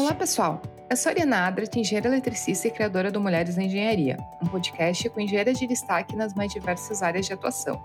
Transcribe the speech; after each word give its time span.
Olá, 0.00 0.14
pessoal! 0.14 0.62
Eu 0.88 0.96
sou 0.96 1.10
Ariana 1.10 1.48
Adrat, 1.48 1.74
engenheira 1.74 2.06
eletricista 2.06 2.68
e 2.68 2.70
criadora 2.70 3.10
do 3.10 3.20
Mulheres 3.20 3.56
na 3.56 3.64
Engenharia, 3.64 4.16
um 4.40 4.46
podcast 4.46 5.08
com 5.10 5.20
engenheiras 5.20 5.58
de 5.58 5.66
destaque 5.66 6.14
nas 6.14 6.34
mais 6.34 6.52
diversas 6.52 7.02
áreas 7.02 7.26
de 7.26 7.32
atuação. 7.32 7.82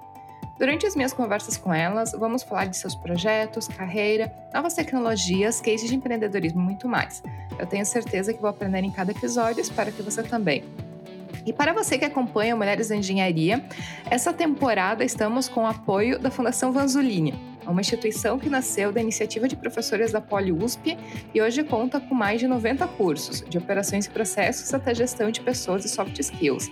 Durante 0.60 0.86
as 0.86 0.96
minhas 0.96 1.12
conversas 1.12 1.58
com 1.58 1.74
elas, 1.74 2.12
vamos 2.12 2.44
falar 2.44 2.66
de 2.66 2.78
seus 2.78 2.94
projetos, 2.94 3.68
carreira, 3.68 4.32
novas 4.54 4.76
tecnologias, 4.76 5.60
cases 5.60 5.90
de 5.90 5.96
empreendedorismo 5.96 6.62
e 6.62 6.64
muito 6.64 6.88
mais. 6.88 7.24
Eu 7.58 7.66
tenho 7.66 7.84
certeza 7.84 8.32
que 8.32 8.40
vou 8.40 8.52
aprender 8.52 8.84
em 8.84 8.92
cada 8.92 9.12
episódio, 9.12 9.60
espero 9.60 9.92
que 9.92 10.04
você 10.04 10.22
também. 10.22 10.64
E 11.48 11.52
para 11.52 11.74
você 11.74 11.98
que 11.98 12.06
acompanha 12.06 12.56
Mulheres 12.56 12.90
na 12.90 12.98
Engenharia, 12.98 13.66
essa 14.08 14.32
temporada 14.32 15.04
estamos 15.04 15.50
com 15.50 15.64
o 15.64 15.68
apoio 15.68 16.20
da 16.20 16.30
Fundação 16.30 16.72
Vanzolini, 16.72 17.34
uma 17.72 17.82
instituição 17.82 18.38
que 18.38 18.50
nasceu 18.50 18.92
da 18.92 19.02
iniciativa 19.02 19.48
de 19.48 19.56
professores 19.56 20.12
da 20.12 20.22
Poli 20.22 20.52
USP 20.52 20.98
e 21.34 21.42
hoje 21.42 21.64
conta 21.64 22.00
com 22.00 22.14
mais 22.16 22.40
de 22.40 22.48
90 22.48 22.88
cursos, 22.90 23.42
de 23.42 23.58
operações 23.58 24.06
e 24.06 24.10
processos 24.10 24.74
até 24.74 24.94
gestão 24.94 25.32
de 25.32 25.42
pessoas 25.42 25.86
e 25.86 25.90
soft 25.90 26.20
skills. 26.20 26.70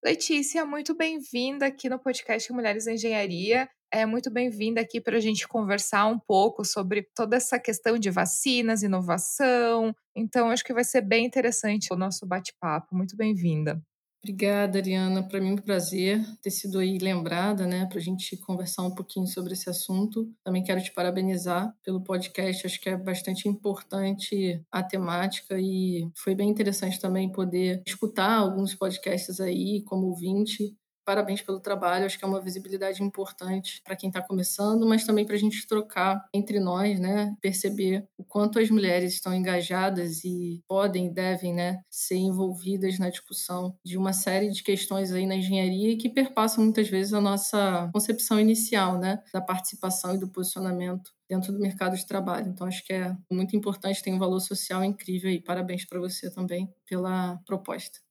Letícia, 0.04 0.66
muito 0.66 0.94
bem-vinda 0.94 1.64
aqui 1.64 1.88
no 1.88 1.98
podcast 1.98 2.52
Mulheres 2.52 2.86
em 2.86 2.94
Engenharia. 2.94 3.66
É 3.90 4.04
muito 4.04 4.30
bem-vinda 4.30 4.82
aqui 4.82 5.00
para 5.00 5.16
a 5.16 5.20
gente 5.20 5.48
conversar 5.48 6.04
um 6.04 6.18
pouco 6.18 6.62
sobre 6.62 7.08
toda 7.14 7.36
essa 7.36 7.58
questão 7.58 7.96
de 7.96 8.10
vacinas, 8.10 8.82
inovação. 8.82 9.94
Então, 10.14 10.50
acho 10.50 10.62
que 10.62 10.74
vai 10.74 10.84
ser 10.84 11.00
bem 11.00 11.24
interessante 11.24 11.90
o 11.90 11.96
nosso 11.96 12.26
bate-papo. 12.26 12.94
Muito 12.94 13.16
bem-vinda. 13.16 13.82
Obrigada, 14.24 14.78
Ariana. 14.78 15.20
Para 15.28 15.40
mim 15.40 15.50
é 15.50 15.52
um 15.54 15.56
prazer 15.56 16.20
ter 16.40 16.50
sido 16.50 16.78
aí 16.78 16.96
lembrada, 16.98 17.66
né, 17.66 17.86
para 17.86 17.98
a 17.98 18.00
gente 18.00 18.36
conversar 18.36 18.84
um 18.84 18.94
pouquinho 18.94 19.26
sobre 19.26 19.52
esse 19.52 19.68
assunto. 19.68 20.32
Também 20.44 20.62
quero 20.62 20.80
te 20.80 20.92
parabenizar 20.92 21.74
pelo 21.82 22.04
podcast. 22.04 22.64
Acho 22.64 22.80
que 22.80 22.88
é 22.88 22.96
bastante 22.96 23.48
importante 23.48 24.64
a 24.70 24.80
temática 24.80 25.58
e 25.58 26.08
foi 26.14 26.36
bem 26.36 26.48
interessante 26.48 27.00
também 27.00 27.32
poder 27.32 27.82
escutar 27.84 28.32
alguns 28.38 28.76
podcasts 28.76 29.40
aí 29.40 29.82
como 29.86 30.06
ouvinte 30.06 30.72
Parabéns 31.04 31.42
pelo 31.42 31.58
trabalho, 31.58 32.06
acho 32.06 32.16
que 32.16 32.24
é 32.24 32.28
uma 32.28 32.40
visibilidade 32.40 33.02
importante 33.02 33.80
para 33.84 33.96
quem 33.96 34.08
está 34.08 34.22
começando, 34.22 34.86
mas 34.86 35.04
também 35.04 35.26
para 35.26 35.34
a 35.34 35.38
gente 35.38 35.66
trocar 35.66 36.24
entre 36.32 36.60
nós, 36.60 37.00
né? 37.00 37.34
Perceber 37.40 38.06
o 38.16 38.24
quanto 38.24 38.58
as 38.60 38.70
mulheres 38.70 39.14
estão 39.14 39.34
engajadas 39.34 40.22
e 40.24 40.62
podem 40.68 41.06
e 41.08 41.10
devem, 41.12 41.52
né, 41.52 41.82
ser 41.90 42.16
envolvidas 42.16 42.98
na 43.00 43.10
discussão 43.10 43.76
de 43.84 43.98
uma 43.98 44.12
série 44.12 44.50
de 44.50 44.62
questões 44.62 45.10
aí 45.12 45.26
na 45.26 45.34
engenharia 45.34 45.96
que 45.98 46.08
perpassam 46.08 46.62
muitas 46.64 46.88
vezes 46.88 47.12
a 47.12 47.20
nossa 47.20 47.90
concepção 47.92 48.38
inicial, 48.38 48.96
né, 48.98 49.20
da 49.32 49.40
participação 49.40 50.14
e 50.14 50.18
do 50.18 50.28
posicionamento 50.30 51.10
dentro 51.28 51.52
do 51.52 51.58
mercado 51.58 51.96
de 51.96 52.06
trabalho. 52.06 52.48
Então, 52.48 52.66
acho 52.66 52.84
que 52.84 52.92
é 52.92 53.16
muito 53.30 53.56
importante, 53.56 54.02
tem 54.02 54.14
um 54.14 54.18
valor 54.18 54.40
social 54.40 54.84
incrível 54.84 55.30
e 55.30 55.40
parabéns 55.42 55.84
para 55.84 55.98
você 55.98 56.30
também 56.30 56.68
pela 56.86 57.38
proposta. 57.46 58.01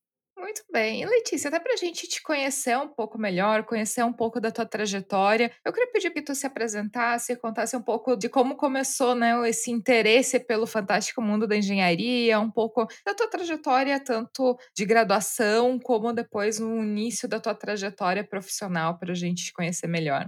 Muito 0.42 0.64
bem. 0.74 1.04
E 1.04 1.06
Letícia, 1.06 1.50
até 1.50 1.60
para 1.60 1.74
a 1.74 1.78
gente 1.78 2.08
te 2.08 2.20
conhecer 2.24 2.76
um 2.76 2.88
pouco 2.88 3.16
melhor, 3.16 3.64
conhecer 3.64 4.04
um 4.04 4.12
pouco 4.12 4.40
da 4.42 4.50
tua 4.52 4.66
trajetória, 4.66 5.52
eu 5.64 5.72
queria 5.72 5.92
pedir 5.92 6.10
que 6.12 6.20
tu 6.22 6.34
se 6.34 6.48
apresentasse, 6.48 7.36
contasse 7.36 7.78
um 7.78 7.82
pouco 7.82 8.16
de 8.18 8.28
como 8.28 8.56
começou 8.58 9.14
né, 9.14 9.48
esse 9.48 9.70
interesse 9.70 10.40
pelo 10.40 10.66
fantástico 10.66 11.22
mundo 11.22 11.46
da 11.48 11.56
engenharia, 11.56 12.40
um 12.40 12.50
pouco 12.50 12.88
da 13.06 13.14
tua 13.14 13.30
trajetória, 13.30 14.04
tanto 14.04 14.58
de 14.76 14.84
graduação, 14.84 15.78
como 15.80 16.12
depois 16.12 16.58
no 16.60 16.84
início 16.84 17.30
da 17.30 17.40
tua 17.40 17.54
trajetória 17.54 18.24
profissional, 18.28 18.98
para 18.98 19.12
a 19.12 19.16
gente 19.16 19.46
te 19.46 19.54
conhecer 19.54 19.86
melhor. 19.88 20.28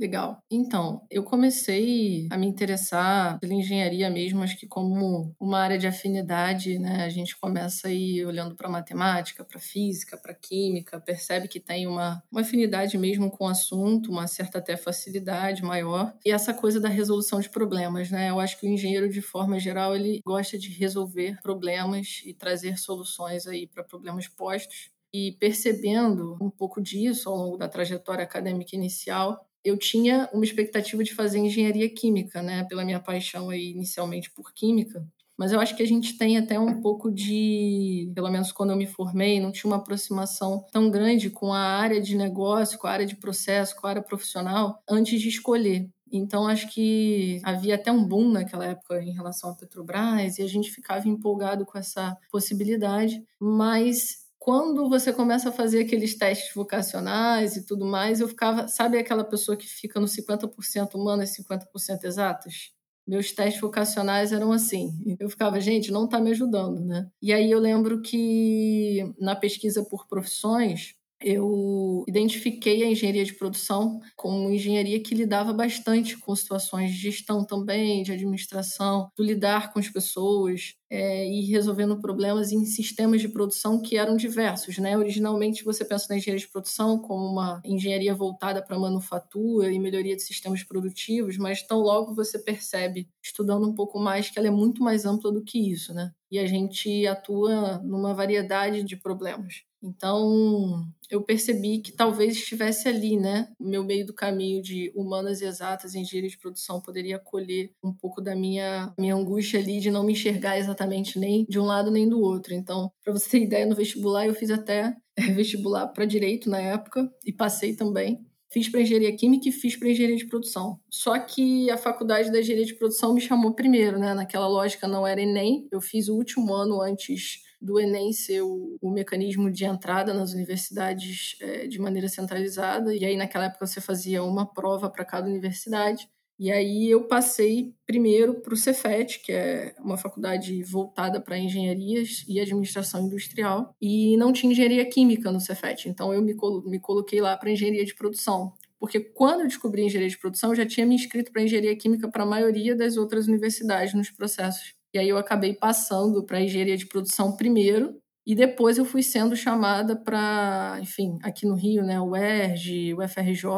Legal. 0.00 0.38
Então, 0.48 1.04
eu 1.10 1.24
comecei 1.24 2.28
a 2.30 2.38
me 2.38 2.46
interessar 2.46 3.36
pela 3.40 3.52
engenharia 3.52 4.08
mesmo, 4.08 4.44
acho 4.44 4.56
que 4.56 4.64
como 4.64 5.34
uma 5.40 5.58
área 5.58 5.76
de 5.76 5.88
afinidade, 5.88 6.78
né? 6.78 7.02
A 7.04 7.08
gente 7.08 7.36
começa 7.36 7.88
aí 7.88 8.24
olhando 8.24 8.54
para 8.54 8.68
matemática, 8.68 9.44
para 9.44 9.58
física, 9.58 10.16
para 10.16 10.32
química, 10.34 11.00
percebe 11.00 11.48
que 11.48 11.58
tem 11.58 11.88
uma, 11.88 12.22
uma 12.30 12.42
afinidade 12.42 12.96
mesmo 12.96 13.28
com 13.28 13.46
o 13.46 13.48
assunto, 13.48 14.08
uma 14.12 14.28
certa 14.28 14.58
até 14.58 14.76
facilidade 14.76 15.64
maior. 15.64 16.14
E 16.24 16.30
essa 16.30 16.54
coisa 16.54 16.78
da 16.78 16.88
resolução 16.88 17.40
de 17.40 17.50
problemas, 17.50 18.08
né? 18.08 18.30
Eu 18.30 18.38
acho 18.38 18.56
que 18.60 18.66
o 18.68 18.70
engenheiro, 18.70 19.08
de 19.08 19.20
forma 19.20 19.58
geral, 19.58 19.96
ele 19.96 20.20
gosta 20.24 20.56
de 20.56 20.68
resolver 20.68 21.40
problemas 21.42 22.22
e 22.24 22.32
trazer 22.32 22.78
soluções 22.78 23.48
aí 23.48 23.66
para 23.66 23.82
problemas 23.82 24.28
postos. 24.28 24.90
E 25.12 25.32
percebendo 25.40 26.36
um 26.38 26.50
pouco 26.50 26.82
disso 26.82 27.30
ao 27.30 27.36
longo 27.36 27.56
da 27.56 27.66
trajetória 27.66 28.22
acadêmica 28.22 28.76
inicial, 28.76 29.47
eu 29.64 29.76
tinha 29.78 30.28
uma 30.32 30.44
expectativa 30.44 31.02
de 31.04 31.14
fazer 31.14 31.38
engenharia 31.38 31.88
química, 31.92 32.42
né, 32.42 32.64
pela 32.64 32.84
minha 32.84 33.00
paixão 33.00 33.50
aí 33.50 33.70
inicialmente 33.70 34.30
por 34.30 34.52
química. 34.52 35.06
Mas 35.38 35.52
eu 35.52 35.60
acho 35.60 35.76
que 35.76 35.82
a 35.84 35.86
gente 35.86 36.18
tem 36.18 36.36
até 36.36 36.58
um 36.58 36.80
pouco 36.80 37.12
de, 37.12 38.10
pelo 38.12 38.28
menos 38.28 38.50
quando 38.50 38.70
eu 38.70 38.76
me 38.76 38.88
formei, 38.88 39.38
não 39.38 39.52
tinha 39.52 39.70
uma 39.70 39.76
aproximação 39.76 40.64
tão 40.72 40.90
grande 40.90 41.30
com 41.30 41.52
a 41.52 41.60
área 41.60 42.00
de 42.00 42.16
negócio, 42.16 42.76
com 42.76 42.88
a 42.88 42.90
área 42.90 43.06
de 43.06 43.14
processo, 43.14 43.76
com 43.76 43.86
a 43.86 43.90
área 43.90 44.02
profissional, 44.02 44.82
antes 44.88 45.20
de 45.20 45.28
escolher. 45.28 45.88
Então, 46.10 46.48
acho 46.48 46.68
que 46.72 47.40
havia 47.44 47.74
até 47.76 47.92
um 47.92 48.04
boom 48.04 48.30
naquela 48.32 48.64
época 48.66 49.00
em 49.02 49.12
relação 49.12 49.50
à 49.50 49.54
Petrobras 49.54 50.38
e 50.38 50.42
a 50.42 50.48
gente 50.48 50.70
ficava 50.72 51.08
empolgado 51.08 51.64
com 51.64 51.78
essa 51.78 52.16
possibilidade, 52.30 53.22
mas 53.38 54.27
quando 54.38 54.88
você 54.88 55.12
começa 55.12 55.48
a 55.48 55.52
fazer 55.52 55.80
aqueles 55.80 56.16
testes 56.16 56.54
vocacionais 56.54 57.56
e 57.56 57.66
tudo 57.66 57.84
mais, 57.84 58.20
eu 58.20 58.28
ficava, 58.28 58.68
sabe 58.68 58.98
aquela 58.98 59.24
pessoa 59.24 59.56
que 59.56 59.66
fica 59.66 59.98
no 60.00 60.06
50% 60.06 60.94
humanas 60.94 61.36
e 61.36 61.42
50% 61.42 62.04
exatas? 62.04 62.72
Meus 63.06 63.32
testes 63.32 63.60
vocacionais 63.60 64.32
eram 64.32 64.52
assim. 64.52 65.16
Eu 65.18 65.30
ficava, 65.30 65.60
gente, 65.60 65.90
não 65.90 66.04
está 66.04 66.20
me 66.20 66.30
ajudando, 66.30 66.80
né? 66.84 67.08
E 67.22 67.32
aí 67.32 67.50
eu 67.50 67.58
lembro 67.58 68.02
que 68.02 69.12
na 69.18 69.34
pesquisa 69.34 69.84
por 69.84 70.06
profissões, 70.06 70.94
eu 71.20 72.04
identifiquei 72.06 72.84
a 72.84 72.90
engenharia 72.90 73.24
de 73.24 73.34
produção 73.34 74.00
como 74.16 74.38
uma 74.38 74.54
engenharia 74.54 75.02
que 75.02 75.14
lidava 75.14 75.52
bastante 75.52 76.16
com 76.16 76.34
situações 76.34 76.92
de 76.92 76.98
gestão 76.98 77.44
também, 77.44 78.02
de 78.02 78.12
administração, 78.12 79.10
do 79.16 79.24
lidar 79.24 79.72
com 79.72 79.78
as 79.78 79.88
pessoas 79.88 80.74
é, 80.90 81.28
e 81.28 81.42
resolvendo 81.46 82.00
problemas 82.00 82.52
em 82.52 82.64
sistemas 82.64 83.20
de 83.20 83.28
produção 83.28 83.82
que 83.82 83.96
eram 83.96 84.16
diversos. 84.16 84.78
Né? 84.78 84.96
Originalmente, 84.96 85.64
você 85.64 85.84
pensa 85.84 86.06
na 86.08 86.16
engenharia 86.16 86.44
de 86.44 86.50
produção 86.50 86.98
como 86.98 87.26
uma 87.26 87.60
engenharia 87.64 88.14
voltada 88.14 88.62
para 88.62 88.78
manufatura 88.78 89.72
e 89.72 89.78
melhoria 89.78 90.16
de 90.16 90.22
sistemas 90.22 90.62
produtivos, 90.62 91.36
mas 91.36 91.62
tão 91.62 91.80
logo 91.80 92.14
você 92.14 92.38
percebe, 92.38 93.08
estudando 93.22 93.68
um 93.68 93.74
pouco 93.74 93.98
mais, 93.98 94.30
que 94.30 94.38
ela 94.38 94.48
é 94.48 94.52
muito 94.52 94.82
mais 94.82 95.04
ampla 95.04 95.32
do 95.32 95.42
que 95.42 95.58
isso. 95.58 95.92
Né? 95.92 96.12
E 96.30 96.38
a 96.38 96.46
gente 96.46 97.06
atua 97.06 97.78
numa 97.78 98.14
variedade 98.14 98.82
de 98.82 98.96
problemas. 98.96 99.67
Então, 99.82 100.84
eu 101.10 101.22
percebi 101.22 101.78
que 101.78 101.92
talvez 101.92 102.36
estivesse 102.36 102.88
ali, 102.88 103.16
né? 103.16 103.48
O 103.58 103.64
meu 103.68 103.84
meio 103.84 104.04
do 104.04 104.12
caminho 104.12 104.62
de 104.62 104.92
humanas 104.94 105.40
e 105.40 105.44
exatas, 105.44 105.94
engenharia 105.94 106.30
de 106.30 106.38
produção, 106.38 106.80
poderia 106.80 107.16
acolher 107.16 107.72
um 107.82 107.92
pouco 107.92 108.20
da 108.20 108.34
minha, 108.34 108.92
minha 108.98 109.14
angústia 109.14 109.60
ali 109.60 109.80
de 109.80 109.90
não 109.90 110.04
me 110.04 110.12
enxergar 110.12 110.58
exatamente 110.58 111.18
nem 111.18 111.44
de 111.48 111.58
um 111.58 111.64
lado 111.64 111.90
nem 111.90 112.08
do 112.08 112.20
outro. 112.20 112.52
Então, 112.54 112.90
para 113.02 113.12
você 113.12 113.30
ter 113.30 113.44
ideia, 113.44 113.66
no 113.66 113.76
vestibular 113.76 114.26
eu 114.26 114.34
fiz 114.34 114.50
até 114.50 114.94
vestibular 115.34 115.88
para 115.88 116.04
direito 116.04 116.50
na 116.50 116.60
época 116.60 117.08
e 117.24 117.32
passei 117.32 117.74
também. 117.74 118.26
Fiz 118.50 118.66
para 118.68 118.80
engenharia 118.80 119.14
química 119.14 119.48
e 119.48 119.52
fiz 119.52 119.76
para 119.76 119.90
engenharia 119.90 120.16
de 120.16 120.26
produção. 120.26 120.80
Só 120.90 121.18
que 121.18 121.70
a 121.70 121.76
faculdade 121.76 122.32
da 122.32 122.40
engenharia 122.40 122.64
de 122.64 122.74
produção 122.74 123.12
me 123.12 123.20
chamou 123.20 123.54
primeiro, 123.54 123.98
né? 123.98 124.14
Naquela 124.14 124.48
lógica 124.48 124.88
não 124.88 125.06
era 125.06 125.20
Enem. 125.20 125.68
Eu 125.70 125.82
fiz 125.82 126.08
o 126.08 126.16
último 126.16 126.54
ano 126.54 126.80
antes 126.80 127.42
do 127.60 127.78
Enem 127.80 128.12
ser 128.12 128.42
o, 128.42 128.76
o 128.80 128.90
mecanismo 128.90 129.50
de 129.50 129.64
entrada 129.64 130.14
nas 130.14 130.32
universidades 130.32 131.36
é, 131.40 131.66
de 131.66 131.78
maneira 131.78 132.08
centralizada. 132.08 132.94
E 132.94 133.04
aí, 133.04 133.16
naquela 133.16 133.46
época, 133.46 133.66
você 133.66 133.80
fazia 133.80 134.22
uma 134.22 134.46
prova 134.46 134.88
para 134.90 135.04
cada 135.04 135.28
universidade. 135.28 136.08
E 136.38 136.52
aí 136.52 136.88
eu 136.88 137.08
passei 137.08 137.74
primeiro 137.84 138.34
para 138.34 138.54
o 138.54 138.56
Cefet, 138.56 139.20
que 139.24 139.32
é 139.32 139.74
uma 139.80 139.98
faculdade 139.98 140.62
voltada 140.62 141.20
para 141.20 141.36
engenharias 141.36 142.24
e 142.28 142.38
administração 142.38 143.06
industrial, 143.06 143.74
e 143.82 144.16
não 144.16 144.32
tinha 144.32 144.52
engenharia 144.52 144.88
química 144.88 145.32
no 145.32 145.40
Cefet, 145.40 145.88
então 145.88 146.14
eu 146.14 146.22
me, 146.22 146.36
me 146.64 146.78
coloquei 146.78 147.20
lá 147.20 147.36
para 147.36 147.50
engenharia 147.50 147.84
de 147.84 147.92
produção. 147.92 148.52
Porque 148.78 149.00
quando 149.00 149.40
eu 149.40 149.48
descobri 149.48 149.82
engenharia 149.82 150.08
de 150.08 150.18
produção, 150.18 150.50
eu 150.50 150.56
já 150.56 150.64
tinha 150.64 150.86
me 150.86 150.94
inscrito 150.94 151.32
para 151.32 151.42
engenharia 151.42 151.76
química 151.76 152.08
para 152.08 152.22
a 152.22 152.26
maioria 152.26 152.76
das 152.76 152.96
outras 152.96 153.26
universidades 153.26 153.92
nos 153.92 154.08
processos. 154.08 154.77
E 154.98 155.00
aí 155.00 155.08
eu 155.08 155.16
acabei 155.16 155.54
passando 155.54 156.24
para 156.24 156.40
engenharia 156.40 156.76
de 156.76 156.86
produção 156.86 157.36
primeiro, 157.36 157.96
e 158.26 158.34
depois 158.34 158.76
eu 158.76 158.84
fui 158.84 159.00
sendo 159.02 159.36
chamada 159.36 159.94
para, 159.94 160.76
enfim, 160.82 161.18
aqui 161.22 161.46
no 161.46 161.54
Rio, 161.54 161.84
né, 161.84 162.00
o 162.00 162.16
ERJ, 162.16 162.94
o 162.94 163.08
FRJ, 163.08 163.48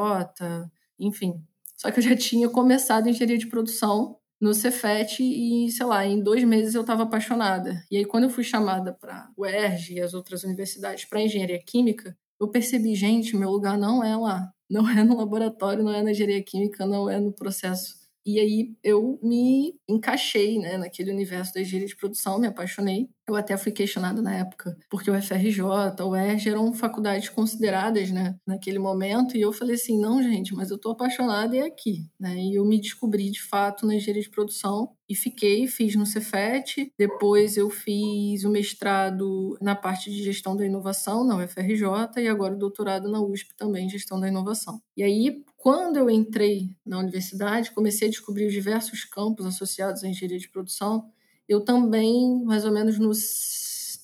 enfim, 0.98 1.42
só 1.74 1.90
que 1.90 1.98
eu 1.98 2.04
já 2.04 2.14
tinha 2.14 2.46
começado 2.50 3.08
engenharia 3.08 3.38
de 3.38 3.46
produção 3.46 4.18
no 4.38 4.52
Cefet 4.52 5.22
e, 5.22 5.70
sei 5.70 5.86
lá, 5.86 6.04
em 6.04 6.22
dois 6.22 6.44
meses 6.44 6.74
eu 6.74 6.82
estava 6.82 7.04
apaixonada. 7.04 7.82
E 7.90 7.96
aí, 7.96 8.04
quando 8.04 8.24
eu 8.24 8.30
fui 8.30 8.44
chamada 8.44 8.92
para 8.92 9.30
o 9.34 9.46
ERJ 9.46 9.94
e 9.94 10.00
as 10.02 10.12
outras 10.12 10.44
universidades 10.44 11.06
para 11.06 11.22
engenharia 11.22 11.58
química, 11.58 12.14
eu 12.38 12.48
percebi, 12.48 12.94
gente, 12.94 13.34
meu 13.34 13.50
lugar 13.50 13.78
não 13.78 14.04
é 14.04 14.14
lá. 14.14 14.52
Não 14.68 14.88
é 14.88 15.02
no 15.02 15.16
laboratório, 15.16 15.82
não 15.82 15.92
é 15.92 16.02
na 16.02 16.10
engenharia 16.10 16.42
química, 16.42 16.84
não 16.86 17.08
é 17.08 17.18
no 17.18 17.32
processo 17.32 17.99
e 18.24 18.38
aí 18.38 18.74
eu 18.82 19.18
me 19.22 19.74
encaixei 19.88 20.58
né, 20.58 20.76
naquele 20.76 21.10
universo 21.10 21.54
da 21.54 21.60
engenharia 21.60 21.88
de 21.88 21.96
produção, 21.96 22.38
me 22.38 22.46
apaixonei. 22.46 23.08
Eu 23.26 23.36
até 23.36 23.56
fui 23.56 23.70
questionada 23.70 24.20
na 24.20 24.34
época, 24.34 24.76
porque 24.90 25.10
o 25.10 25.22
FRJ, 25.22 25.62
o 25.62 26.16
ERJ 26.16 26.50
eram 26.50 26.72
faculdades 26.72 27.28
consideradas 27.28 28.10
né, 28.10 28.36
naquele 28.44 28.78
momento, 28.78 29.36
e 29.36 29.40
eu 29.40 29.52
falei 29.52 29.76
assim, 29.76 30.00
não, 30.00 30.20
gente, 30.20 30.52
mas 30.52 30.68
eu 30.68 30.76
estou 30.76 30.92
apaixonada 30.92 31.54
e 31.54 31.60
é 31.60 31.66
aqui. 31.66 32.08
Né? 32.18 32.34
E 32.36 32.54
eu 32.56 32.64
me 32.64 32.80
descobri, 32.80 33.30
de 33.30 33.40
fato, 33.40 33.86
na 33.86 33.94
engenharia 33.94 34.22
de 34.22 34.30
produção, 34.30 34.90
e 35.08 35.14
fiquei, 35.14 35.66
fiz 35.66 35.94
no 35.96 36.06
Cefet, 36.06 36.92
depois 36.98 37.56
eu 37.56 37.70
fiz 37.70 38.44
o 38.44 38.50
mestrado 38.50 39.56
na 39.60 39.74
parte 39.74 40.10
de 40.10 40.22
gestão 40.22 40.56
da 40.56 40.66
inovação 40.66 41.24
na 41.24 41.36
UFRJ, 41.36 41.84
e 42.18 42.28
agora 42.28 42.54
o 42.54 42.58
doutorado 42.58 43.08
na 43.10 43.20
USP 43.20 43.54
também, 43.56 43.88
gestão 43.88 44.20
da 44.20 44.28
inovação. 44.28 44.80
E 44.96 45.02
aí, 45.02 45.44
quando 45.60 45.98
eu 45.98 46.08
entrei 46.08 46.74
na 46.86 46.98
universidade, 46.98 47.72
comecei 47.72 48.08
a 48.08 48.10
descobrir 48.10 48.46
os 48.46 48.52
diversos 48.52 49.04
campos 49.04 49.44
associados 49.44 50.02
à 50.02 50.08
engenharia 50.08 50.38
de 50.38 50.48
produção. 50.48 51.12
Eu 51.46 51.62
também, 51.62 52.42
mais 52.44 52.64
ou 52.64 52.72
menos 52.72 52.98
no 52.98 53.12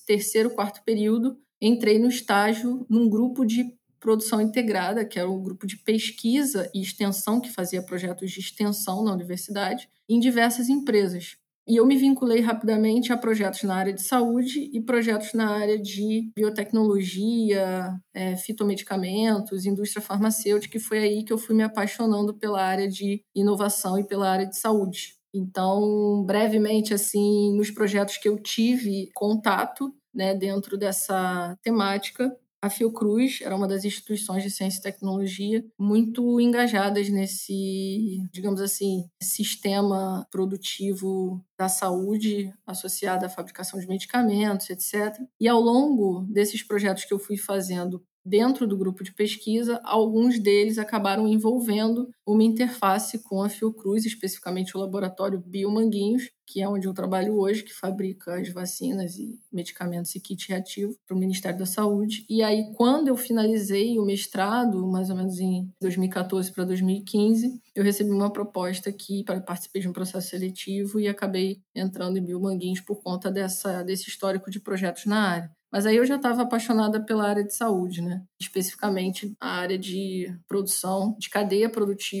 terceiro, 0.05 0.51
quarto 0.51 0.83
período, 0.83 1.35
entrei 1.59 1.97
no 1.97 2.09
estágio 2.09 2.85
num 2.87 3.09
grupo 3.09 3.43
de 3.43 3.75
produção 3.99 4.39
integrada, 4.39 5.03
que 5.03 5.17
era 5.17 5.27
um 5.27 5.41
grupo 5.41 5.65
de 5.65 5.77
pesquisa 5.77 6.69
e 6.75 6.79
extensão 6.79 7.41
que 7.41 7.51
fazia 7.51 7.81
projetos 7.81 8.29
de 8.29 8.39
extensão 8.39 9.03
na 9.03 9.11
universidade, 9.11 9.89
em 10.07 10.19
diversas 10.19 10.69
empresas. 10.69 11.37
E 11.67 11.75
eu 11.75 11.85
me 11.85 11.97
vinculei 11.97 12.39
rapidamente 12.39 13.11
a 13.11 13.17
projetos 13.17 13.63
na 13.63 13.75
área 13.75 13.91
de 13.91 14.01
saúde 14.01 14.69
e 14.73 14.81
projetos 14.81 15.33
na 15.33 15.49
área 15.49 15.77
de 15.77 16.31
biotecnologia, 16.33 17.93
é, 18.13 18.37
fitomedicamentos, 18.37 19.65
indústria 19.65 20.01
farmacêutica, 20.01 20.77
e 20.77 20.79
foi 20.79 20.99
aí 20.99 21.23
que 21.25 21.33
eu 21.33 21.37
fui 21.37 21.53
me 21.53 21.63
apaixonando 21.63 22.33
pela 22.33 22.63
área 22.63 22.87
de 22.87 23.21
inovação 23.35 23.99
e 23.99 24.07
pela 24.07 24.29
área 24.29 24.45
de 24.45 24.57
saúde. 24.57 25.17
Então, 25.33 26.23
brevemente, 26.25 26.93
assim, 26.93 27.53
nos 27.57 27.69
projetos 27.69 28.17
que 28.17 28.29
eu 28.29 28.37
tive 28.41 29.09
contato, 29.13 29.93
né, 30.13 30.33
dentro 30.33 30.77
dessa 30.77 31.53
temática, 31.61 32.33
a 32.61 32.69
Fiocruz 32.69 33.39
era 33.41 33.55
uma 33.55 33.67
das 33.67 33.85
instituições 33.85 34.43
de 34.43 34.49
ciência 34.49 34.79
e 34.79 34.81
tecnologia 34.81 35.63
muito 35.77 36.39
engajadas 36.41 37.09
nesse, 37.09 38.19
digamos 38.31 38.61
assim, 38.61 39.07
sistema 39.21 40.27
produtivo 40.31 41.43
da 41.57 41.69
saúde 41.69 42.53
associado 42.65 43.25
à 43.25 43.29
fabricação 43.29 43.79
de 43.79 43.87
medicamentos, 43.87 44.69
etc. 44.69 45.19
E 45.39 45.47
ao 45.47 45.61
longo 45.61 46.21
desses 46.29 46.63
projetos 46.63 47.05
que 47.05 47.13
eu 47.13 47.19
fui 47.19 47.37
fazendo 47.37 48.03
dentro 48.25 48.67
do 48.67 48.77
grupo 48.77 49.03
de 49.03 49.13
pesquisa, 49.13 49.79
alguns 49.83 50.37
deles 50.37 50.77
acabaram 50.77 51.27
envolvendo 51.27 52.09
uma 52.27 52.43
interface 52.43 53.19
com 53.19 53.41
a 53.41 53.47
Fiocruz, 53.47 54.05
especificamente 54.05 54.75
o 54.75 54.79
laboratório 54.79 55.39
Biomanguinhos, 55.39 56.29
que 56.45 56.61
é 56.61 56.67
onde 56.67 56.87
eu 56.87 56.93
trabalho 56.93 57.37
hoje, 57.39 57.63
que 57.63 57.73
fabrica 57.73 58.35
as 58.35 58.49
vacinas 58.49 59.17
e 59.17 59.39
medicamentos 59.51 60.13
e 60.13 60.19
kit 60.19 60.49
reativo 60.49 60.95
para 61.05 61.15
o 61.15 61.19
Ministério 61.19 61.57
da 61.57 61.65
Saúde. 61.65 62.25
E 62.29 62.43
aí, 62.43 62.73
quando 62.73 63.07
eu 63.07 63.15
finalizei 63.15 63.97
o 63.97 64.05
mestrado, 64.05 64.85
mais 64.87 65.09
ou 65.09 65.15
menos 65.15 65.39
em 65.39 65.69
2014 65.81 66.51
para 66.51 66.65
2015, 66.65 67.61
eu 67.73 67.83
recebi 67.83 68.11
uma 68.11 68.31
proposta 68.31 68.89
aqui 68.89 69.23
para 69.23 69.39
participar 69.39 69.79
de 69.79 69.87
um 69.87 69.93
processo 69.93 70.29
seletivo 70.29 70.99
e 70.99 71.07
acabei 71.07 71.61
entrando 71.73 72.17
em 72.17 72.25
Biomanguinhos 72.25 72.81
por 72.81 73.01
conta 73.01 73.31
dessa, 73.31 73.83
desse 73.83 74.09
histórico 74.09 74.51
de 74.51 74.59
projetos 74.59 75.05
na 75.05 75.21
área. 75.21 75.57
Mas 75.71 75.85
aí 75.85 75.97
eu 75.97 76.05
já 76.05 76.15
estava 76.15 76.43
apaixonada 76.43 77.03
pela 77.03 77.27
área 77.27 77.43
de 77.43 77.53
saúde, 77.53 78.01
né? 78.01 78.23
Especificamente 78.39 79.35
a 79.39 79.49
área 79.49 79.77
de 79.77 80.33
produção, 80.47 81.15
de 81.19 81.29
cadeia 81.29 81.69
produtiva 81.69 82.16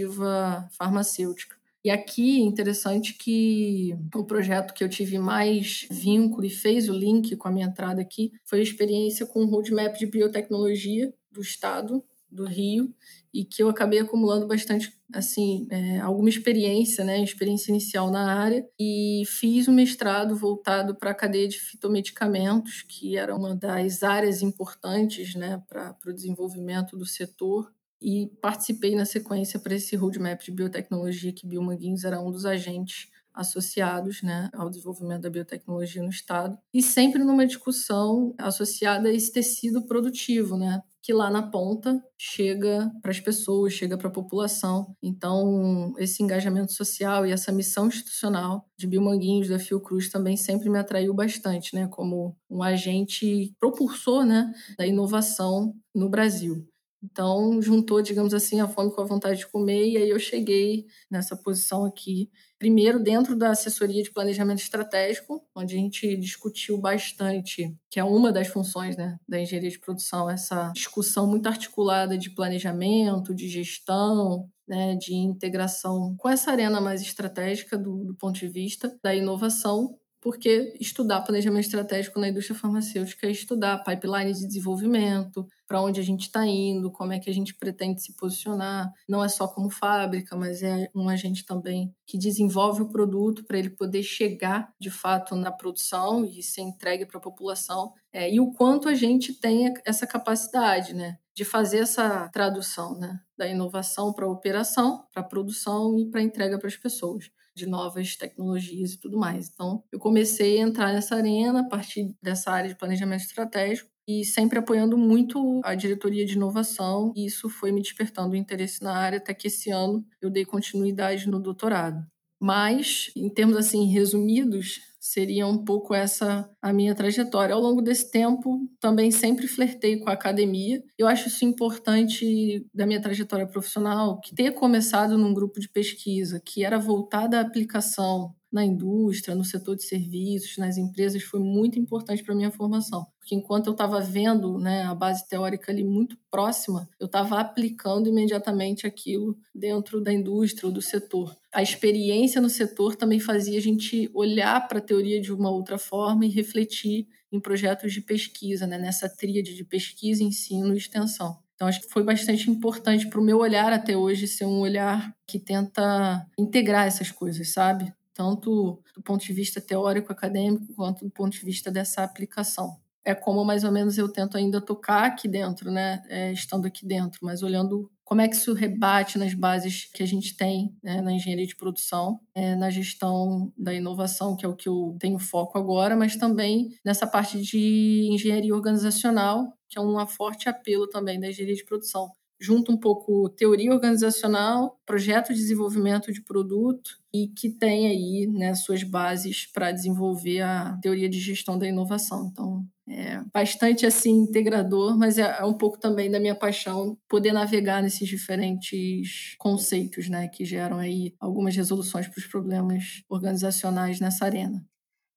farmacêutica. 0.71 1.57
E 1.83 1.89
aqui 1.89 2.41
é 2.41 2.43
interessante 2.43 3.13
que 3.13 3.95
o 4.13 4.25
projeto 4.25 4.73
que 4.73 4.83
eu 4.83 4.89
tive 4.89 5.17
mais 5.17 5.87
vínculo 5.89 6.45
e 6.45 6.49
fez 6.49 6.89
o 6.89 6.93
link 6.93 7.35
com 7.37 7.47
a 7.47 7.51
minha 7.51 7.67
entrada 7.67 8.01
aqui 8.01 8.33
foi 8.43 8.59
a 8.59 8.63
experiência 8.63 9.25
com 9.25 9.43
o 9.43 9.47
roadmap 9.47 9.97
de 9.97 10.05
biotecnologia 10.05 11.13
do 11.31 11.41
Estado 11.41 12.03
do 12.29 12.45
Rio 12.45 12.93
e 13.33 13.45
que 13.45 13.63
eu 13.63 13.69
acabei 13.69 13.99
acumulando 13.99 14.47
bastante, 14.47 14.91
assim, 15.13 15.65
é, 15.69 15.99
alguma 15.99 16.27
experiência, 16.27 17.05
né, 17.05 17.23
experiência 17.23 17.71
inicial 17.71 18.11
na 18.11 18.33
área 18.33 18.67
e 18.79 19.23
fiz 19.25 19.67
um 19.67 19.73
mestrado 19.73 20.35
voltado 20.35 20.95
para 20.95 21.11
a 21.11 21.15
cadeia 21.15 21.47
de 21.47 21.59
fitomedicamentos, 21.59 22.83
que 22.87 23.15
era 23.15 23.35
uma 23.35 23.55
das 23.55 24.03
áreas 24.03 24.41
importantes, 24.41 25.35
né, 25.35 25.63
para 25.69 25.95
o 26.05 26.13
desenvolvimento 26.13 26.97
do 26.97 27.05
setor 27.05 27.71
e 28.01 28.27
participei 28.41 28.95
na 28.95 29.05
sequência 29.05 29.59
para 29.59 29.75
esse 29.75 29.95
roadmap 29.95 30.41
de 30.41 30.51
biotecnologia 30.51 31.33
que 31.33 31.47
Biomanguinhos 31.47 32.03
era 32.03 32.21
um 32.21 32.31
dos 32.31 32.45
agentes 32.45 33.09
associados 33.37 34.23
né, 34.23 34.49
ao 34.53 34.69
desenvolvimento 34.69 35.21
da 35.21 35.29
biotecnologia 35.29 36.01
no 36.01 36.09
Estado, 36.09 36.57
e 36.73 36.81
sempre 36.81 37.23
numa 37.23 37.45
discussão 37.45 38.33
associada 38.37 39.09
a 39.09 39.13
esse 39.13 39.31
tecido 39.31 39.85
produtivo, 39.85 40.57
né, 40.57 40.81
que 41.03 41.13
lá 41.13 41.29
na 41.29 41.43
ponta 41.43 42.03
chega 42.17 42.91
para 43.01 43.11
as 43.11 43.19
pessoas, 43.19 43.73
chega 43.73 43.97
para 43.97 44.07
a 44.07 44.11
população. 44.11 44.93
Então, 45.01 45.93
esse 45.99 46.21
engajamento 46.21 46.73
social 46.73 47.25
e 47.25 47.31
essa 47.31 47.51
missão 47.51 47.87
institucional 47.87 48.65
de 48.77 48.87
Biomanguinhos 48.87 49.47
da 49.47 49.59
Fiocruz 49.59 50.09
também 50.09 50.35
sempre 50.35 50.69
me 50.69 50.79
atraiu 50.79 51.13
bastante, 51.13 51.75
né, 51.75 51.87
como 51.87 52.35
um 52.49 52.63
agente 52.63 53.53
propulsor 53.59 54.25
né, 54.25 54.51
da 54.77 54.85
inovação 54.85 55.75
no 55.93 56.09
Brasil. 56.09 56.67
Então, 57.03 57.61
juntou, 57.61 58.01
digamos 58.01 58.33
assim, 58.33 58.59
a 58.59 58.67
fome 58.67 58.91
com 58.91 59.01
a 59.01 59.05
vontade 59.05 59.39
de 59.39 59.47
comer, 59.47 59.87
e 59.87 59.97
aí 59.97 60.09
eu 60.09 60.19
cheguei 60.19 60.85
nessa 61.09 61.35
posição 61.35 61.85
aqui. 61.85 62.29
Primeiro, 62.57 62.99
dentro 62.99 63.35
da 63.35 63.51
assessoria 63.51 64.01
de 64.01 64.11
planejamento 64.11 64.59
estratégico, 64.59 65.45
onde 65.55 65.75
a 65.75 65.77
gente 65.77 66.17
discutiu 66.17 66.77
bastante, 66.79 67.75
que 67.89 67.99
é 67.99 68.03
uma 68.03 68.31
das 68.31 68.47
funções 68.47 68.97
né, 68.97 69.19
da 69.27 69.39
engenharia 69.39 69.69
de 69.69 69.79
produção, 69.79 70.29
essa 70.29 70.71
discussão 70.73 71.27
muito 71.27 71.47
articulada 71.47 72.17
de 72.17 72.31
planejamento, 72.31 73.33
de 73.35 73.47
gestão, 73.47 74.49
né, 74.67 74.95
de 74.95 75.13
integração 75.13 76.15
com 76.17 76.27
essa 76.27 76.51
arena 76.51 76.81
mais 76.81 77.01
estratégica 77.01 77.77
do, 77.77 78.05
do 78.05 78.15
ponto 78.15 78.39
de 78.39 78.47
vista 78.47 78.97
da 79.03 79.15
inovação 79.15 79.97
porque 80.21 80.75
estudar 80.79 81.21
planejamento 81.21 81.65
estratégico 81.65 82.19
na 82.19 82.29
indústria 82.29 82.57
farmacêutica 82.57 83.27
é 83.27 83.31
estudar 83.31 83.83
pipeline 83.83 84.33
de 84.33 84.47
desenvolvimento, 84.47 85.47
para 85.67 85.81
onde 85.81 85.99
a 85.99 86.03
gente 86.03 86.21
está 86.21 86.45
indo, 86.45 86.91
como 86.91 87.13
é 87.13 87.19
que 87.19 87.29
a 87.29 87.33
gente 87.33 87.53
pretende 87.53 88.01
se 88.01 88.15
posicionar. 88.15 88.91
Não 89.07 89.23
é 89.23 89.27
só 89.27 89.47
como 89.47 89.69
fábrica, 89.69 90.35
mas 90.35 90.63
é 90.63 90.89
um 90.95 91.09
agente 91.09 91.45
também 91.45 91.93
que 92.05 92.17
desenvolve 92.17 92.83
o 92.83 92.89
produto 92.89 93.43
para 93.43 93.59
ele 93.59 93.69
poder 93.69 94.01
chegar 94.01 94.71
de 94.79 94.89
fato 94.89 95.35
na 95.35 95.51
produção 95.51 96.25
e 96.25 96.41
ser 96.41 96.61
entregue 96.61 97.05
para 97.05 97.17
a 97.17 97.21
população. 97.23 97.93
É, 98.11 98.33
e 98.33 98.39
o 98.39 98.51
quanto 98.51 98.87
a 98.87 98.95
gente 98.95 99.33
tem 99.33 99.73
essa 99.85 100.07
capacidade, 100.07 100.93
né? 100.93 101.17
De 101.35 101.45
fazer 101.45 101.79
essa 101.79 102.27
tradução 102.29 102.97
né, 102.97 103.19
da 103.37 103.47
inovação 103.47 104.11
para 104.11 104.25
a 104.25 104.29
operação, 104.29 105.05
para 105.13 105.21
a 105.21 105.25
produção 105.25 105.99
e 105.99 106.09
para 106.09 106.21
a 106.21 106.23
entrega 106.23 106.57
para 106.57 106.67
as 106.67 106.75
pessoas 106.75 107.29
de 107.57 107.65
novas 107.67 108.15
tecnologias 108.15 108.93
e 108.93 108.99
tudo 108.99 109.17
mais. 109.17 109.49
Então, 109.53 109.83
eu 109.91 109.99
comecei 109.99 110.59
a 110.59 110.61
entrar 110.61 110.93
nessa 110.93 111.15
arena 111.15 111.61
a 111.61 111.67
partir 111.67 112.15
dessa 112.21 112.51
área 112.51 112.69
de 112.69 112.77
planejamento 112.77 113.21
estratégico 113.21 113.89
e 114.07 114.23
sempre 114.23 114.59
apoiando 114.59 114.97
muito 114.97 115.59
a 115.65 115.75
diretoria 115.75 116.25
de 116.25 116.33
inovação, 116.35 117.11
e 117.15 117.25
isso 117.25 117.49
foi 117.49 117.71
me 117.73 117.81
despertando 117.81 118.35
interesse 118.37 118.81
na 118.81 118.93
área 118.95 119.17
até 119.17 119.33
que 119.33 119.47
esse 119.47 119.69
ano 119.69 120.05
eu 120.21 120.29
dei 120.29 120.45
continuidade 120.45 121.27
no 121.29 121.41
doutorado. 121.41 122.05
Mas, 122.39 123.11
em 123.15 123.29
termos 123.29 123.57
assim 123.57 123.87
resumidos, 123.87 124.79
seria 125.07 125.47
um 125.47 125.63
pouco 125.63 125.93
essa 125.93 126.49
a 126.61 126.73
minha 126.73 126.93
trajetória. 126.93 127.55
Ao 127.55 127.61
longo 127.61 127.81
desse 127.81 128.11
tempo, 128.11 128.59
também 128.79 129.11
sempre 129.11 129.47
flertei 129.47 129.97
com 129.99 130.09
a 130.09 130.13
academia. 130.13 130.83
Eu 130.97 131.07
acho 131.07 131.27
isso 131.27 131.45
importante 131.45 132.65
da 132.73 132.85
minha 132.85 133.01
trajetória 133.01 133.47
profissional, 133.47 134.19
que 134.19 134.35
ter 134.35 134.51
começado 134.51 135.17
num 135.17 135.33
grupo 135.33 135.59
de 135.59 135.69
pesquisa 135.69 136.41
que 136.43 136.63
era 136.63 136.77
voltada 136.77 137.37
à 137.37 137.41
aplicação 137.41 138.35
na 138.51 138.65
indústria, 138.65 139.35
no 139.35 139.43
setor 139.43 139.75
de 139.75 139.83
serviços, 139.83 140.57
nas 140.57 140.77
empresas, 140.77 141.23
foi 141.23 141.39
muito 141.39 141.77
importante 141.77 142.23
para 142.23 142.33
a 142.33 142.37
minha 142.37 142.51
formação. 142.51 143.05
Porque 143.19 143.35
enquanto 143.35 143.67
eu 143.67 143.73
estava 143.73 143.99
vendo 143.99 144.57
né, 144.57 144.83
a 144.83 144.95
base 144.95 145.27
teórica 145.27 145.71
ali 145.71 145.83
muito 145.83 146.17
próxima, 146.31 146.89
eu 146.99 147.07
estava 147.07 147.39
aplicando 147.39 148.07
imediatamente 148.07 148.87
aquilo 148.87 149.37
dentro 149.53 150.01
da 150.01 150.13
indústria 150.13 150.67
ou 150.67 150.73
do 150.73 150.81
setor. 150.81 151.35
A 151.53 151.61
experiência 151.61 152.39
no 152.39 152.49
setor 152.49 152.95
também 152.95 153.19
fazia 153.19 153.57
a 153.57 153.61
gente 153.61 154.09
olhar 154.13 154.67
para 154.67 154.77
a 154.77 154.81
teoria 154.81 155.19
de 155.19 155.33
uma 155.33 155.49
outra 155.49 155.77
forma 155.77 156.25
e 156.25 156.29
refletir 156.29 157.07
em 157.31 157.39
projetos 157.39 157.91
de 157.91 158.01
pesquisa, 158.01 158.65
né, 158.65 158.77
nessa 158.77 159.09
tríade 159.09 159.55
de 159.55 159.63
pesquisa, 159.65 160.23
ensino 160.23 160.73
e 160.73 160.77
extensão. 160.77 161.37
Então, 161.57 161.67
acho 161.67 161.81
que 161.81 161.89
foi 161.89 162.03
bastante 162.03 162.51
importante 162.51 163.07
para 163.09 163.19
o 163.19 163.23
meu 163.23 163.39
olhar 163.39 163.73
até 163.73 163.97
hoje 163.97 164.27
ser 164.27 164.45
um 164.45 164.59
olhar 164.59 165.11
que 165.25 165.39
tenta 165.39 166.23
integrar 166.37 166.85
essas 166.85 167.09
coisas, 167.11 167.51
sabe? 167.51 167.91
Tanto 168.17 168.81
do 168.95 169.01
ponto 169.03 169.23
de 169.23 169.31
vista 169.31 169.61
teórico 169.61 170.11
acadêmico 170.11 170.73
quanto 170.73 171.05
do 171.05 171.11
ponto 171.11 171.31
de 171.31 171.45
vista 171.45 171.69
dessa 171.69 172.03
aplicação. 172.03 172.79
É 173.05 173.13
como 173.13 173.45
mais 173.45 173.63
ou 173.63 173.71
menos 173.71 173.97
eu 173.97 174.11
tento 174.11 174.35
ainda 174.35 174.59
tocar 174.59 175.05
aqui 175.05 175.27
dentro, 175.27 175.71
né, 175.71 176.03
é, 176.09 176.33
estando 176.33 176.65
aqui 176.65 176.85
dentro, 176.85 177.19
mas 177.21 177.43
olhando 177.43 177.89
como 178.03 178.19
é 178.19 178.27
que 178.27 178.35
isso 178.35 178.53
rebate 178.53 179.19
nas 179.19 179.33
bases 179.33 179.85
que 179.93 180.01
a 180.01 180.05
gente 180.05 180.35
tem 180.35 180.75
né, 180.83 180.99
na 180.99 181.13
engenharia 181.13 181.45
de 181.45 181.55
produção, 181.55 182.19
é, 182.33 182.55
na 182.55 182.69
gestão 182.69 183.53
da 183.57 183.73
inovação, 183.73 184.35
que 184.35 184.45
é 184.45 184.49
o 184.49 184.55
que 184.55 184.67
eu 184.67 184.97
tenho 184.99 185.19
foco 185.19 185.57
agora, 185.57 185.95
mas 185.95 186.15
também 186.15 186.69
nessa 186.83 187.05
parte 187.05 187.39
de 187.41 188.09
engenharia 188.11 188.55
organizacional, 188.55 189.53
que 189.69 189.77
é 189.77 189.81
um 189.81 190.05
forte 190.07 190.49
apelo 190.49 190.87
também 190.87 191.19
da 191.19 191.29
engenharia 191.29 191.55
de 191.55 191.65
produção 191.65 192.11
junta 192.39 192.71
um 192.71 192.77
pouco 192.77 193.29
teoria 193.29 193.73
organizacional, 193.73 194.79
projeto 194.85 195.33
de 195.33 195.39
desenvolvimento 195.39 196.11
de 196.11 196.21
produto 196.21 196.91
e 197.13 197.27
que 197.27 197.49
tem 197.49 197.87
aí 197.87 198.27
né, 198.27 198.53
suas 198.53 198.83
bases 198.83 199.45
para 199.51 199.71
desenvolver 199.71 200.41
a 200.41 200.77
teoria 200.81 201.09
de 201.09 201.19
gestão 201.19 201.57
da 201.57 201.67
inovação. 201.67 202.29
Então, 202.31 202.65
é 202.89 203.21
bastante 203.33 203.85
assim 203.85 204.11
integrador, 204.11 204.97
mas 204.97 205.17
é, 205.17 205.37
é 205.39 205.43
um 205.43 205.53
pouco 205.53 205.79
também 205.79 206.09
da 206.09 206.19
minha 206.19 206.35
paixão 206.35 206.97
poder 207.09 207.33
navegar 207.33 207.81
nesses 207.81 208.07
diferentes 208.07 209.35
conceitos, 209.37 210.07
né, 210.09 210.27
que 210.27 210.45
geram 210.45 210.77
aí 210.77 211.13
algumas 211.19 211.55
resoluções 211.55 212.07
para 212.07 212.19
os 212.19 212.27
problemas 212.27 213.03
organizacionais 213.09 213.99
nessa 213.99 214.25
arena. 214.25 214.63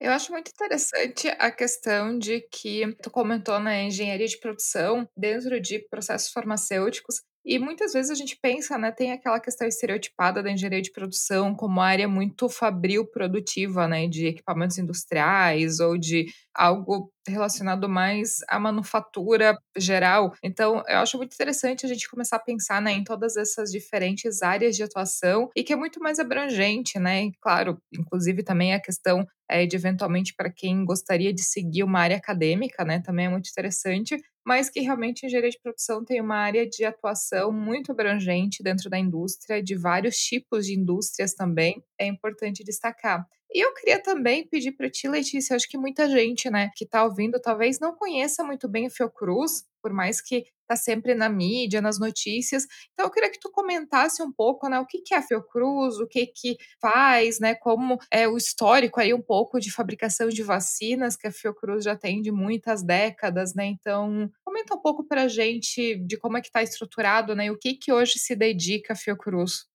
Eu 0.00 0.12
acho 0.12 0.32
muito 0.32 0.50
interessante 0.50 1.28
a 1.38 1.50
questão 1.50 2.18
de 2.18 2.40
que 2.50 2.96
tu 3.02 3.10
comentou 3.10 3.60
na 3.60 3.82
engenharia 3.82 4.26
de 4.26 4.38
produção, 4.40 5.06
dentro 5.14 5.60
de 5.60 5.78
processos 5.90 6.32
farmacêuticos, 6.32 7.16
e 7.44 7.58
muitas 7.58 7.92
vezes 7.92 8.10
a 8.10 8.14
gente 8.14 8.38
pensa, 8.40 8.76
né, 8.78 8.90
tem 8.92 9.12
aquela 9.12 9.40
questão 9.40 9.66
estereotipada 9.66 10.42
da 10.42 10.50
engenharia 10.50 10.82
de 10.82 10.92
produção 10.92 11.54
como 11.54 11.80
área 11.80 12.06
muito 12.08 12.48
fabril 12.48 13.06
produtiva, 13.06 13.88
né, 13.88 14.06
de 14.08 14.26
equipamentos 14.26 14.78
industriais 14.78 15.80
ou 15.80 15.96
de 15.98 16.26
algo 16.54 17.12
relacionado 17.26 17.88
mais 17.88 18.38
à 18.48 18.58
manufatura 18.58 19.56
geral. 19.76 20.34
Então, 20.42 20.82
eu 20.88 20.98
acho 20.98 21.16
muito 21.16 21.32
interessante 21.34 21.86
a 21.86 21.88
gente 21.88 22.08
começar 22.08 22.36
a 22.36 22.40
pensar, 22.40 22.80
né, 22.82 22.92
em 22.92 23.04
todas 23.04 23.36
essas 23.36 23.70
diferentes 23.70 24.42
áreas 24.42 24.76
de 24.76 24.82
atuação 24.82 25.48
e 25.56 25.62
que 25.62 25.72
é 25.72 25.76
muito 25.76 26.00
mais 26.00 26.18
abrangente, 26.18 26.98
né? 26.98 27.24
E, 27.24 27.32
claro, 27.40 27.78
inclusive 27.92 28.42
também 28.42 28.74
a 28.74 28.80
questão 28.80 29.26
é, 29.48 29.66
de 29.66 29.76
eventualmente 29.76 30.34
para 30.34 30.50
quem 30.50 30.84
gostaria 30.84 31.32
de 31.32 31.42
seguir 31.42 31.82
uma 31.84 32.00
área 32.00 32.16
acadêmica, 32.16 32.84
né, 32.84 33.00
também 33.00 33.26
é 33.26 33.28
muito 33.28 33.48
interessante, 33.50 34.16
mas 34.46 34.70
que 34.70 34.80
realmente 34.80 35.26
engenharia 35.26 35.50
de 35.50 35.60
produção 35.62 36.04
tem 36.04 36.20
uma 36.20 36.36
área 36.36 36.66
de 36.68 36.84
atuação 36.84 37.52
muito 37.52 37.92
abrangente 37.92 38.62
dentro 38.62 38.90
da 38.90 38.98
indústria, 38.98 39.62
de 39.62 39.76
vários 39.76 40.16
tipos 40.16 40.66
de 40.66 40.74
indústrias 40.78 41.34
também, 41.34 41.82
é 41.98 42.06
importante 42.06 42.64
destacar. 42.64 43.26
E 43.52 43.64
eu 43.64 43.74
queria 43.74 44.00
também 44.00 44.46
pedir 44.46 44.72
para 44.72 44.88
ti, 44.88 45.08
Letícia, 45.08 45.56
acho 45.56 45.68
que 45.68 45.76
muita 45.76 46.08
gente, 46.08 46.48
né, 46.48 46.70
que 46.76 46.84
está 46.84 47.02
ouvindo, 47.04 47.40
talvez 47.40 47.80
não 47.80 47.94
conheça 47.96 48.44
muito 48.44 48.68
bem 48.68 48.86
o 48.86 48.90
Fiocruz, 48.90 49.64
por 49.82 49.92
mais 49.92 50.20
que 50.20 50.44
está 50.62 50.76
sempre 50.76 51.14
na 51.16 51.28
mídia, 51.28 51.80
nas 51.80 51.98
notícias. 51.98 52.64
Então 52.92 53.06
eu 53.06 53.10
queria 53.10 53.28
que 53.30 53.40
tu 53.40 53.50
comentasse 53.50 54.22
um 54.22 54.30
pouco, 54.32 54.68
né, 54.68 54.78
o 54.78 54.86
que 54.86 55.02
é 55.12 55.16
a 55.16 55.22
Fiocruz, 55.22 55.98
o 55.98 56.06
que 56.06 56.26
que 56.26 56.56
faz, 56.80 57.40
né, 57.40 57.54
como 57.56 57.98
é 58.10 58.28
o 58.28 58.36
histórico 58.36 59.00
aí 59.00 59.12
um 59.12 59.22
pouco 59.22 59.58
de 59.58 59.72
fabricação 59.72 60.28
de 60.28 60.42
vacinas 60.44 61.16
que 61.16 61.26
a 61.26 61.32
Fiocruz 61.32 61.82
já 61.84 61.96
tem 61.96 62.22
de 62.22 62.30
muitas 62.30 62.84
décadas, 62.84 63.52
né? 63.54 63.66
Então, 63.66 64.30
comenta 64.44 64.74
um 64.76 64.80
pouco 64.80 65.02
para 65.04 65.22
a 65.24 65.28
gente 65.28 65.96
de 66.06 66.16
como 66.16 66.36
é 66.36 66.40
que 66.40 66.48
está 66.48 66.62
estruturado, 66.62 67.34
né, 67.34 67.46
e 67.46 67.50
o 67.50 67.58
que 67.58 67.74
que 67.74 67.92
hoje 67.92 68.18
se 68.20 68.36
dedica 68.36 68.92
a 68.92 68.96
Fiocruz. 68.96 69.69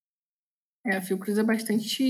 É, 0.85 0.97
a 0.97 1.01
Fiocruz 1.01 1.39
é 1.39 1.43
bastante 1.43 2.03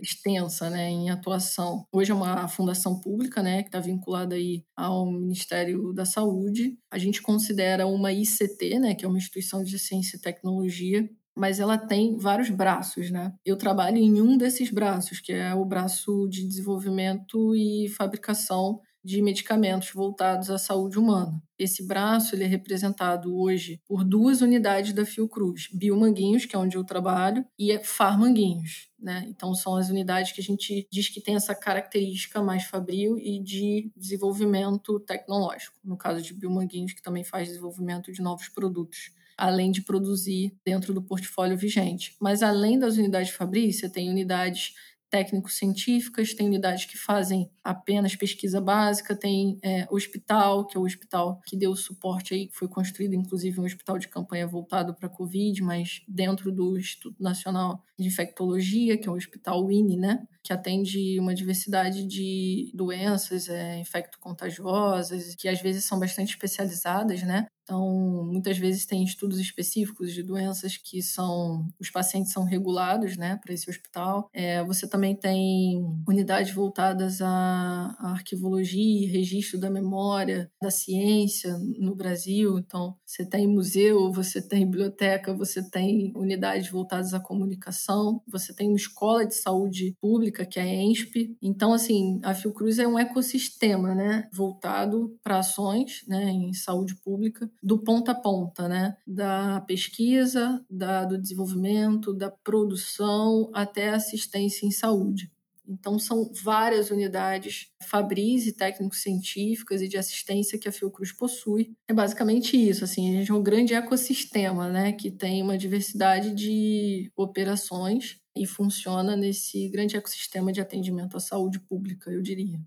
extensa, 0.00 0.70
né, 0.70 0.88
em 0.88 1.10
atuação. 1.10 1.84
Hoje 1.92 2.12
é 2.12 2.14
uma 2.14 2.46
fundação 2.46 3.00
pública, 3.00 3.42
né, 3.42 3.62
que 3.62 3.68
está 3.68 3.80
vinculada 3.80 4.36
aí 4.36 4.62
ao 4.76 5.10
Ministério 5.10 5.92
da 5.92 6.04
Saúde. 6.04 6.78
A 6.88 6.98
gente 6.98 7.20
considera 7.20 7.84
uma 7.84 8.12
ICT, 8.12 8.78
né, 8.78 8.94
que 8.94 9.04
é 9.04 9.08
uma 9.08 9.18
instituição 9.18 9.64
de 9.64 9.76
ciência 9.76 10.16
e 10.16 10.20
tecnologia, 10.20 11.08
mas 11.36 11.58
ela 11.58 11.76
tem 11.76 12.16
vários 12.16 12.48
braços, 12.48 13.10
né? 13.10 13.34
Eu 13.44 13.56
trabalho 13.56 13.98
em 13.98 14.22
um 14.22 14.38
desses 14.38 14.70
braços, 14.70 15.20
que 15.20 15.32
é 15.32 15.54
o 15.54 15.66
braço 15.66 16.26
de 16.30 16.46
desenvolvimento 16.46 17.54
e 17.54 17.88
fabricação 17.90 18.80
de 19.06 19.22
medicamentos 19.22 19.92
voltados 19.92 20.50
à 20.50 20.58
saúde 20.58 20.98
humana. 20.98 21.40
Esse 21.56 21.86
braço 21.86 22.34
ele 22.34 22.42
é 22.42 22.46
representado 22.48 23.38
hoje 23.38 23.80
por 23.86 24.02
duas 24.02 24.40
unidades 24.40 24.92
da 24.92 25.06
Fiocruz, 25.06 25.68
Biomanguinhos, 25.72 26.44
que 26.44 26.56
é 26.56 26.58
onde 26.58 26.76
eu 26.76 26.82
trabalho, 26.82 27.46
e 27.56 27.70
é 27.70 27.78
Farmanguinhos. 27.78 28.88
Né? 28.98 29.24
Então 29.28 29.54
são 29.54 29.76
as 29.76 29.88
unidades 29.88 30.32
que 30.32 30.40
a 30.40 30.44
gente 30.44 30.88
diz 30.90 31.08
que 31.08 31.20
tem 31.20 31.36
essa 31.36 31.54
característica 31.54 32.42
mais 32.42 32.64
fabril 32.64 33.16
e 33.16 33.40
de 33.40 33.92
desenvolvimento 33.96 34.98
tecnológico. 34.98 35.78
No 35.84 35.96
caso 35.96 36.20
de 36.20 36.34
Biomanguinhos, 36.34 36.92
que 36.92 37.02
também 37.02 37.22
faz 37.22 37.46
desenvolvimento 37.46 38.10
de 38.10 38.20
novos 38.20 38.48
produtos 38.48 39.14
além 39.38 39.70
de 39.70 39.82
produzir 39.82 40.56
dentro 40.64 40.94
do 40.94 41.02
portfólio 41.02 41.58
vigente. 41.58 42.16
Mas 42.18 42.42
além 42.42 42.78
das 42.78 42.96
unidades 42.96 43.30
Fabril, 43.30 43.70
você 43.70 43.86
tem 43.86 44.08
unidades 44.08 44.72
técnico-científicas, 45.16 46.34
tem 46.34 46.46
unidades 46.46 46.84
que 46.84 46.98
fazem 46.98 47.50
apenas 47.64 48.14
pesquisa 48.14 48.60
básica, 48.60 49.16
tem 49.16 49.58
é, 49.62 49.86
hospital, 49.90 50.66
que 50.66 50.76
é 50.76 50.80
o 50.80 50.84
hospital 50.84 51.40
que 51.46 51.56
deu 51.56 51.74
suporte 51.74 52.34
aí, 52.34 52.50
foi 52.52 52.68
construído 52.68 53.14
inclusive 53.14 53.58
um 53.58 53.64
hospital 53.64 53.98
de 53.98 54.08
campanha 54.08 54.46
voltado 54.46 54.94
para 54.94 55.06
a 55.06 55.10
Covid, 55.10 55.62
mas 55.62 56.02
dentro 56.06 56.52
do 56.52 56.76
Instituto 56.76 57.16
Nacional 57.18 57.82
de 57.98 58.06
Infectologia, 58.06 58.98
que 58.98 59.08
é 59.08 59.10
o 59.10 59.14
hospital 59.14 59.72
INE, 59.72 59.96
né? 59.96 60.22
que 60.42 60.52
atende 60.52 61.18
uma 61.18 61.34
diversidade 61.34 62.06
de 62.06 62.70
doenças 62.74 63.48
é, 63.48 63.78
infecto-contagiosas, 63.78 65.34
que 65.34 65.48
às 65.48 65.60
vezes 65.60 65.84
são 65.84 65.98
bastante 65.98 66.30
especializadas, 66.30 67.22
né? 67.22 67.46
Então, 67.66 68.24
muitas 68.24 68.56
vezes 68.56 68.86
tem 68.86 69.02
estudos 69.02 69.40
específicos 69.40 70.14
de 70.14 70.22
doenças 70.22 70.76
que 70.76 71.02
são 71.02 71.68
os 71.80 71.90
pacientes 71.90 72.32
são 72.32 72.44
regulados, 72.44 73.16
né, 73.16 73.40
para 73.42 73.52
esse 73.52 73.68
hospital. 73.68 74.30
É, 74.32 74.62
você 74.62 74.88
também 74.88 75.16
tem 75.16 75.84
unidades 76.08 76.54
voltadas 76.54 77.20
à, 77.20 77.96
à 77.98 78.12
arquivologia 78.12 79.10
registro 79.10 79.58
da 79.58 79.68
memória, 79.68 80.48
da 80.62 80.70
ciência 80.70 81.58
no 81.76 81.96
Brasil. 81.96 82.56
Então, 82.56 82.96
você 83.04 83.26
tem 83.26 83.48
museu, 83.48 84.12
você 84.12 84.40
tem 84.40 84.64
biblioteca, 84.64 85.34
você 85.34 85.60
tem 85.68 86.12
unidades 86.14 86.70
voltadas 86.70 87.14
à 87.14 87.18
comunicação, 87.18 88.22
você 88.28 88.54
tem 88.54 88.68
uma 88.68 88.76
escola 88.76 89.26
de 89.26 89.34
saúde 89.34 89.96
pública 90.00 90.46
que 90.46 90.60
é 90.60 90.62
a 90.62 90.66
ENSP. 90.66 91.36
Então, 91.42 91.72
assim, 91.72 92.20
a 92.22 92.32
Fiocruz 92.32 92.78
é 92.78 92.86
um 92.86 92.98
ecossistema, 92.98 93.92
né, 93.92 94.28
voltado 94.32 95.18
para 95.20 95.40
ações, 95.40 96.04
né, 96.06 96.30
em 96.30 96.52
saúde 96.52 96.94
pública 96.94 97.50
do 97.66 97.78
ponta 97.78 98.12
a 98.12 98.14
ponta, 98.14 98.68
né? 98.68 98.96
Da 99.04 99.60
pesquisa, 99.62 100.64
da, 100.70 101.04
do 101.04 101.18
desenvolvimento, 101.18 102.14
da 102.14 102.30
produção 102.30 103.50
até 103.52 103.88
assistência 103.88 104.64
em 104.64 104.70
saúde. 104.70 105.32
Então, 105.68 105.98
são 105.98 106.30
várias 106.44 106.92
unidades 106.92 107.72
fabris 107.82 108.46
e 108.46 108.52
técnico-científicas 108.52 109.82
e 109.82 109.88
de 109.88 109.96
assistência 109.96 110.56
que 110.60 110.68
a 110.68 110.72
Fiocruz 110.72 111.10
possui. 111.10 111.74
É 111.88 111.92
basicamente 111.92 112.56
isso, 112.56 112.84
assim, 112.84 113.26
é 113.26 113.32
um 113.32 113.42
grande 113.42 113.74
ecossistema, 113.74 114.68
né, 114.68 114.92
que 114.92 115.10
tem 115.10 115.42
uma 115.42 115.58
diversidade 115.58 116.32
de 116.32 117.10
operações 117.16 118.20
e 118.36 118.46
funciona 118.46 119.16
nesse 119.16 119.68
grande 119.70 119.96
ecossistema 119.96 120.52
de 120.52 120.60
atendimento 120.60 121.16
à 121.16 121.20
saúde 121.20 121.58
pública, 121.58 122.12
eu 122.12 122.22
diria. 122.22 122.60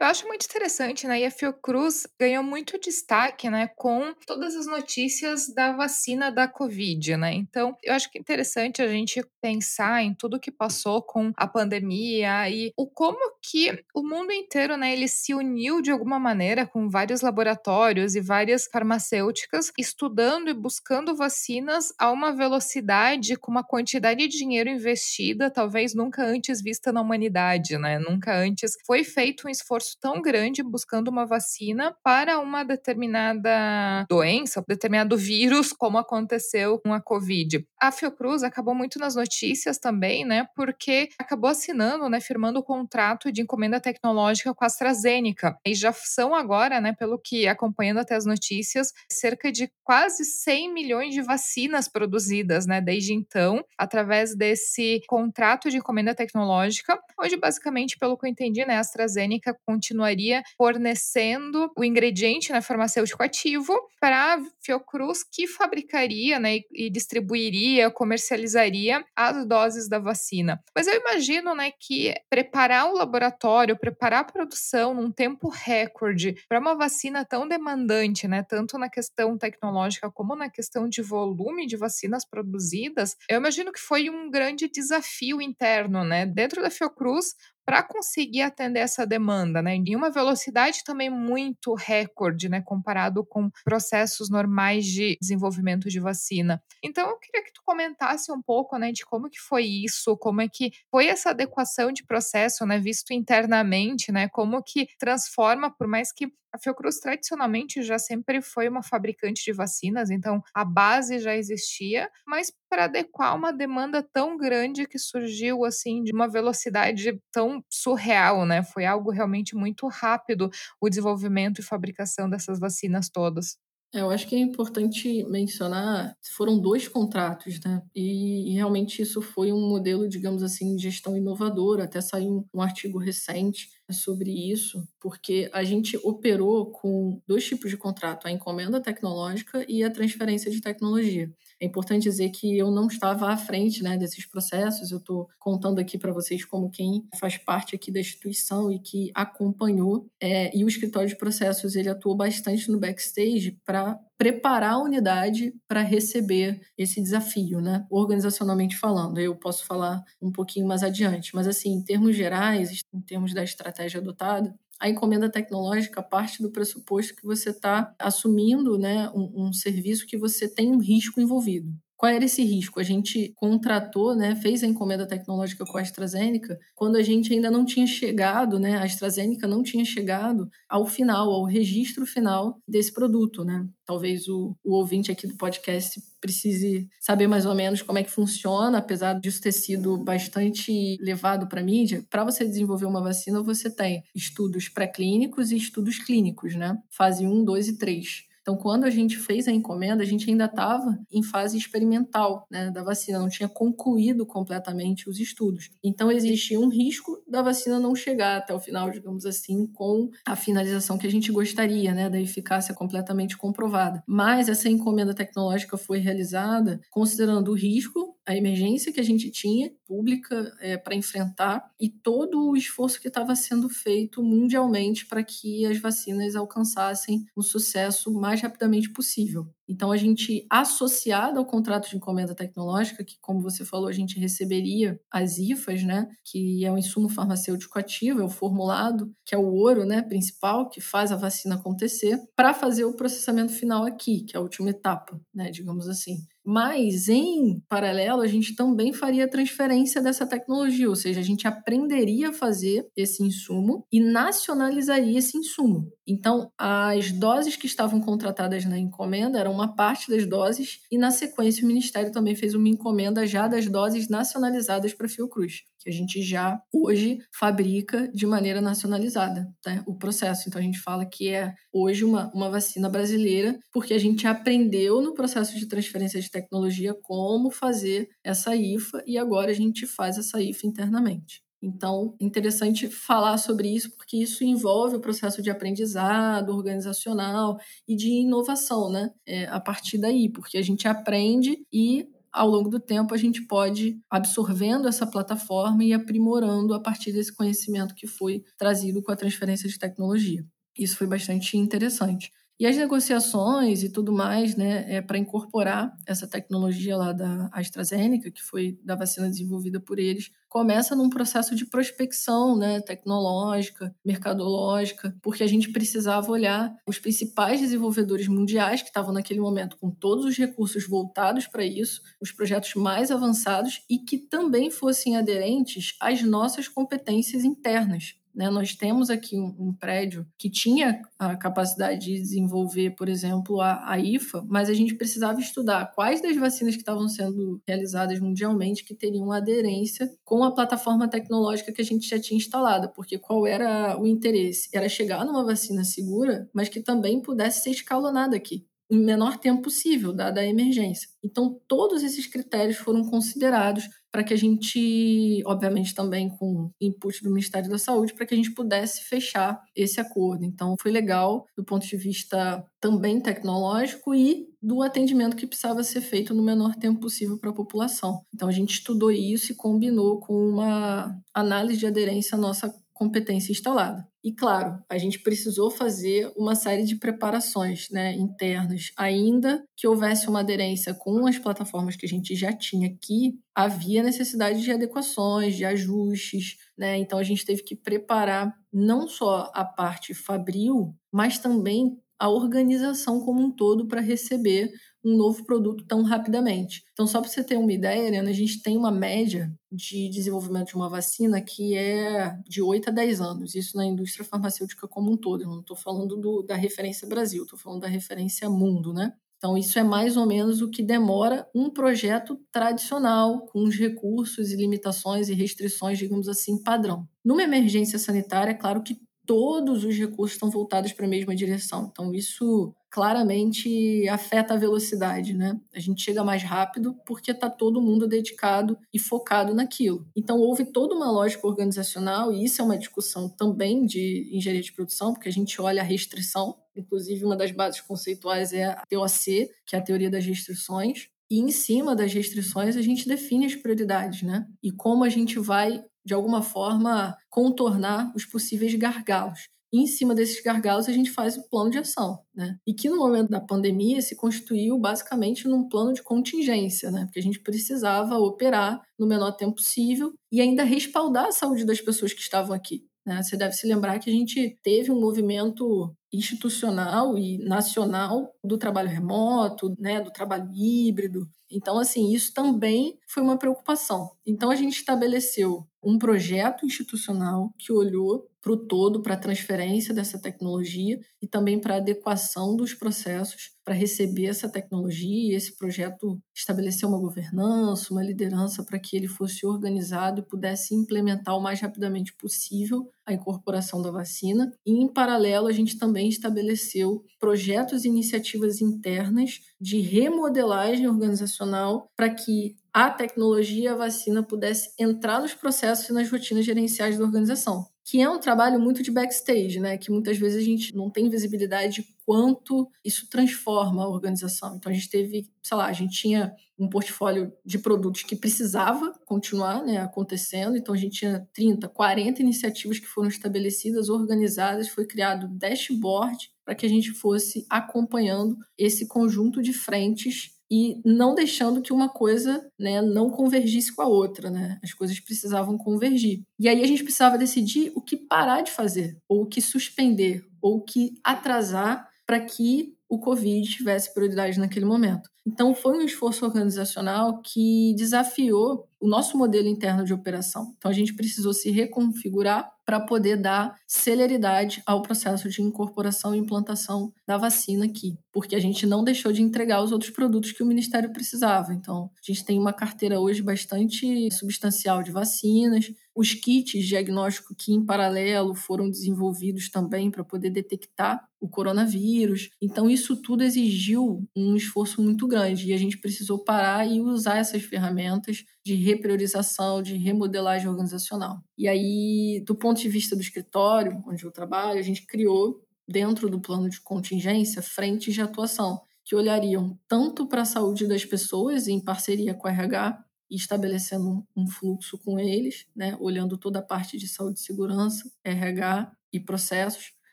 Eu 0.00 0.06
acho 0.06 0.28
muito 0.28 0.44
interessante, 0.46 1.08
né? 1.08 1.18
E 1.20 1.24
a 1.26 1.30
Fiocruz 1.30 2.06
ganhou 2.20 2.44
muito 2.44 2.78
destaque, 2.78 3.50
né, 3.50 3.66
com 3.74 4.14
todas 4.24 4.54
as 4.54 4.64
notícias 4.64 5.52
da 5.52 5.72
vacina 5.72 6.30
da 6.30 6.46
Covid, 6.46 7.16
né? 7.16 7.32
Então, 7.34 7.76
eu 7.82 7.92
acho 7.92 8.08
que 8.08 8.16
é 8.16 8.20
interessante 8.20 8.80
a 8.80 8.86
gente 8.86 9.20
pensar 9.40 10.04
em 10.04 10.14
tudo 10.14 10.38
que 10.38 10.52
passou 10.52 11.02
com 11.02 11.32
a 11.36 11.48
pandemia 11.48 12.48
e 12.48 12.72
o 12.76 12.86
como 12.86 13.18
que 13.42 13.82
o 13.92 14.04
mundo 14.06 14.30
inteiro, 14.32 14.76
né, 14.76 14.92
ele 14.92 15.08
se 15.08 15.34
uniu 15.34 15.82
de 15.82 15.90
alguma 15.90 16.20
maneira 16.20 16.64
com 16.64 16.88
vários 16.88 17.20
laboratórios 17.20 18.14
e 18.14 18.20
várias 18.20 18.66
farmacêuticas 18.70 19.72
estudando 19.76 20.48
e 20.48 20.54
buscando 20.54 21.16
vacinas 21.16 21.92
a 21.98 22.12
uma 22.12 22.32
velocidade 22.32 23.34
com 23.34 23.50
uma 23.50 23.64
quantidade 23.64 24.28
de 24.28 24.38
dinheiro 24.38 24.70
investida, 24.70 25.50
talvez 25.50 25.92
nunca 25.92 26.24
antes 26.24 26.62
vista 26.62 26.92
na 26.92 27.00
humanidade, 27.00 27.76
né? 27.78 27.98
Nunca 27.98 28.32
antes 28.36 28.76
foi 28.86 29.02
feito 29.02 29.48
um 29.48 29.50
esforço 29.50 29.87
tão 30.00 30.20
grande 30.20 30.62
buscando 30.62 31.08
uma 31.08 31.26
vacina 31.26 31.94
para 32.02 32.38
uma 32.38 32.64
determinada 32.64 34.04
doença, 34.08 34.64
determinado 34.66 35.16
vírus, 35.16 35.72
como 35.72 35.98
aconteceu 35.98 36.78
com 36.80 36.92
a 36.92 37.00
Covid. 37.00 37.64
A 37.80 37.92
Fiocruz 37.92 38.42
acabou 38.42 38.74
muito 38.74 38.98
nas 38.98 39.14
notícias 39.14 39.78
também, 39.78 40.24
né? 40.24 40.46
Porque 40.54 41.08
acabou 41.18 41.50
assinando, 41.50 42.08
né, 42.08 42.20
firmando 42.20 42.58
o 42.58 42.62
contrato 42.62 43.30
de 43.30 43.42
encomenda 43.42 43.80
tecnológica 43.80 44.54
com 44.54 44.64
a 44.64 44.66
AstraZeneca. 44.66 45.56
E 45.66 45.74
já 45.74 45.92
são 45.92 46.34
agora, 46.34 46.80
né, 46.80 46.92
pelo 46.92 47.18
que 47.18 47.46
acompanhando 47.46 47.98
até 47.98 48.14
as 48.14 48.24
notícias, 48.24 48.92
cerca 49.10 49.50
de 49.52 49.70
quase 49.84 50.24
100 50.24 50.72
milhões 50.72 51.14
de 51.14 51.22
vacinas 51.22 51.88
produzidas, 51.88 52.66
né, 52.66 52.80
desde 52.80 53.14
então, 53.14 53.64
através 53.78 54.36
desse 54.36 55.00
contrato 55.06 55.70
de 55.70 55.78
encomenda 55.78 56.14
tecnológica, 56.14 56.98
onde 57.18 57.36
basicamente, 57.36 57.98
pelo 57.98 58.16
que 58.16 58.26
eu 58.26 58.30
entendi, 58.30 58.64
né, 58.64 58.76
a 58.76 58.80
AstraZeneca 58.80 59.56
continuaria 59.78 60.42
fornecendo 60.56 61.70
o 61.76 61.84
ingrediente 61.84 62.52
né, 62.52 62.60
farmacêutico 62.60 63.22
ativo 63.22 63.72
para 64.00 64.34
a 64.34 64.42
Fiocruz, 64.60 65.22
que 65.22 65.46
fabricaria 65.46 66.38
né, 66.38 66.58
e 66.72 66.90
distribuiria, 66.90 67.90
comercializaria 67.90 69.04
as 69.16 69.46
doses 69.46 69.88
da 69.88 69.98
vacina. 69.98 70.60
Mas 70.74 70.86
eu 70.88 70.94
imagino 70.94 71.54
né, 71.54 71.70
que 71.78 72.12
preparar 72.28 72.90
o 72.90 72.94
laboratório, 72.94 73.78
preparar 73.78 74.20
a 74.20 74.24
produção 74.24 74.92
num 74.94 75.12
tempo 75.12 75.48
recorde 75.48 76.34
para 76.48 76.58
uma 76.58 76.74
vacina 76.74 77.24
tão 77.24 77.46
demandante, 77.46 78.26
né, 78.26 78.42
tanto 78.42 78.76
na 78.76 78.90
questão 78.90 79.38
tecnológica 79.38 80.10
como 80.10 80.34
na 80.34 80.50
questão 80.50 80.88
de 80.88 81.00
volume 81.00 81.66
de 81.66 81.76
vacinas 81.76 82.24
produzidas, 82.28 83.14
eu 83.30 83.36
imagino 83.38 83.72
que 83.72 83.80
foi 83.80 84.10
um 84.10 84.30
grande 84.30 84.68
desafio 84.68 85.40
interno, 85.40 86.04
né? 86.04 86.26
Dentro 86.26 86.62
da 86.62 86.70
Fiocruz, 86.70 87.34
para 87.68 87.82
conseguir 87.82 88.40
atender 88.40 88.80
essa 88.80 89.06
demanda, 89.06 89.60
né? 89.60 89.74
Em 89.74 89.94
uma 89.94 90.10
velocidade 90.10 90.82
também 90.82 91.10
muito 91.10 91.74
recorde, 91.74 92.48
né? 92.48 92.62
Comparado 92.62 93.22
com 93.26 93.50
processos 93.62 94.30
normais 94.30 94.86
de 94.86 95.18
desenvolvimento 95.20 95.86
de 95.90 96.00
vacina. 96.00 96.62
Então, 96.82 97.10
eu 97.10 97.18
queria 97.18 97.44
que 97.44 97.52
tu 97.52 97.60
comentasse 97.66 98.32
um 98.32 98.40
pouco, 98.40 98.78
né, 98.78 98.90
de 98.90 99.04
como 99.04 99.28
que 99.28 99.38
foi 99.38 99.64
isso, 99.66 100.16
como 100.16 100.40
é 100.40 100.48
que 100.48 100.70
foi 100.90 101.08
essa 101.08 101.28
adequação 101.28 101.92
de 101.92 102.06
processo, 102.06 102.64
né, 102.64 102.78
visto 102.78 103.12
internamente, 103.12 104.10
né? 104.10 104.30
Como 104.30 104.62
que 104.62 104.88
transforma, 104.98 105.70
por 105.70 105.86
mais 105.86 106.10
que 106.10 106.32
a 106.58 106.62
Fiocruz 106.62 106.98
tradicionalmente 106.98 107.82
já 107.82 107.98
sempre 107.98 108.42
foi 108.42 108.68
uma 108.68 108.82
fabricante 108.82 109.44
de 109.44 109.52
vacinas, 109.52 110.10
então 110.10 110.42
a 110.54 110.64
base 110.64 111.18
já 111.18 111.34
existia, 111.34 112.10
mas 112.26 112.52
para 112.68 112.84
adequar 112.84 113.34
uma 113.36 113.52
demanda 113.52 114.02
tão 114.12 114.36
grande 114.36 114.86
que 114.86 114.98
surgiu 114.98 115.64
assim 115.64 116.02
de 116.02 116.12
uma 116.12 116.28
velocidade 116.28 117.20
tão 117.32 117.62
surreal, 117.70 118.44
né? 118.46 118.62
Foi 118.62 118.84
algo 118.84 119.10
realmente 119.10 119.54
muito 119.56 119.86
rápido 119.88 120.50
o 120.80 120.88
desenvolvimento 120.88 121.60
e 121.60 121.64
fabricação 121.64 122.28
dessas 122.28 122.58
vacinas 122.58 123.08
todas. 123.08 123.56
É, 123.94 124.00
eu 124.00 124.10
acho 124.10 124.28
que 124.28 124.36
é 124.36 124.38
importante 124.38 125.24
mencionar, 125.24 126.14
foram 126.36 126.60
dois 126.60 126.86
contratos, 126.86 127.58
né? 127.64 127.82
E, 127.94 128.52
e, 128.52 128.54
realmente 128.54 129.00
isso 129.00 129.22
foi 129.22 129.50
um 129.50 129.66
modelo, 129.66 130.06
digamos 130.06 130.42
assim, 130.42 130.76
de 130.76 130.82
gestão 130.82 131.16
inovadora. 131.16 131.84
Até 131.84 131.98
saiu 132.02 132.30
um, 132.30 132.44
um 132.58 132.60
artigo 132.60 132.98
recente 132.98 133.70
sobre 133.90 134.30
isso, 134.30 134.86
porque 135.00 135.48
a 135.54 135.64
gente 135.64 135.98
operou 136.04 136.70
com 136.70 137.18
dois 137.26 137.46
tipos 137.46 137.70
de 137.70 137.78
contrato: 137.78 138.26
a 138.28 138.30
encomenda 138.30 138.78
tecnológica 138.78 139.64
e 139.66 139.82
a 139.82 139.90
transferência 139.90 140.50
de 140.50 140.60
tecnologia. 140.60 141.32
É 141.60 141.66
importante 141.66 142.04
dizer 142.04 142.30
que 142.30 142.56
eu 142.56 142.70
não 142.70 142.86
estava 142.86 143.30
à 143.30 143.36
frente 143.36 143.82
né, 143.82 143.96
desses 143.96 144.26
processos, 144.26 144.90
eu 144.90 144.98
estou 144.98 145.28
contando 145.38 145.78
aqui 145.78 145.98
para 145.98 146.12
vocês 146.12 146.44
como 146.44 146.70
quem 146.70 147.06
faz 147.18 147.36
parte 147.36 147.74
aqui 147.74 147.90
da 147.90 148.00
instituição 148.00 148.70
e 148.70 148.78
que 148.78 149.10
acompanhou. 149.14 150.08
É, 150.20 150.56
e 150.56 150.64
o 150.64 150.68
escritório 150.68 151.08
de 151.08 151.16
processos 151.16 151.74
ele 151.74 151.88
atuou 151.88 152.16
bastante 152.16 152.70
no 152.70 152.78
backstage 152.78 153.58
para 153.64 153.98
preparar 154.16 154.72
a 154.72 154.78
unidade 154.78 155.54
para 155.66 155.80
receber 155.80 156.60
esse 156.76 157.00
desafio, 157.00 157.60
né? 157.60 157.86
Organizacionalmente 157.88 158.76
falando, 158.76 159.20
eu 159.20 159.36
posso 159.36 159.64
falar 159.64 160.02
um 160.20 160.32
pouquinho 160.32 160.66
mais 160.66 160.82
adiante, 160.82 161.34
mas 161.34 161.46
assim, 161.46 161.70
em 161.70 161.82
termos 161.82 162.16
gerais, 162.16 162.82
em 162.92 163.00
termos 163.00 163.32
da 163.32 163.44
estratégia 163.44 164.00
adotada, 164.00 164.52
a 164.78 164.88
encomenda 164.88 165.30
tecnológica 165.30 166.02
parte 166.02 166.42
do 166.42 166.50
pressuposto 166.50 167.16
que 167.16 167.24
você 167.24 167.50
está 167.50 167.94
assumindo 167.98 168.78
né, 168.78 169.10
um, 169.14 169.48
um 169.48 169.52
serviço 169.52 170.06
que 170.06 170.16
você 170.16 170.48
tem 170.48 170.70
um 170.70 170.78
risco 170.78 171.20
envolvido. 171.20 171.74
Qual 171.98 172.12
era 172.12 172.24
esse 172.24 172.44
risco? 172.44 172.78
A 172.78 172.84
gente 172.84 173.32
contratou, 173.34 174.14
né, 174.14 174.36
fez 174.36 174.62
a 174.62 174.68
encomenda 174.68 175.04
tecnológica 175.04 175.64
com 175.64 175.78
a 175.78 175.80
AstraZeneca 175.80 176.56
quando 176.76 176.94
a 176.94 177.02
gente 177.02 177.32
ainda 177.34 177.50
não 177.50 177.64
tinha 177.64 177.88
chegado, 177.88 178.60
né, 178.60 178.76
a 178.76 178.84
AstraZeneca 178.84 179.48
não 179.48 179.64
tinha 179.64 179.84
chegado 179.84 180.48
ao 180.68 180.86
final, 180.86 181.28
ao 181.28 181.44
registro 181.44 182.06
final 182.06 182.56
desse 182.68 182.92
produto, 182.92 183.44
né? 183.44 183.66
Talvez 183.84 184.28
o, 184.28 184.54
o 184.62 184.76
ouvinte 184.76 185.10
aqui 185.10 185.26
do 185.26 185.36
podcast 185.36 186.00
precise 186.20 186.88
saber 187.00 187.26
mais 187.26 187.46
ou 187.46 187.54
menos 187.54 187.82
como 187.82 187.98
é 187.98 188.04
que 188.04 188.10
funciona, 188.10 188.78
apesar 188.78 189.14
disso 189.14 189.40
ter 189.40 189.52
sido 189.52 189.98
bastante 190.04 190.96
levado 191.00 191.48
para 191.48 191.60
a 191.60 191.64
mídia. 191.64 192.04
Para 192.08 192.22
você 192.22 192.44
desenvolver 192.44 192.86
uma 192.86 193.02
vacina, 193.02 193.42
você 193.42 193.68
tem 193.68 194.04
estudos 194.14 194.68
pré-clínicos 194.68 195.50
e 195.50 195.56
estudos 195.56 195.98
clínicos, 195.98 196.54
né? 196.54 196.78
Fase 196.90 197.26
1, 197.26 197.44
2 197.44 197.68
e 197.68 197.78
3. 197.78 198.27
Então, 198.48 198.56
quando 198.56 198.84
a 198.84 198.90
gente 198.90 199.18
fez 199.18 199.46
a 199.46 199.52
encomenda, 199.52 200.02
a 200.02 200.06
gente 200.06 200.30
ainda 200.30 200.46
estava 200.46 200.98
em 201.12 201.22
fase 201.22 201.58
experimental 201.58 202.46
né, 202.50 202.70
da 202.70 202.82
vacina, 202.82 203.18
não 203.18 203.28
tinha 203.28 203.46
concluído 203.46 204.24
completamente 204.24 205.06
os 205.06 205.20
estudos. 205.20 205.68
Então, 205.84 206.10
existia 206.10 206.58
um 206.58 206.70
risco 206.70 207.22
da 207.28 207.42
vacina 207.42 207.78
não 207.78 207.94
chegar 207.94 208.38
até 208.38 208.54
o 208.54 208.58
final, 208.58 208.90
digamos 208.90 209.26
assim, 209.26 209.66
com 209.66 210.08
a 210.26 210.34
finalização 210.34 210.96
que 210.96 211.06
a 211.06 211.10
gente 211.10 211.30
gostaria, 211.30 211.92
né, 211.92 212.08
da 212.08 212.18
eficácia 212.18 212.74
completamente 212.74 213.36
comprovada. 213.36 214.02
Mas 214.06 214.48
essa 214.48 214.70
encomenda 214.70 215.12
tecnológica 215.12 215.76
foi 215.76 215.98
realizada 215.98 216.80
considerando 216.90 217.50
o 217.50 217.54
risco 217.54 218.16
a 218.28 218.36
emergência 218.36 218.92
que 218.92 219.00
a 219.00 219.02
gente 219.02 219.30
tinha 219.30 219.72
pública 219.86 220.54
é, 220.60 220.76
para 220.76 220.94
enfrentar 220.94 221.72
e 221.80 221.88
todo 221.88 222.50
o 222.50 222.56
esforço 222.56 223.00
que 223.00 223.08
estava 223.08 223.34
sendo 223.34 223.70
feito 223.70 224.22
mundialmente 224.22 225.06
para 225.06 225.24
que 225.24 225.64
as 225.64 225.80
vacinas 225.80 226.36
alcançassem 226.36 227.24
um 227.34 227.40
sucesso 227.40 228.12
mais 228.12 228.42
rapidamente 228.42 228.90
possível. 228.90 229.46
Então, 229.68 229.92
a 229.92 229.96
gente, 229.96 230.46
associado 230.50 231.38
ao 231.38 231.44
contrato 231.44 231.90
de 231.90 231.96
encomenda 231.96 232.34
tecnológica, 232.34 233.04
que, 233.04 233.16
como 233.20 233.40
você 233.40 233.64
falou, 233.64 233.88
a 233.88 233.92
gente 233.92 234.18
receberia 234.18 234.98
as 235.12 235.38
IFAs, 235.38 235.82
né, 235.82 236.08
que 236.24 236.64
é 236.64 236.72
o 236.72 236.78
insumo 236.78 237.08
farmacêutico 237.08 237.78
ativo, 237.78 238.20
é 238.20 238.24
o 238.24 238.30
formulado, 238.30 239.12
que 239.26 239.34
é 239.34 239.38
o 239.38 239.52
ouro 239.52 239.84
né, 239.84 240.00
principal, 240.00 240.68
que 240.68 240.80
faz 240.80 241.12
a 241.12 241.16
vacina 241.16 241.56
acontecer, 241.56 242.18
para 242.34 242.54
fazer 242.54 242.84
o 242.84 242.96
processamento 242.96 243.52
final 243.52 243.84
aqui, 243.84 244.22
que 244.22 244.36
é 244.36 244.38
a 244.38 244.42
última 244.42 244.70
etapa, 244.70 245.20
né, 245.34 245.50
digamos 245.50 245.88
assim. 245.88 246.16
Mas, 246.50 247.10
em 247.10 247.60
paralelo, 247.68 248.22
a 248.22 248.26
gente 248.26 248.54
também 248.54 248.90
faria 248.90 249.26
a 249.26 249.28
transferência 249.28 250.00
dessa 250.00 250.26
tecnologia, 250.26 250.88
ou 250.88 250.96
seja, 250.96 251.20
a 251.20 251.22
gente 251.22 251.46
aprenderia 251.46 252.30
a 252.30 252.32
fazer 252.32 252.88
esse 252.96 253.22
insumo 253.22 253.84
e 253.92 254.00
nacionalizaria 254.00 255.18
esse 255.18 255.36
insumo. 255.36 255.92
Então, 256.08 256.50
as 256.56 257.12
doses 257.12 257.54
que 257.54 257.66
estavam 257.66 258.00
contratadas 258.00 258.64
na 258.64 258.78
encomenda 258.78 259.38
eram 259.38 259.52
uma 259.52 259.76
parte 259.76 260.10
das 260.10 260.26
doses, 260.26 260.80
e 260.90 260.96
na 260.96 261.10
sequência, 261.10 261.62
o 261.62 261.66
Ministério 261.68 262.10
também 262.10 262.34
fez 262.34 262.54
uma 262.54 262.66
encomenda 262.66 263.26
já 263.26 263.46
das 263.46 263.66
doses 263.68 264.08
nacionalizadas 264.08 264.94
para 264.94 265.06
Fiocruz, 265.06 265.64
que 265.78 265.90
a 265.90 265.92
gente 265.92 266.22
já 266.22 266.58
hoje 266.72 267.18
fabrica 267.30 268.08
de 268.08 268.26
maneira 268.26 268.62
nacionalizada 268.62 269.46
né, 269.66 269.84
o 269.86 269.94
processo. 269.94 270.48
Então, 270.48 270.58
a 270.58 270.64
gente 270.64 270.80
fala 270.80 271.04
que 271.04 271.28
é 271.28 271.52
hoje 271.70 272.04
uma, 272.04 272.32
uma 272.32 272.48
vacina 272.48 272.88
brasileira, 272.88 273.58
porque 273.70 273.92
a 273.92 273.98
gente 273.98 274.26
aprendeu 274.26 275.02
no 275.02 275.12
processo 275.12 275.58
de 275.58 275.66
transferência 275.66 276.22
de 276.22 276.30
tecnologia 276.30 276.94
como 277.02 277.50
fazer 277.50 278.08
essa 278.24 278.56
IFA 278.56 279.02
e 279.06 279.18
agora 279.18 279.50
a 279.50 279.54
gente 279.54 279.86
faz 279.86 280.16
essa 280.16 280.40
IFA 280.40 280.66
internamente. 280.66 281.42
Então, 281.60 282.14
interessante 282.20 282.88
falar 282.88 283.36
sobre 283.36 283.68
isso, 283.68 283.90
porque 283.96 284.16
isso 284.16 284.44
envolve 284.44 284.96
o 284.96 285.00
processo 285.00 285.42
de 285.42 285.50
aprendizado 285.50 286.50
organizacional 286.54 287.58
e 287.86 287.96
de 287.96 288.08
inovação, 288.08 288.90
né? 288.90 289.10
É, 289.26 289.46
a 289.46 289.58
partir 289.60 289.98
daí, 289.98 290.28
porque 290.28 290.56
a 290.56 290.62
gente 290.62 290.86
aprende 290.86 291.58
e 291.72 292.06
ao 292.32 292.48
longo 292.48 292.68
do 292.68 292.78
tempo, 292.78 293.14
a 293.14 293.16
gente 293.16 293.42
pode 293.46 293.98
absorvendo 294.08 294.86
essa 294.86 295.06
plataforma 295.06 295.82
e 295.82 295.92
aprimorando 295.92 296.74
a 296.74 296.80
partir 296.80 297.10
desse 297.12 297.34
conhecimento 297.34 297.94
que 297.94 298.06
foi 298.06 298.44
trazido 298.56 299.02
com 299.02 299.10
a 299.10 299.16
transferência 299.16 299.68
de 299.68 299.78
tecnologia. 299.78 300.44
Isso 300.78 300.96
foi 300.96 301.06
bastante 301.06 301.56
interessante. 301.56 302.30
E 302.60 302.66
as 302.66 302.76
negociações 302.76 303.84
e 303.84 303.88
tudo 303.88 304.12
mais, 304.12 304.56
né, 304.56 304.84
é 304.96 305.00
para 305.00 305.16
incorporar 305.16 305.94
essa 306.04 306.26
tecnologia 306.26 306.96
lá 306.96 307.12
da 307.12 307.48
AstraZeneca, 307.52 308.32
que 308.32 308.42
foi 308.42 308.76
da 308.82 308.96
vacina 308.96 309.28
desenvolvida 309.28 309.78
por 309.78 309.96
eles, 309.96 310.32
começa 310.48 310.96
num 310.96 311.08
processo 311.08 311.54
de 311.54 311.64
prospecção, 311.64 312.56
né, 312.56 312.80
tecnológica, 312.80 313.94
mercadológica, 314.04 315.16
porque 315.22 315.44
a 315.44 315.46
gente 315.46 315.70
precisava 315.70 316.32
olhar 316.32 316.74
os 316.84 316.98
principais 316.98 317.60
desenvolvedores 317.60 318.26
mundiais 318.26 318.82
que 318.82 318.88
estavam 318.88 319.12
naquele 319.12 319.38
momento 319.38 319.76
com 319.76 319.88
todos 319.88 320.24
os 320.24 320.36
recursos 320.36 320.84
voltados 320.88 321.46
para 321.46 321.64
isso, 321.64 322.02
os 322.20 322.32
projetos 322.32 322.74
mais 322.74 323.12
avançados 323.12 323.82
e 323.88 323.98
que 323.98 324.18
também 324.18 324.68
fossem 324.68 325.16
aderentes 325.16 325.94
às 326.00 326.22
nossas 326.22 326.66
competências 326.66 327.44
internas. 327.44 328.17
Né? 328.34 328.50
Nós 328.50 328.74
temos 328.74 329.10
aqui 329.10 329.38
um, 329.38 329.54
um, 329.58 329.72
prédio 329.72 330.26
que 330.36 330.50
tinha 330.50 331.02
a 331.18 331.36
capacidade 331.36 332.06
de 332.06 332.14
desenvolver, 332.14 332.90
por 332.90 333.08
exemplo, 333.08 333.60
a, 333.60 333.92
a, 333.92 333.98
IFA, 333.98 334.44
mas 334.48 334.68
a 334.68 334.74
gente 334.74 334.94
precisava 334.94 335.40
estudar 335.40 335.92
quais 335.94 336.20
das 336.20 336.36
vacinas 336.36 336.74
que 336.74 336.82
estavam 336.82 337.08
sendo 337.08 337.60
realizadas 337.66 338.20
mundialmente 338.20 338.84
que 338.84 338.94
teriam 338.94 339.32
aderência 339.32 340.10
com 340.24 340.44
a 340.44 340.52
plataforma 340.52 341.08
tecnológica 341.08 341.72
que 341.72 341.82
a 341.82 341.84
gente 341.84 342.08
já 342.08 342.18
tinha 342.18 342.38
instalada, 342.38 342.88
porque 342.88 343.18
qual 343.18 343.46
era 343.46 344.00
o 344.00 344.06
interesse? 344.06 344.68
Era 344.72 344.88
chegar 344.88 345.24
numa 345.24 345.44
vacina 345.44 345.84
segura, 345.84 346.48
mas 346.52 346.68
que 346.68 346.80
também 346.80 347.20
pudesse 347.20 347.62
ser 347.62 347.70
escalonada 347.70 348.36
aqui 348.36 348.66
em 348.90 348.98
menor 348.98 349.38
tempo 349.38 349.62
possível, 349.62 350.12
dada 350.12 350.40
a 350.40 350.46
emergência. 350.46 351.08
Então, 351.22 351.60
todos 351.68 352.02
esses 352.02 352.26
critérios 352.26 352.78
foram 352.78 353.04
considerados 353.04 353.88
para 354.10 354.24
que 354.24 354.32
a 354.32 354.36
gente, 354.36 355.42
obviamente 355.44 355.94
também 355.94 356.28
com 356.28 356.70
input 356.80 357.22
do 357.22 357.30
Ministério 357.30 357.70
da 357.70 357.78
Saúde, 357.78 358.14
para 358.14 358.26
que 358.26 358.34
a 358.34 358.36
gente 358.36 358.52
pudesse 358.52 359.04
fechar 359.04 359.62
esse 359.74 360.00
acordo. 360.00 360.44
Então, 360.44 360.74
foi 360.80 360.90
legal 360.90 361.46
do 361.56 361.64
ponto 361.64 361.86
de 361.86 361.96
vista 361.96 362.64
também 362.80 363.20
tecnológico 363.20 364.14
e 364.14 364.48
do 364.62 364.82
atendimento 364.82 365.36
que 365.36 365.46
precisava 365.46 365.82
ser 365.84 366.00
feito 366.00 366.34
no 366.34 366.42
menor 366.42 366.74
tempo 366.74 367.00
possível 367.00 367.38
para 367.38 367.50
a 367.50 367.54
população. 367.54 368.22
Então, 368.34 368.48
a 368.48 368.52
gente 368.52 368.74
estudou 368.74 369.10
isso 369.10 369.52
e 369.52 369.56
combinou 369.56 370.18
com 370.20 370.34
uma 370.34 371.14
análise 371.34 371.78
de 371.78 371.86
aderência 371.86 372.36
à 372.36 372.40
nossa 372.40 372.72
competência 372.98 373.52
instalada. 373.52 374.06
E 374.24 374.32
claro, 374.32 374.82
a 374.90 374.98
gente 374.98 375.20
precisou 375.20 375.70
fazer 375.70 376.30
uma 376.36 376.56
série 376.56 376.82
de 376.82 376.96
preparações 376.96 377.88
né, 377.90 378.12
internas, 378.14 378.90
ainda 378.96 379.64
que 379.76 379.86
houvesse 379.86 380.28
uma 380.28 380.40
aderência 380.40 380.92
com 380.92 381.24
as 381.26 381.38
plataformas 381.38 381.94
que 381.94 382.04
a 382.04 382.08
gente 382.08 382.34
já 382.34 382.52
tinha 382.52 382.88
aqui, 382.88 383.38
havia 383.54 384.02
necessidade 384.02 384.60
de 384.60 384.72
adequações, 384.72 385.56
de 385.56 385.64
ajustes, 385.64 386.56
né? 386.76 386.98
Então 386.98 387.18
a 387.18 387.22
gente 387.22 387.46
teve 387.46 387.62
que 387.62 387.76
preparar 387.76 388.52
não 388.72 389.06
só 389.06 389.50
a 389.54 389.64
parte 389.64 390.12
fabril, 390.12 390.94
mas 391.12 391.38
também 391.38 391.96
a 392.18 392.28
organização 392.28 393.20
como 393.20 393.40
um 393.42 393.50
todo 393.50 393.86
para 393.86 394.00
receber 394.00 394.72
um 395.04 395.16
novo 395.16 395.44
produto 395.44 395.84
tão 395.86 396.02
rapidamente. 396.02 396.82
Então, 396.92 397.06
só 397.06 397.20
para 397.20 397.30
você 397.30 397.44
ter 397.44 397.56
uma 397.56 397.72
ideia, 397.72 398.10
né, 398.10 398.18
a 398.18 398.32
gente 398.32 398.60
tem 398.60 398.76
uma 398.76 398.90
média 398.90 399.52
de 399.70 400.08
desenvolvimento 400.10 400.68
de 400.68 400.74
uma 400.74 400.88
vacina 400.88 401.40
que 401.40 401.76
é 401.76 402.36
de 402.46 402.60
8 402.60 402.88
a 402.88 402.92
10 402.92 403.20
anos, 403.20 403.54
isso 403.54 403.76
na 403.76 403.86
indústria 403.86 404.24
farmacêutica 404.24 404.88
como 404.88 405.12
um 405.12 405.16
todo. 405.16 405.42
Eu 405.42 405.48
não 405.48 405.60
estou 405.60 405.76
falando 405.76 406.16
do, 406.16 406.42
da 406.42 406.56
referência 406.56 407.08
Brasil, 407.08 407.44
estou 407.44 407.58
falando 407.58 407.82
da 407.82 407.88
referência 407.88 408.50
mundo, 408.50 408.92
né? 408.92 409.12
Então, 409.38 409.56
isso 409.56 409.78
é 409.78 409.84
mais 409.84 410.16
ou 410.16 410.26
menos 410.26 410.60
o 410.60 410.68
que 410.68 410.82
demora 410.82 411.46
um 411.54 411.70
projeto 411.70 412.40
tradicional, 412.50 413.46
com 413.46 413.62
os 413.62 413.76
recursos 413.76 414.50
e 414.50 414.56
limitações 414.56 415.28
e 415.28 415.34
restrições, 415.34 415.96
digamos 415.96 416.28
assim, 416.28 416.60
padrão. 416.60 417.06
Numa 417.24 417.44
emergência 417.44 418.00
sanitária, 418.00 418.50
é 418.50 418.54
claro 418.54 418.82
que 418.82 418.98
todos 419.28 419.84
os 419.84 419.94
recursos 419.94 420.36
estão 420.36 420.48
voltados 420.48 420.90
para 420.94 421.04
a 421.04 421.08
mesma 421.08 421.36
direção. 421.36 421.90
Então, 421.92 422.14
isso 422.14 422.74
claramente 422.90 424.08
afeta 424.08 424.54
a 424.54 424.56
velocidade, 424.56 425.34
né? 425.34 425.60
A 425.74 425.78
gente 425.78 426.02
chega 426.02 426.24
mais 426.24 426.42
rápido 426.42 426.96
porque 427.04 427.32
está 427.32 427.50
todo 427.50 427.82
mundo 427.82 428.08
dedicado 428.08 428.78
e 428.90 428.98
focado 428.98 429.54
naquilo. 429.54 430.08
Então, 430.16 430.38
houve 430.38 430.64
toda 430.64 430.94
uma 430.94 431.10
lógica 431.10 431.46
organizacional, 431.46 432.32
e 432.32 432.42
isso 432.42 432.62
é 432.62 432.64
uma 432.64 432.78
discussão 432.78 433.28
também 433.28 433.84
de 433.84 434.30
engenharia 434.32 434.62
de 434.62 434.72
produção, 434.72 435.12
porque 435.12 435.28
a 435.28 435.32
gente 435.32 435.60
olha 435.60 435.82
a 435.82 435.84
restrição, 435.84 436.56
inclusive 436.74 437.22
uma 437.22 437.36
das 437.36 437.50
bases 437.50 437.82
conceituais 437.82 438.54
é 438.54 438.64
a 438.64 438.82
TOC, 438.88 439.50
que 439.66 439.76
é 439.76 439.78
a 439.78 439.82
teoria 439.82 440.08
das 440.08 440.24
restrições, 440.24 441.10
e 441.30 441.38
em 441.38 441.50
cima 441.50 441.94
das 441.94 442.14
restrições 442.14 442.78
a 442.78 442.80
gente 442.80 443.06
define 443.06 443.44
as 443.44 443.54
prioridades, 443.54 444.22
né? 444.22 444.46
E 444.62 444.72
como 444.72 445.04
a 445.04 445.10
gente 445.10 445.38
vai 445.38 445.84
de 446.08 446.14
alguma 446.14 446.40
forma, 446.40 447.14
contornar 447.28 448.10
os 448.16 448.24
possíveis 448.24 448.74
gargalos. 448.74 449.50
E 449.70 449.82
em 449.82 449.86
cima 449.86 450.14
desses 450.14 450.42
gargalos, 450.42 450.88
a 450.88 450.92
gente 450.92 451.10
faz 451.10 451.36
o 451.36 451.46
plano 451.50 451.70
de 451.70 451.76
ação, 451.76 452.18
né? 452.34 452.56
E 452.66 452.72
que 452.72 452.88
no 452.88 452.96
momento 452.96 453.28
da 453.28 453.42
pandemia 453.42 454.00
se 454.00 454.16
constituiu 454.16 454.78
basicamente 454.78 455.46
num 455.46 455.68
plano 455.68 455.92
de 455.92 456.02
contingência, 456.02 456.90
né? 456.90 457.04
Porque 457.04 457.18
a 457.18 457.22
gente 457.22 457.40
precisava 457.40 458.16
operar 458.16 458.80
no 458.98 459.06
menor 459.06 459.32
tempo 459.32 459.56
possível 459.56 460.14
e 460.32 460.40
ainda 460.40 460.64
respaldar 460.64 461.26
a 461.26 461.32
saúde 461.32 461.66
das 461.66 461.82
pessoas 461.82 462.14
que 462.14 462.22
estavam 462.22 462.56
aqui. 462.56 462.86
Né? 463.06 463.22
Você 463.22 463.36
deve 463.36 463.52
se 463.52 463.66
lembrar 463.66 463.98
que 463.98 464.08
a 464.08 464.12
gente 464.12 464.58
teve 464.62 464.90
um 464.90 464.98
movimento 464.98 465.94
institucional 466.12 467.18
e 467.18 467.38
nacional 467.38 468.34
do 468.42 468.56
trabalho 468.56 468.88
remoto, 468.88 469.74
né, 469.78 470.00
do 470.00 470.10
trabalho 470.10 470.50
híbrido. 470.54 471.28
Então, 471.50 471.78
assim, 471.78 472.12
isso 472.12 472.32
também 472.32 472.98
foi 473.08 473.22
uma 473.22 473.38
preocupação. 473.38 474.10
Então, 474.26 474.50
a 474.50 474.54
gente 474.54 474.76
estabeleceu 474.76 475.66
um 475.82 475.98
projeto 475.98 476.66
institucional 476.66 477.52
que 477.58 477.72
olhou 477.72 478.28
para 478.48 478.52
o 478.54 478.56
todo, 478.56 479.02
para 479.02 479.12
a 479.12 479.18
transferência 479.18 479.92
dessa 479.92 480.18
tecnologia 480.18 480.98
e 481.20 481.26
também 481.26 481.60
para 481.60 481.74
a 481.74 481.76
adequação 481.76 482.56
dos 482.56 482.72
processos 482.72 483.50
para 483.62 483.74
receber 483.74 484.24
essa 484.24 484.48
tecnologia. 484.48 485.32
E 485.32 485.34
esse 485.34 485.54
projeto 485.54 486.18
estabeleceu 486.34 486.88
uma 486.88 486.98
governança, 486.98 487.92
uma 487.92 488.02
liderança 488.02 488.64
para 488.64 488.78
que 488.78 488.96
ele 488.96 489.06
fosse 489.06 489.46
organizado 489.46 490.20
e 490.20 490.26
pudesse 490.26 490.74
implementar 490.74 491.36
o 491.36 491.42
mais 491.42 491.60
rapidamente 491.60 492.14
possível 492.16 492.88
a 493.04 493.12
incorporação 493.12 493.82
da 493.82 493.90
vacina. 493.90 494.50
E, 494.64 494.72
em 494.72 494.88
paralelo, 494.88 495.46
a 495.46 495.52
gente 495.52 495.78
também 495.78 496.08
estabeleceu 496.08 497.02
projetos 497.20 497.84
e 497.84 497.88
iniciativas 497.88 498.62
internas 498.62 499.40
de 499.60 499.80
remodelagem 499.80 500.88
organizacional 500.88 501.90
para 501.94 502.08
que 502.08 502.56
a 502.72 502.90
tecnologia 502.90 503.64
e 503.64 503.68
a 503.68 503.74
vacina 503.74 504.22
pudesse 504.22 504.70
entrar 504.78 505.20
nos 505.20 505.34
processos 505.34 505.88
e 505.88 505.92
nas 505.92 506.10
rotinas 506.10 506.46
gerenciais 506.46 506.96
da 506.96 507.04
organização 507.04 507.66
que 507.88 508.02
é 508.02 508.10
um 508.10 508.20
trabalho 508.20 508.60
muito 508.60 508.82
de 508.82 508.90
backstage, 508.90 509.58
né? 509.58 509.78
Que 509.78 509.90
muitas 509.90 510.18
vezes 510.18 510.42
a 510.42 510.44
gente 510.44 510.76
não 510.76 510.90
tem 510.90 511.08
visibilidade 511.08 511.76
de 511.76 511.96
quanto 512.04 512.70
isso 512.84 513.08
transforma 513.08 513.82
a 513.82 513.88
organização. 513.88 514.56
Então 514.56 514.70
a 514.70 514.74
gente 514.74 514.90
teve, 514.90 515.30
sei 515.42 515.56
lá, 515.56 515.64
a 515.64 515.72
gente 515.72 515.98
tinha 515.98 516.34
um 516.58 516.68
portfólio 516.68 517.32
de 517.46 517.58
produtos 517.58 518.02
que 518.02 518.14
precisava 518.14 518.92
continuar 519.06 519.64
né, 519.64 519.78
acontecendo, 519.78 520.54
então 520.54 520.74
a 520.74 520.76
gente 520.76 520.98
tinha 520.98 521.26
30, 521.32 521.66
40 521.66 522.20
iniciativas 522.20 522.78
que 522.78 522.86
foram 522.86 523.08
estabelecidas, 523.08 523.88
organizadas, 523.88 524.68
foi 524.68 524.84
criado 524.84 525.26
dashboard 525.26 526.30
para 526.44 526.54
que 526.54 526.66
a 526.66 526.68
gente 526.68 526.90
fosse 526.92 527.46
acompanhando 527.48 528.36
esse 528.58 528.86
conjunto 528.86 529.40
de 529.40 529.54
frentes 529.54 530.37
e 530.50 530.80
não 530.84 531.14
deixando 531.14 531.60
que 531.60 531.72
uma 531.72 531.88
coisa 531.88 532.46
né, 532.58 532.80
não 532.80 533.10
convergisse 533.10 533.74
com 533.74 533.82
a 533.82 533.86
outra. 533.86 534.30
Né? 534.30 534.58
As 534.62 534.72
coisas 534.72 534.98
precisavam 535.00 535.58
convergir. 535.58 536.22
E 536.38 536.48
aí 536.48 536.62
a 536.62 536.66
gente 536.66 536.82
precisava 536.82 537.18
decidir 537.18 537.72
o 537.74 537.80
que 537.80 537.96
parar 537.96 538.42
de 538.42 538.50
fazer, 538.50 538.96
ou 539.08 539.22
o 539.22 539.26
que 539.26 539.40
suspender, 539.40 540.24
ou 540.40 540.56
o 540.56 540.62
que 540.62 540.94
atrasar 541.04 541.88
para 542.06 542.20
que 542.20 542.74
o 542.88 542.98
Covid 542.98 543.46
tivesse 543.46 543.92
prioridade 543.92 544.38
naquele 544.38 544.64
momento. 544.64 545.10
Então, 545.28 545.54
foi 545.54 545.76
um 545.76 545.82
esforço 545.82 546.24
organizacional 546.24 547.20
que 547.20 547.74
desafiou 547.76 548.66
o 548.80 548.88
nosso 548.88 549.18
modelo 549.18 549.46
interno 549.46 549.84
de 549.84 549.92
operação. 549.92 550.54
Então, 550.56 550.70
a 550.70 550.74
gente 550.74 550.94
precisou 550.94 551.34
se 551.34 551.50
reconfigurar 551.50 552.50
para 552.64 552.80
poder 552.80 553.16
dar 553.16 553.54
celeridade 553.66 554.62
ao 554.64 554.80
processo 554.80 555.28
de 555.28 555.42
incorporação 555.42 556.14
e 556.14 556.18
implantação 556.18 556.90
da 557.06 557.18
vacina 557.18 557.66
aqui, 557.66 557.98
porque 558.10 558.34
a 558.34 558.40
gente 558.40 558.64
não 558.64 558.82
deixou 558.82 559.12
de 559.12 559.22
entregar 559.22 559.62
os 559.62 559.70
outros 559.70 559.90
produtos 559.90 560.32
que 560.32 560.42
o 560.42 560.46
Ministério 560.46 560.92
precisava. 560.92 561.52
Então, 561.52 561.90
a 561.94 562.00
gente 562.02 562.24
tem 562.24 562.38
uma 562.38 562.52
carteira 562.52 562.98
hoje 562.98 563.20
bastante 563.20 564.10
substancial 564.10 564.82
de 564.82 564.90
vacinas, 564.90 565.70
os 565.98 566.14
kits 566.14 566.64
diagnóstico 566.64 567.34
que, 567.34 567.52
em 567.52 567.66
paralelo, 567.66 568.32
foram 568.32 568.70
desenvolvidos 568.70 569.50
também 569.50 569.90
para 569.90 570.04
poder 570.04 570.30
detectar 570.30 571.04
o 571.20 571.28
coronavírus. 571.28 572.30
Então, 572.40 572.70
isso 572.70 573.02
tudo 573.02 573.24
exigiu 573.24 574.08
um 574.14 574.36
esforço 574.36 574.80
muito 574.80 575.08
grande 575.08 575.48
e 575.48 575.52
a 575.52 575.56
gente 575.56 575.76
precisou 575.76 576.22
parar 576.22 576.64
e 576.70 576.80
usar 576.80 577.18
essas 577.18 577.42
ferramentas 577.42 578.24
de 578.46 578.54
repriorização, 578.54 579.60
de 579.60 579.76
remodelagem 579.76 580.48
organizacional. 580.48 581.18
E 581.36 581.48
aí, 581.48 582.22
do 582.24 582.36
ponto 582.36 582.60
de 582.60 582.68
vista 582.68 582.94
do 582.94 583.02
escritório, 583.02 583.82
onde 583.84 584.04
eu 584.04 584.12
trabalho, 584.12 584.60
a 584.60 584.62
gente 584.62 584.86
criou, 584.86 585.42
dentro 585.66 586.08
do 586.08 586.20
plano 586.20 586.48
de 586.48 586.60
contingência, 586.60 587.42
frentes 587.42 587.92
de 587.92 588.00
atuação 588.00 588.60
que 588.84 588.94
olhariam 588.94 589.58
tanto 589.66 590.06
para 590.06 590.22
a 590.22 590.24
saúde 590.24 590.66
das 590.66 590.84
pessoas, 590.84 591.48
em 591.48 591.60
parceria 591.60 592.14
com 592.14 592.28
a 592.28 592.30
RH, 592.30 592.84
e 593.10 593.16
estabelecendo 593.16 594.06
um 594.16 594.26
fluxo 594.26 594.78
com 594.78 594.98
eles, 594.98 595.46
né, 595.54 595.76
olhando 595.80 596.16
toda 596.18 596.38
a 596.40 596.42
parte 596.42 596.76
de 596.76 596.88
saúde 596.88 597.18
e 597.18 597.22
segurança, 597.22 597.90
RH 598.04 598.72
e 598.92 599.00
processos. 599.00 599.72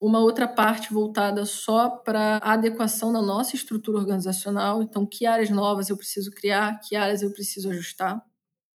Uma 0.00 0.20
outra 0.20 0.46
parte 0.46 0.92
voltada 0.92 1.46
só 1.46 1.88
para 1.88 2.38
adequação 2.38 3.12
da 3.12 3.22
nossa 3.22 3.56
estrutura 3.56 3.98
organizacional, 3.98 4.82
então 4.82 5.06
que 5.06 5.24
áreas 5.24 5.50
novas 5.50 5.88
eu 5.88 5.96
preciso 5.96 6.30
criar, 6.30 6.78
que 6.80 6.94
áreas 6.96 7.22
eu 7.22 7.32
preciso 7.32 7.70
ajustar. 7.70 8.22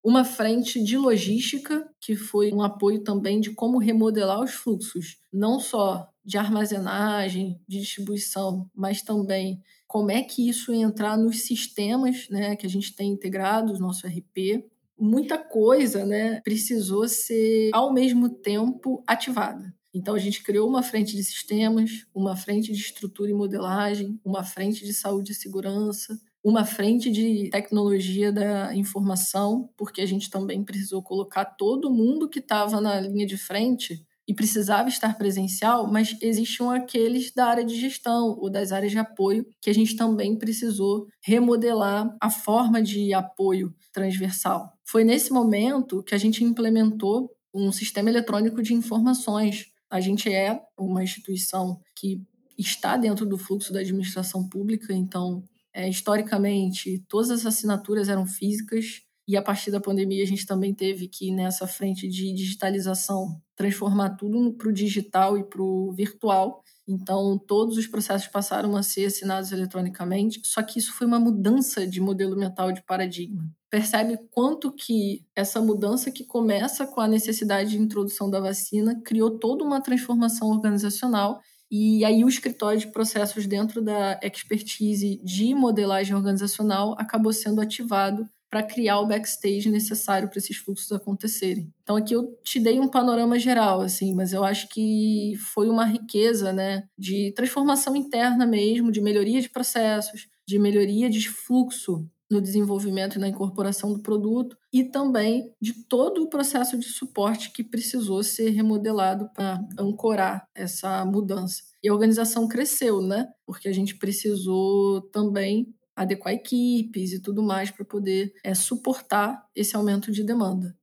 Uma 0.03 0.23
frente 0.23 0.81
de 0.81 0.97
logística, 0.97 1.89
que 1.99 2.15
foi 2.15 2.53
um 2.53 2.61
apoio 2.61 3.03
também 3.03 3.41
de 3.41 3.51
como 3.51 3.77
remodelar 3.77 4.39
os 4.41 4.51
fluxos, 4.53 5.17
não 5.33 5.59
só 5.59 6.07
de 6.27 6.37
armazenagem, 6.37 7.57
de 7.65 7.79
distribuição, 7.79 8.69
mas 8.75 9.01
também 9.01 9.63
como 9.87 10.11
é 10.11 10.21
que 10.21 10.49
isso 10.49 10.73
entrar 10.73 11.17
nos 11.17 11.43
sistemas 11.43 12.27
né, 12.29 12.57
que 12.57 12.65
a 12.65 12.69
gente 12.69 12.93
tem 12.93 13.09
integrados, 13.09 13.79
nosso 13.79 14.05
RP. 14.05 14.65
Muita 14.99 15.37
coisa 15.37 16.05
né, 16.05 16.41
precisou 16.41 17.07
ser, 17.07 17.69
ao 17.73 17.93
mesmo 17.93 18.27
tempo, 18.27 19.01
ativada. 19.07 19.73
Então, 19.93 20.13
a 20.15 20.19
gente 20.19 20.43
criou 20.43 20.67
uma 20.67 20.83
frente 20.83 21.15
de 21.15 21.23
sistemas, 21.23 22.05
uma 22.13 22.35
frente 22.35 22.73
de 22.73 22.77
estrutura 22.77 23.31
e 23.31 23.33
modelagem, 23.33 24.19
uma 24.23 24.43
frente 24.43 24.83
de 24.83 24.93
saúde 24.93 25.31
e 25.31 25.35
segurança, 25.35 26.19
uma 26.43 26.65
frente 26.65 27.09
de 27.09 27.49
tecnologia 27.49 28.33
da 28.33 28.75
informação, 28.75 29.69
porque 29.77 30.01
a 30.01 30.05
gente 30.05 30.29
também 30.29 30.61
precisou 30.61 31.01
colocar 31.01 31.45
todo 31.45 31.89
mundo 31.89 32.27
que 32.27 32.39
estava 32.39 32.81
na 32.81 32.99
linha 32.99 33.25
de 33.25 33.37
frente 33.37 34.05
e 34.27 34.33
precisava 34.33 34.89
estar 34.89 35.17
presencial, 35.17 35.89
mas 35.89 36.15
existiam 36.21 36.69
aqueles 36.69 37.31
da 37.31 37.45
área 37.45 37.63
de 37.63 37.79
gestão 37.79 38.37
ou 38.39 38.49
das 38.49 38.73
áreas 38.73 38.91
de 38.91 38.97
apoio 38.97 39.45
que 39.61 39.69
a 39.69 39.73
gente 39.73 39.95
também 39.95 40.37
precisou 40.37 41.07
remodelar 41.23 42.13
a 42.21 42.29
forma 42.29 42.81
de 42.81 43.13
apoio 43.13 43.73
transversal. 43.93 44.73
Foi 44.85 45.05
nesse 45.05 45.31
momento 45.31 46.03
que 46.03 46.13
a 46.13 46.17
gente 46.17 46.43
implementou 46.43 47.31
um 47.53 47.71
sistema 47.71 48.09
eletrônico 48.09 48.61
de 48.61 48.73
informações. 48.73 49.67
A 49.89 50.01
gente 50.01 50.31
é 50.31 50.61
uma 50.77 51.03
instituição 51.03 51.79
que 51.95 52.21
está 52.57 52.97
dentro 52.97 53.25
do 53.25 53.37
fluxo 53.37 53.71
da 53.71 53.79
administração 53.79 54.47
pública, 54.47 54.93
então, 54.93 55.43
é, 55.73 55.87
historicamente, 55.87 57.03
todas 57.07 57.29
as 57.29 57.45
assinaturas 57.45 58.09
eram 58.09 58.25
físicas 58.25 59.06
e 59.27 59.35
a 59.35 59.41
partir 59.41 59.71
da 59.71 59.81
pandemia, 59.81 60.23
a 60.23 60.27
gente 60.27 60.45
também 60.45 60.73
teve 60.73 61.07
que, 61.07 61.31
nessa 61.31 61.67
frente 61.67 62.07
de 62.07 62.31
digitalização, 62.31 63.41
transformar 63.55 64.11
tudo 64.11 64.53
para 64.53 64.69
o 64.69 64.73
digital 64.73 65.37
e 65.37 65.43
para 65.43 65.61
o 65.61 65.91
virtual. 65.91 66.63
Então, 66.87 67.37
todos 67.37 67.77
os 67.77 67.85
processos 67.85 68.29
passaram 68.29 68.77
a 68.77 68.83
ser 68.83 69.07
assinados 69.07 69.51
eletronicamente, 69.51 70.39
só 70.45 70.63
que 70.63 70.79
isso 70.79 70.93
foi 70.93 71.05
uma 71.05 71.19
mudança 71.19 71.85
de 71.85 71.99
modelo 71.99 72.37
mental 72.37 72.71
de 72.71 72.81
paradigma. 72.83 73.51
Percebe 73.69 74.17
quanto 74.31 74.71
que 74.71 75.25
essa 75.35 75.61
mudança 75.61 76.09
que 76.09 76.23
começa 76.23 76.87
com 76.87 77.01
a 77.01 77.07
necessidade 77.07 77.71
de 77.71 77.77
introdução 77.77 78.29
da 78.29 78.39
vacina 78.39 79.01
criou 79.03 79.37
toda 79.37 79.61
uma 79.61 79.81
transformação 79.81 80.47
organizacional 80.49 81.41
e 81.69 82.05
aí 82.05 82.23
o 82.23 82.29
escritório 82.29 82.79
de 82.79 82.87
processos 82.87 83.45
dentro 83.45 83.81
da 83.81 84.17
expertise 84.23 85.19
de 85.21 85.53
modelagem 85.53 86.15
organizacional 86.15 86.95
acabou 86.97 87.33
sendo 87.33 87.59
ativado 87.59 88.25
para 88.49 88.63
criar 88.63 88.99
o 88.99 89.07
backstage 89.07 89.69
necessário 89.69 90.29
para 90.29 90.37
esses 90.37 90.57
fluxos 90.57 90.91
acontecerem. 90.91 91.71
Então 91.83 91.95
aqui 91.95 92.13
eu 92.13 92.37
te 92.43 92.59
dei 92.59 92.79
um 92.79 92.87
panorama 92.87 93.37
geral, 93.37 93.81
assim, 93.81 94.13
mas 94.13 94.33
eu 94.33 94.43
acho 94.43 94.69
que 94.69 95.33
foi 95.53 95.69
uma 95.69 95.85
riqueza, 95.85 96.53
né, 96.53 96.83
de 96.97 97.33
transformação 97.35 97.95
interna 97.95 98.45
mesmo, 98.45 98.91
de 98.91 99.01
melhoria 99.01 99.41
de 99.41 99.49
processos, 99.49 100.27
de 100.47 100.57
melhoria 100.57 101.09
de 101.09 101.29
fluxo 101.29 102.07
no 102.29 102.41
desenvolvimento 102.41 103.15
e 103.15 103.19
na 103.19 103.29
incorporação 103.29 103.93
do 103.93 104.01
produto 104.01 104.57
e 104.71 104.83
também 104.83 105.51
de 105.61 105.73
todo 105.85 106.23
o 106.23 106.29
processo 106.29 106.77
de 106.77 106.85
suporte 106.85 107.51
que 107.51 107.63
precisou 107.63 108.21
ser 108.21 108.49
remodelado 108.49 109.29
para 109.33 109.59
ancorar 109.79 110.45
essa 110.53 111.05
mudança. 111.05 111.63
E 111.81 111.87
a 111.87 111.93
organização 111.93 112.47
cresceu, 112.47 113.01
né? 113.01 113.27
Porque 113.45 113.69
a 113.69 113.73
gente 113.73 113.97
precisou 113.97 115.01
também 115.09 115.73
adequar 115.97 116.33
equipes 116.33 117.11
e 117.11 117.21
tudo 117.21 117.43
mais 117.43 117.71
para 117.71 117.83
poder 117.83 118.33
é, 118.43 118.53
suportar 118.53 119.45
esse 119.55 119.75
aumento 119.75 120.11
de 120.11 120.23
demanda. 120.23 120.77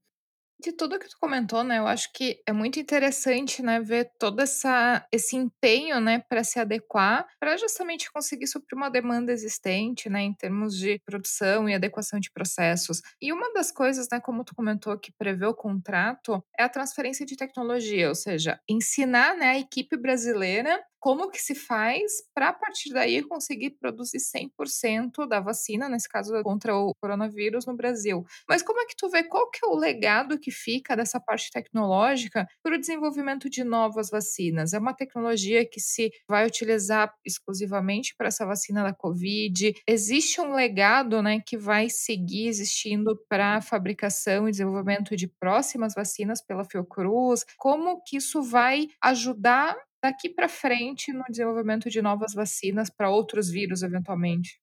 De 0.61 0.73
tudo 0.73 0.99
que 0.99 1.09
tu 1.09 1.17
comentou, 1.21 1.63
né, 1.63 1.79
eu 1.79 1.87
acho 1.87 2.11
que 2.13 2.41
é 2.47 2.53
muito 2.53 2.81
interessante, 2.81 3.61
né, 3.61 3.81
ver 3.81 4.11
todo 4.19 4.41
essa, 4.41 5.05
esse 5.13 5.37
empenho, 5.37 6.01
né, 6.01 6.21
para 6.21 6.43
se 6.43 6.59
adequar, 6.59 7.27
para 7.39 7.57
justamente 7.59 8.11
conseguir 8.11 8.47
suprir 8.47 8.75
uma 8.75 8.89
demanda 8.89 9.31
existente, 9.31 10.09
né, 10.09 10.23
em 10.23 10.33
termos 10.33 10.79
de 10.79 10.99
produção 11.05 11.69
e 11.69 11.75
adequação 11.75 12.19
de 12.19 12.31
processos. 12.33 13.03
E 13.21 13.31
uma 13.31 13.53
das 13.53 13.71
coisas, 13.71 14.07
né, 14.11 14.21
como 14.21 14.43
tu 14.43 14.55
comentou, 14.55 14.99
que 14.99 15.13
prevê 15.13 15.45
o 15.45 15.55
contrato, 15.55 16.43
é 16.59 16.63
a 16.63 16.69
transferência 16.69 17.27
de 17.27 17.37
tecnologia, 17.37 18.09
ou 18.09 18.15
seja, 18.15 18.59
ensinar, 18.67 19.37
né, 19.37 19.49
a 19.49 19.59
equipe 19.59 19.99
brasileira 19.99 20.81
como 21.05 21.31
que 21.31 21.39
se 21.39 21.55
faz 21.55 22.13
para 22.35 22.49
a 22.49 22.53
partir 22.55 22.91
daí 22.95 23.23
conseguir 23.23 23.73
produzir 23.79 24.19
100% 24.21 25.29
da 25.29 25.39
vacina, 25.39 25.87
nesse 25.87 26.09
caso 26.09 26.33
contra 26.43 26.75
o 26.75 26.95
coronavírus 26.95 27.67
no 27.67 27.77
Brasil. 27.77 28.25
Mas 28.49 28.63
como 28.63 28.81
é 28.81 28.87
que 28.87 28.97
tu 28.97 29.11
vê 29.11 29.23
qual 29.23 29.51
que 29.51 29.59
é 29.63 29.69
o 29.69 29.77
legado 29.77 30.39
que 30.39 30.51
fica 30.51 30.97
dessa 30.97 31.21
parte 31.21 31.51
tecnológica 31.53 32.49
para 32.63 32.77
o 32.77 32.81
desenvolvimento 32.81 33.51
de 33.51 33.63
novas 33.63 34.09
vacinas? 34.09 34.73
É 34.73 34.79
uma 34.79 34.95
tecnologia 34.95 35.69
que 35.69 35.79
se 35.79 36.11
vai 36.27 36.47
utilizar 36.47 37.13
exclusivamente 37.23 38.15
para 38.17 38.29
essa 38.29 38.47
vacina 38.47 38.83
da 38.83 38.95
Covid? 38.95 39.75
Existe 39.87 40.41
um 40.41 40.55
legado, 40.55 41.21
né, 41.21 41.39
que 41.47 41.59
vai 41.59 41.91
seguir 41.91 42.49
existindo 42.49 43.15
para 43.29 43.57
a 43.57 43.61
fabricação 43.61 44.49
e 44.49 44.53
desenvolvimento 44.53 45.15
de 45.15 45.29
próximas 45.29 45.93
vacinas 45.95 46.41
pela 46.41 46.65
Fiocruz? 46.65 47.45
Como 47.59 48.03
que 48.07 48.17
isso 48.17 48.43
vai 48.43 48.87
ajudar 49.03 49.77
daqui 50.05 50.29
para 50.29 50.51
frente 50.51 51.15
no 51.15 51.25
desenvolvimento 51.31 51.89
de 51.89 52.03
novas 52.03 52.35
vacinas 52.35 52.91
para 52.91 53.09
outros 53.09 53.49
vírus, 53.49 53.83
eventualmente? 53.83 54.61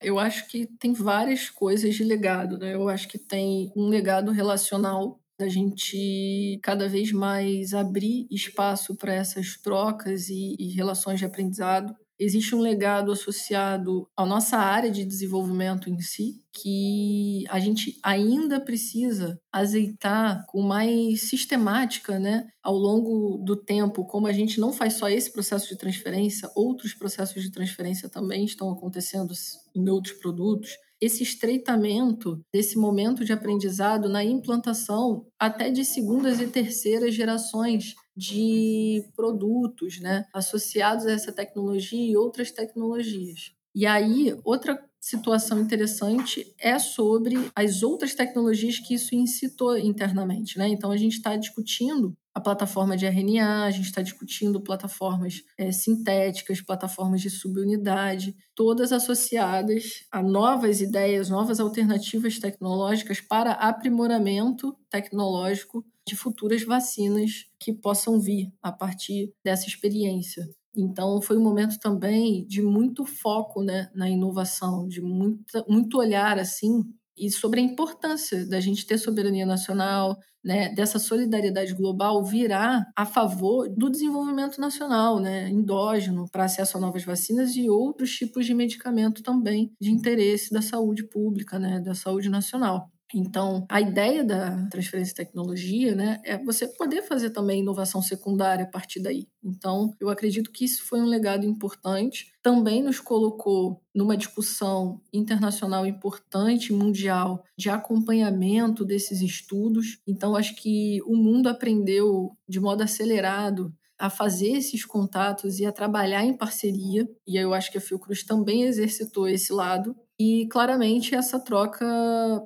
Eu 0.00 0.16
acho 0.16 0.46
que 0.46 0.68
tem 0.78 0.92
várias 0.92 1.50
coisas 1.50 1.96
de 1.96 2.04
legado, 2.04 2.56
né? 2.56 2.72
Eu 2.74 2.88
acho 2.88 3.08
que 3.08 3.18
tem 3.18 3.72
um 3.76 3.88
legado 3.88 4.30
relacional 4.30 5.18
da 5.38 5.48
gente 5.48 6.60
cada 6.62 6.88
vez 6.88 7.10
mais 7.10 7.74
abrir 7.74 8.28
espaço 8.30 8.96
para 8.96 9.12
essas 9.12 9.56
trocas 9.56 10.28
e, 10.28 10.54
e 10.56 10.68
relações 10.68 11.18
de 11.18 11.24
aprendizado 11.24 11.94
existe 12.18 12.54
um 12.54 12.60
legado 12.60 13.12
associado 13.12 14.08
à 14.16 14.24
nossa 14.24 14.56
área 14.56 14.90
de 14.90 15.04
desenvolvimento 15.04 15.90
em 15.90 16.00
si, 16.00 16.42
que 16.52 17.44
a 17.48 17.60
gente 17.60 17.98
ainda 18.02 18.58
precisa 18.58 19.38
azeitar 19.52 20.44
com 20.48 20.62
mais 20.62 21.28
sistemática, 21.28 22.18
né, 22.18 22.46
ao 22.62 22.74
longo 22.74 23.38
do 23.44 23.56
tempo, 23.56 24.06
como 24.06 24.26
a 24.26 24.32
gente 24.32 24.58
não 24.58 24.72
faz 24.72 24.94
só 24.94 25.08
esse 25.08 25.32
processo 25.32 25.68
de 25.68 25.76
transferência, 25.76 26.50
outros 26.56 26.94
processos 26.94 27.42
de 27.42 27.50
transferência 27.50 28.08
também 28.08 28.44
estão 28.44 28.70
acontecendo 28.70 29.34
em 29.74 29.88
outros 29.88 30.14
produtos. 30.14 30.70
Esse 30.98 31.22
estreitamento 31.22 32.40
desse 32.50 32.78
momento 32.78 33.22
de 33.22 33.32
aprendizado 33.32 34.08
na 34.08 34.24
implantação 34.24 35.26
até 35.38 35.70
de 35.70 35.84
segundas 35.84 36.40
e 36.40 36.46
terceiras 36.46 37.14
gerações 37.14 37.94
de 38.16 39.04
produtos 39.14 40.00
né, 40.00 40.24
associados 40.32 41.06
a 41.06 41.12
essa 41.12 41.32
tecnologia 41.32 42.10
e 42.10 42.16
outras 42.16 42.50
tecnologias. 42.50 43.52
E 43.74 43.84
aí, 43.84 44.34
outra 44.42 44.82
situação 44.98 45.60
interessante 45.60 46.54
é 46.58 46.78
sobre 46.78 47.36
as 47.54 47.82
outras 47.82 48.14
tecnologias 48.14 48.78
que 48.78 48.94
isso 48.94 49.14
incitou 49.14 49.76
internamente. 49.76 50.58
Né? 50.58 50.68
Então, 50.68 50.90
a 50.90 50.96
gente 50.96 51.12
está 51.12 51.36
discutindo 51.36 52.16
a 52.34 52.40
plataforma 52.40 52.96
de 52.96 53.06
RNA, 53.06 53.64
a 53.64 53.70
gente 53.70 53.86
está 53.86 54.02
discutindo 54.02 54.60
plataformas 54.60 55.42
é, 55.56 55.72
sintéticas, 55.72 56.60
plataformas 56.60 57.20
de 57.20 57.30
subunidade, 57.30 58.36
todas 58.54 58.92
associadas 58.92 60.04
a 60.10 60.22
novas 60.22 60.80
ideias, 60.80 61.30
novas 61.30 61.60
alternativas 61.60 62.38
tecnológicas 62.38 63.20
para 63.20 63.52
aprimoramento 63.52 64.76
tecnológico 64.90 65.84
de 66.06 66.16
futuras 66.16 66.62
vacinas 66.64 67.44
que 67.58 67.72
possam 67.72 68.20
vir 68.20 68.52
a 68.62 68.72
partir 68.72 69.32
dessa 69.44 69.66
experiência. 69.66 70.46
Então, 70.76 71.22
foi 71.22 71.38
um 71.38 71.42
momento 71.42 71.78
também 71.78 72.46
de 72.46 72.62
muito 72.62 73.04
foco 73.06 73.62
né, 73.62 73.90
na 73.94 74.08
inovação, 74.08 74.86
de 74.86 75.00
muito, 75.00 75.42
muito 75.68 75.98
olhar 75.98 76.38
assim 76.38 76.82
e 77.16 77.30
sobre 77.30 77.60
a 77.60 77.62
importância 77.62 78.46
da 78.46 78.60
gente 78.60 78.86
ter 78.86 78.98
soberania 78.98 79.46
nacional, 79.46 80.18
né, 80.44 80.68
dessa 80.74 80.98
solidariedade 80.98 81.74
global 81.74 82.22
virar 82.22 82.84
a 82.94 83.06
favor 83.06 83.68
do 83.68 83.90
desenvolvimento 83.90 84.60
nacional, 84.60 85.18
né, 85.18 85.48
endógeno, 85.48 86.26
para 86.30 86.44
acesso 86.44 86.76
a 86.76 86.80
novas 86.80 87.04
vacinas 87.04 87.56
e 87.56 87.68
outros 87.70 88.10
tipos 88.12 88.44
de 88.46 88.54
medicamento 88.54 89.22
também 89.22 89.72
de 89.80 89.90
interesse 89.90 90.52
da 90.52 90.60
saúde 90.62 91.08
pública, 91.08 91.58
né, 91.58 91.80
da 91.80 91.94
saúde 91.94 92.28
nacional. 92.28 92.90
Então, 93.14 93.64
a 93.68 93.80
ideia 93.80 94.24
da 94.24 94.66
transferência 94.68 95.12
de 95.12 95.24
tecnologia 95.24 95.94
né, 95.94 96.20
é 96.24 96.36
você 96.36 96.66
poder 96.66 97.02
fazer 97.02 97.30
também 97.30 97.60
inovação 97.60 98.02
secundária 98.02 98.64
a 98.64 98.68
partir 98.68 99.00
daí. 99.00 99.28
Então, 99.42 99.94
eu 100.00 100.08
acredito 100.08 100.50
que 100.50 100.64
isso 100.64 100.84
foi 100.84 101.00
um 101.00 101.06
legado 101.06 101.46
importante. 101.46 102.32
Também 102.42 102.82
nos 102.82 102.98
colocou 102.98 103.80
numa 103.94 104.16
discussão 104.16 105.00
internacional 105.12 105.86
importante, 105.86 106.72
mundial, 106.72 107.44
de 107.56 107.70
acompanhamento 107.70 108.84
desses 108.84 109.20
estudos. 109.20 110.00
Então, 110.06 110.34
acho 110.34 110.56
que 110.56 111.00
o 111.06 111.16
mundo 111.16 111.48
aprendeu 111.48 112.36
de 112.48 112.58
modo 112.58 112.82
acelerado 112.82 113.72
a 113.98 114.10
fazer 114.10 114.50
esses 114.50 114.84
contatos 114.84 115.58
e 115.58 115.64
a 115.64 115.72
trabalhar 115.72 116.24
em 116.24 116.36
parceria. 116.36 117.08
E 117.26 117.36
eu 117.36 117.54
acho 117.54 117.70
que 117.70 117.78
a 117.78 117.80
Fiocruz 117.80 118.24
também 118.24 118.64
exercitou 118.64 119.28
esse 119.28 119.52
lado 119.52 119.96
e 120.18 120.46
claramente 120.46 121.14
essa 121.14 121.38
troca 121.38 121.84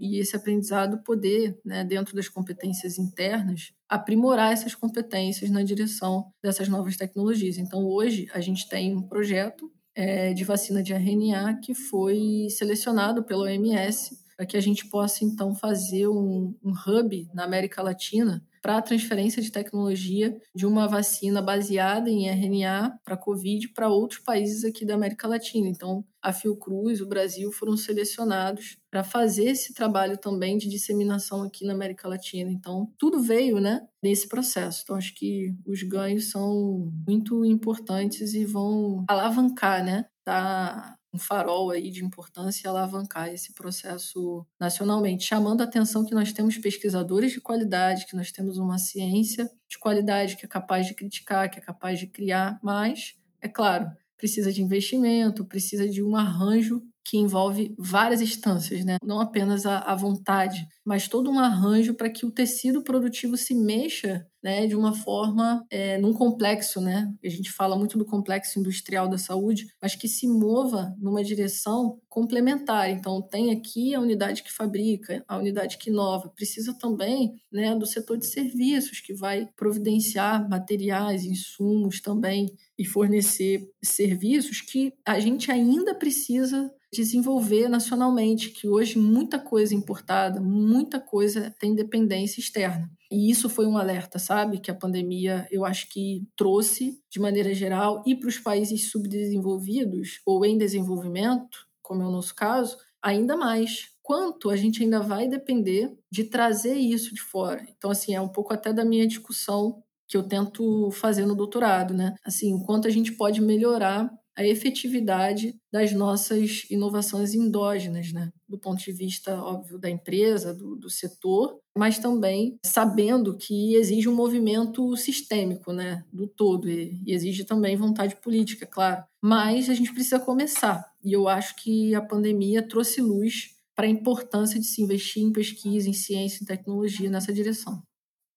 e 0.01 0.19
esse 0.19 0.35
aprendizado 0.35 1.03
poder, 1.05 1.59
né, 1.65 1.85
dentro 1.85 2.15
das 2.15 2.29
competências 2.29 2.99
internas, 2.99 3.73
aprimorar 3.89 4.53
essas 4.53 4.75
competências 4.75 5.51
na 5.51 5.63
direção 5.63 6.33
dessas 6.43 6.69
novas 6.69 6.97
tecnologias. 6.97 7.59
Então, 7.59 7.85
hoje, 7.87 8.29
a 8.33 8.41
gente 8.41 8.69
tem 8.69 8.97
um 8.97 9.03
projeto 9.03 9.71
é, 9.95 10.33
de 10.33 10.45
vacina 10.45 10.83
de 10.83 10.93
RNA 10.93 11.61
que 11.63 11.75
foi 11.75 12.49
selecionado 12.51 13.23
pela 13.23 13.45
OMS 13.45 14.19
para 14.37 14.47
que 14.47 14.57
a 14.57 14.61
gente 14.61 14.89
possa, 14.89 15.25
então, 15.25 15.55
fazer 15.55 16.09
um, 16.09 16.55
um 16.65 16.73
hub 16.73 17.29
na 17.35 17.45
América 17.45 17.83
Latina 17.83 18.43
para 18.63 18.79
a 18.79 18.83
transferência 18.83 19.43
de 19.43 19.51
tecnologia 19.51 20.37
de 20.55 20.67
uma 20.67 20.87
vacina 20.87 21.41
baseada 21.41 22.11
em 22.11 22.29
RNA 22.29 22.99
para 23.05 23.17
Covid 23.17 23.69
para 23.69 23.89
outros 23.89 24.21
países 24.21 24.65
aqui 24.65 24.85
da 24.85 24.95
América 24.95 25.27
Latina. 25.27 25.69
Então, 25.69 26.05
a 26.23 26.33
Fiocruz, 26.33 27.01
o 27.01 27.09
Brasil 27.09 27.51
foram 27.53 27.77
selecionados 27.77 28.77
para 28.91 29.03
fazer 29.03 29.45
esse 29.47 29.73
trabalho 29.73 30.19
também 30.19 30.59
de 30.59 30.69
disseminação 30.69 31.43
aqui 31.43 31.65
na 31.65 31.73
América 31.73 32.09
Latina. 32.09 32.51
Então, 32.51 32.93
tudo 32.99 33.21
veio, 33.21 33.61
né, 33.61 33.81
nesse 34.03 34.29
processo. 34.29 34.83
Então, 34.83 34.97
acho 34.97 35.15
que 35.15 35.55
os 35.67 35.83
ganhos 35.83 36.31
são 36.31 36.93
muito 37.07 37.45
importantes 37.45 38.35
e 38.35 38.45
vão 38.45 39.05
alavancar, 39.09 39.85
né, 39.85 40.07
tá 40.25 40.97
um 41.13 41.19
farol 41.19 41.71
aí 41.71 41.91
de 41.91 42.05
importância 42.05 42.67
e 42.67 42.69
alavancar 42.69 43.29
esse 43.29 43.53
processo 43.53 44.47
nacionalmente, 44.61 45.25
chamando 45.25 45.61
a 45.61 45.65
atenção 45.65 46.05
que 46.05 46.15
nós 46.15 46.33
temos 46.33 46.57
pesquisadores 46.59 47.33
de 47.33 47.41
qualidade, 47.41 48.07
que 48.07 48.15
nós 48.15 48.31
temos 48.31 48.59
uma 48.59 48.79
ciência 48.79 49.51
de 49.69 49.79
qualidade 49.79 50.37
que 50.37 50.45
é 50.45 50.49
capaz 50.49 50.87
de 50.87 50.95
criticar, 50.95 51.51
que 51.51 51.59
é 51.59 51.63
capaz 51.63 51.99
de 51.99 52.07
criar, 52.07 52.59
mas, 52.63 53.15
é 53.41 53.49
claro, 53.49 53.91
precisa 54.21 54.53
de 54.53 54.61
investimento, 54.61 55.47
precisa 55.47 55.89
de 55.89 56.03
um 56.03 56.15
arranjo 56.15 56.83
que 57.05 57.17
envolve 57.19 57.75
várias 57.79 58.21
instâncias, 58.21 58.85
né? 58.85 58.97
não 59.05 59.21
apenas 59.21 59.67
a, 59.67 59.79
a 59.79 59.95
vontade, 59.95 60.67
mas 60.85 61.09
todo 61.09 61.31
um 61.31 61.39
arranjo 61.39 61.95
para 61.95 62.11
que 62.11 62.25
o 62.27 62.31
tecido 62.31 62.83
produtivo 62.83 63.37
se 63.37 63.55
mexa 63.55 64.27
né, 64.43 64.67
de 64.67 64.75
uma 64.75 64.95
forma, 64.95 65.65
é, 65.71 65.99
num 65.99 66.13
complexo, 66.13 66.81
né? 66.81 67.13
A 67.23 67.29
gente 67.29 67.51
fala 67.51 67.77
muito 67.77 67.99
do 67.99 68.07
complexo 68.07 68.59
industrial 68.59 69.07
da 69.07 69.19
saúde, 69.19 69.67
mas 69.81 69.95
que 69.95 70.09
se 70.09 70.27
mova 70.27 70.95
numa 70.99 71.23
direção 71.23 72.01
complementar. 72.09 72.91
Então, 72.91 73.21
tem 73.21 73.51
aqui 73.51 73.95
a 73.95 74.01
unidade 74.01 74.43
que 74.43 74.53
fabrica, 74.53 75.23
a 75.29 75.37
unidade 75.37 75.77
que 75.77 75.91
inova. 75.91 76.31
Precisa 76.31 76.77
também 76.79 77.35
né, 77.53 77.75
do 77.75 77.87
setor 77.87 78.17
de 78.17 78.27
serviços, 78.27 79.01
que 79.01 79.13
vai 79.13 79.47
providenciar 79.57 80.49
materiais, 80.49 81.25
insumos 81.25 82.01
também 82.01 82.51
e 82.79 82.85
fornecer 82.85 83.69
serviços 83.83 84.63
que 84.63 84.95
a 85.05 85.21
gente 85.21 85.51
ainda 85.51 85.95
precisa 85.95 86.73
desenvolver 86.93 87.69
nacionalmente, 87.69 88.51
que 88.51 88.69
hoje 88.69 88.99
muita 88.99 89.39
coisa 89.39 89.75
importada, 89.75 90.41
muita 90.41 91.01
coisa 91.01 91.55
tem 91.59 91.75
dependência 91.75 92.41
externa. 92.41 92.91
E 93.11 93.31
isso 93.31 93.49
foi 93.49 93.67
um 93.67 93.77
alerta, 93.77 94.19
sabe? 94.19 94.59
Que 94.59 94.71
a 94.71 94.75
pandemia, 94.75 95.47
eu 95.51 95.65
acho 95.65 95.89
que 95.89 96.27
trouxe, 96.37 97.01
de 97.11 97.21
maneira 97.21 97.55
geral, 97.55 98.03
e 98.07 98.15
para 98.15 98.29
os 98.29 98.39
países 98.39 98.91
subdesenvolvidos 98.91 100.21
ou 100.27 100.45
em 100.45 100.59
desenvolvimento, 100.59 101.67
como 101.83 102.03
é 102.03 102.07
o 102.07 102.11
nosso 102.11 102.35
caso, 102.35 102.77
ainda 103.03 103.37
mais. 103.37 103.89
Quanto 104.03 104.51
a 104.51 104.57
gente 104.57 104.83
ainda 104.83 105.01
vai 105.01 105.29
depender 105.29 105.97
de 106.11 106.25
trazer 106.25 106.75
isso 106.75 107.15
de 107.15 107.21
fora. 107.21 107.65
Então, 107.77 107.91
assim, 107.91 108.15
é 108.15 108.21
um 108.21 108.29
pouco 108.29 108.53
até 108.53 108.73
da 108.73 108.85
minha 108.85 109.07
discussão 109.07 109.83
que 110.09 110.17
eu 110.17 110.25
tento 110.25 110.91
fazer 110.91 111.25
no 111.25 111.37
doutorado, 111.37 111.95
né? 111.95 112.17
Assim, 112.25 112.53
o 112.53 112.65
quanto 112.65 112.89
a 112.89 112.91
gente 112.91 113.13
pode 113.13 113.41
melhorar 113.41 114.11
a 114.41 114.47
efetividade 114.47 115.55
das 115.71 115.93
nossas 115.93 116.65
inovações 116.71 117.35
endógenas, 117.35 118.11
né? 118.11 118.33
do 118.49 118.59
ponto 118.59 118.83
de 118.83 118.91
vista, 118.91 119.41
óbvio, 119.41 119.79
da 119.79 119.89
empresa, 119.89 120.55
do, 120.55 120.75
do 120.77 120.89
setor, 120.89 121.59
mas 121.77 121.99
também 121.99 122.59
sabendo 122.65 123.37
que 123.37 123.75
exige 123.75 124.09
um 124.09 124.15
movimento 124.15 124.97
sistêmico 124.97 125.73
né? 125.73 126.05
do 126.11 126.27
todo 126.27 126.71
e, 126.71 127.01
e 127.07 127.13
exige 127.13 127.45
também 127.45 127.77
vontade 127.77 128.17
política, 128.17 128.67
claro. 128.67 129.05
Mas 129.23 129.69
a 129.69 129.75
gente 129.75 129.93
precisa 129.93 130.19
começar, 130.19 130.91
e 131.05 131.13
eu 131.13 131.29
acho 131.29 131.55
que 131.57 131.95
a 131.95 132.01
pandemia 132.01 132.67
trouxe 132.67 133.03
luz 133.03 133.51
para 133.77 133.87
a 133.87 133.91
importância 133.91 134.59
de 134.59 134.67
se 134.67 134.81
investir 134.81 135.23
em 135.23 135.33
pesquisa, 135.33 135.89
em 135.89 135.93
ciência 135.93 136.43
e 136.43 136.47
tecnologia 136.47 137.11
nessa 137.11 137.33
direção. 137.33 137.83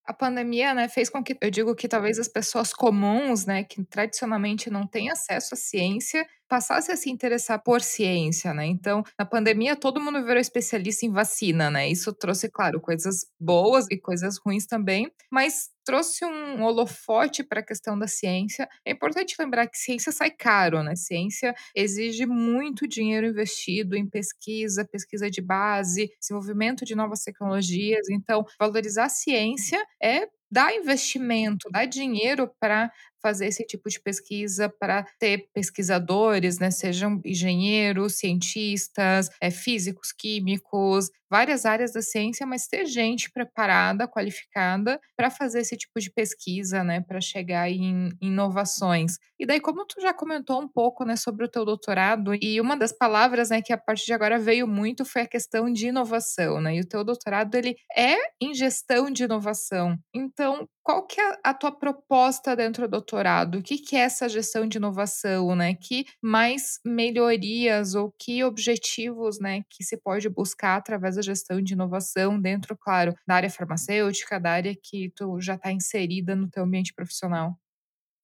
A 0.05 0.13
pandemia, 0.13 0.73
né, 0.73 0.89
fez 0.89 1.09
com 1.09 1.23
que 1.23 1.37
eu 1.41 1.49
digo 1.49 1.73
que 1.75 1.87
talvez 1.87 2.19
as 2.19 2.27
pessoas 2.27 2.73
comuns, 2.73 3.45
né, 3.45 3.63
que 3.63 3.83
tradicionalmente 3.85 4.69
não 4.69 4.85
têm 4.85 5.09
acesso 5.09 5.53
à 5.53 5.57
ciência, 5.57 6.27
passasse 6.49 6.91
a 6.91 6.97
se 6.97 7.09
interessar 7.09 7.63
por 7.63 7.81
ciência, 7.81 8.53
né? 8.53 8.65
Então, 8.65 9.01
na 9.17 9.25
pandemia, 9.25 9.75
todo 9.77 10.01
mundo 10.01 10.21
virou 10.23 10.39
especialista 10.41 11.05
em 11.05 11.11
vacina, 11.11 11.71
né? 11.71 11.87
Isso 11.89 12.11
trouxe, 12.13 12.49
claro, 12.49 12.81
coisas 12.81 13.25
boas 13.39 13.87
e 13.89 13.97
coisas 13.97 14.37
ruins 14.45 14.65
também, 14.67 15.09
mas 15.31 15.69
trouxe 15.83 16.25
um 16.25 16.63
holofote 16.63 17.43
para 17.43 17.59
a 17.61 17.63
questão 17.65 17.97
da 17.97 18.07
ciência. 18.07 18.67
É 18.85 18.91
importante 18.91 19.35
lembrar 19.39 19.67
que 19.67 19.77
ciência 19.77 20.11
sai 20.11 20.31
caro, 20.31 20.81
né? 20.83 20.95
Ciência 20.95 21.53
exige 21.75 22.25
muito 22.25 22.87
dinheiro 22.87 23.27
investido 23.27 23.95
em 23.95 24.07
pesquisa, 24.07 24.85
pesquisa 24.89 25.29
de 25.29 25.41
base, 25.41 26.11
desenvolvimento 26.19 26.85
de 26.85 26.95
novas 26.95 27.23
tecnologias. 27.23 28.07
Então, 28.09 28.45
valorizar 28.59 29.05
a 29.05 29.09
ciência 29.09 29.83
é 30.01 30.27
dar 30.53 30.73
investimento, 30.75 31.69
dar 31.71 31.85
dinheiro 31.85 32.49
para 32.59 32.91
fazer 33.21 33.47
esse 33.47 33.65
tipo 33.65 33.89
de 33.89 34.01
pesquisa 34.01 34.67
para 34.79 35.05
ter 35.17 35.47
pesquisadores, 35.53 36.59
né, 36.59 36.69
sejam 36.69 37.21
engenheiros, 37.23 38.17
cientistas, 38.17 39.29
é, 39.41 39.49
físicos, 39.49 40.11
químicos, 40.11 41.09
várias 41.31 41.65
áreas 41.65 41.93
da 41.93 42.01
ciência, 42.01 42.45
mas 42.45 42.67
ter 42.67 42.85
gente 42.85 43.31
preparada, 43.31 44.07
qualificada 44.07 44.99
para 45.15 45.29
fazer 45.31 45.61
esse 45.61 45.77
tipo 45.77 45.99
de 46.01 46.11
pesquisa, 46.11 46.83
né, 46.83 46.99
para 47.01 47.21
chegar 47.21 47.69
em 47.71 48.09
inovações. 48.21 49.17
E 49.39 49.45
daí, 49.45 49.59
como 49.61 49.85
tu 49.85 50.01
já 50.01 50.13
comentou 50.13 50.61
um 50.61 50.67
pouco, 50.67 51.05
né, 51.05 51.15
sobre 51.15 51.45
o 51.45 51.49
teu 51.49 51.63
doutorado, 51.65 52.35
e 52.35 52.59
uma 52.59 52.75
das 52.75 52.91
palavras, 52.91 53.49
né, 53.49 53.61
que 53.61 53.71
a 53.73 53.77
partir 53.77 54.05
de 54.07 54.13
agora 54.13 54.37
veio 54.37 54.67
muito 54.67 55.05
foi 55.05 55.21
a 55.23 55.27
questão 55.27 55.71
de 55.71 55.87
inovação, 55.87 56.59
né, 56.61 56.75
e 56.75 56.81
o 56.81 56.87
teu 56.87 57.03
doutorado, 57.05 57.55
ele 57.55 57.75
é 57.97 58.17
em 58.41 58.53
gestão 58.53 59.09
de 59.09 59.23
inovação. 59.23 59.97
Então, 60.13 60.42
qual 60.83 61.05
que 61.07 61.19
é 61.21 61.39
a 61.43 61.53
tua 61.53 61.71
proposta 61.71 62.55
dentro 62.55 62.87
do 62.87 62.91
doutorado? 62.91 63.57
O 63.59 63.63
que, 63.63 63.77
que 63.77 63.95
é 63.95 63.99
essa 64.01 64.27
gestão 64.29 64.67
de 64.67 64.77
inovação, 64.77 65.55
né? 65.55 65.75
Que 65.75 66.05
mais 66.21 66.79
melhorias 66.85 67.95
ou 67.95 68.11
que 68.19 68.43
objetivos, 68.43 69.39
né, 69.39 69.61
que 69.69 69.83
se 69.83 69.97
pode 69.97 70.27
buscar 70.29 70.75
através 70.77 71.15
da 71.15 71.21
gestão 71.21 71.61
de 71.61 71.73
inovação 71.73 72.39
dentro, 72.39 72.77
claro, 72.77 73.13
da 73.27 73.35
área 73.35 73.49
farmacêutica, 73.49 74.39
da 74.39 74.51
área 74.51 74.75
que 74.75 75.11
tu 75.15 75.39
já 75.41 75.55
está 75.55 75.71
inserida 75.71 76.35
no 76.35 76.49
teu 76.49 76.63
ambiente 76.63 76.93
profissional? 76.93 77.57